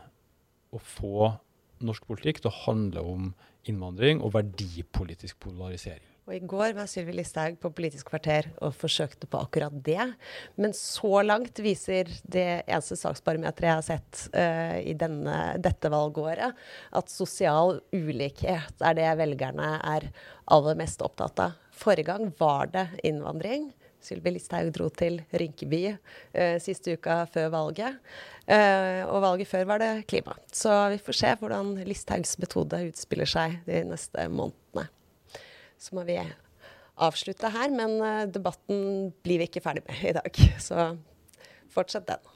å 0.75 0.81
få 0.83 1.33
norsk 1.85 2.07
politikk 2.09 2.43
til 2.43 2.53
å 2.53 2.59
handle 2.67 3.05
om 3.05 3.33
innvandring 3.67 4.23
og 4.23 4.37
verdipolitisk 4.37 5.41
polarisering. 5.43 6.05
Og 6.27 6.35
I 6.35 6.43
går 6.43 6.73
var 6.75 6.89
Sylvi 6.91 7.13
Listhaug 7.15 7.55
på 7.63 7.71
Politisk 7.71 8.09
kvarter 8.11 8.49
og 8.65 8.75
forsøkte 8.75 9.29
på 9.31 9.39
akkurat 9.39 9.75
det. 9.87 10.09
Men 10.59 10.73
så 10.75 11.21
langt 11.23 11.61
viser 11.63 12.11
det 12.27 12.65
eneste 12.65 12.99
saksbarometeret 12.99 13.69
jeg 13.69 13.79
har 13.79 13.85
sett 13.87 14.25
uh, 14.35 14.75
i 14.83 14.97
denne, 14.99 15.37
dette 15.63 15.91
valgåret, 15.93 16.59
at 16.99 17.13
sosial 17.15 17.79
ulikhet 17.95 18.83
er 18.83 18.99
det 18.99 19.13
velgerne 19.23 19.77
er 19.79 20.09
aller 20.51 20.83
mest 20.83 21.07
opptatt 21.07 21.45
av. 21.47 21.55
Forrige 21.77 22.09
gang 22.09 22.31
var 22.39 22.73
det 22.73 22.87
innvandring. 23.07 23.71
Sylvi 24.07 24.33
Listhaug 24.37 24.71
dro 24.73 24.87
til 24.95 25.19
Rinkeby 25.35 25.83
eh, 25.91 26.57
siste 26.63 26.95
uka 26.97 27.25
før 27.33 27.51
valget. 27.53 28.03
Eh, 28.47 29.03
og 29.09 29.23
valget 29.25 29.51
før 29.51 29.67
var 29.73 29.83
det 29.83 29.93
klima. 30.09 30.37
Så 30.53 30.73
vi 30.95 31.01
får 31.03 31.21
se 31.21 31.33
hvordan 31.41 31.75
Listhaugs 31.89 32.37
metode 32.41 32.85
utspiller 32.89 33.29
seg 33.29 33.59
de 33.67 33.83
neste 33.91 34.29
månedene 34.31 34.87
så 35.79 35.97
må 35.97 36.05
vi 36.09 36.19
avslutte 36.97 37.51
her. 37.53 37.73
Men 37.75 37.99
eh, 38.01 38.25
debatten 38.33 39.13
blir 39.25 39.43
vi 39.43 39.51
ikke 39.51 39.65
ferdig 39.65 39.85
med 39.89 40.05
i 40.11 40.17
dag. 40.17 40.43
Så 40.69 40.89
fortsett 41.73 42.09
den. 42.09 42.33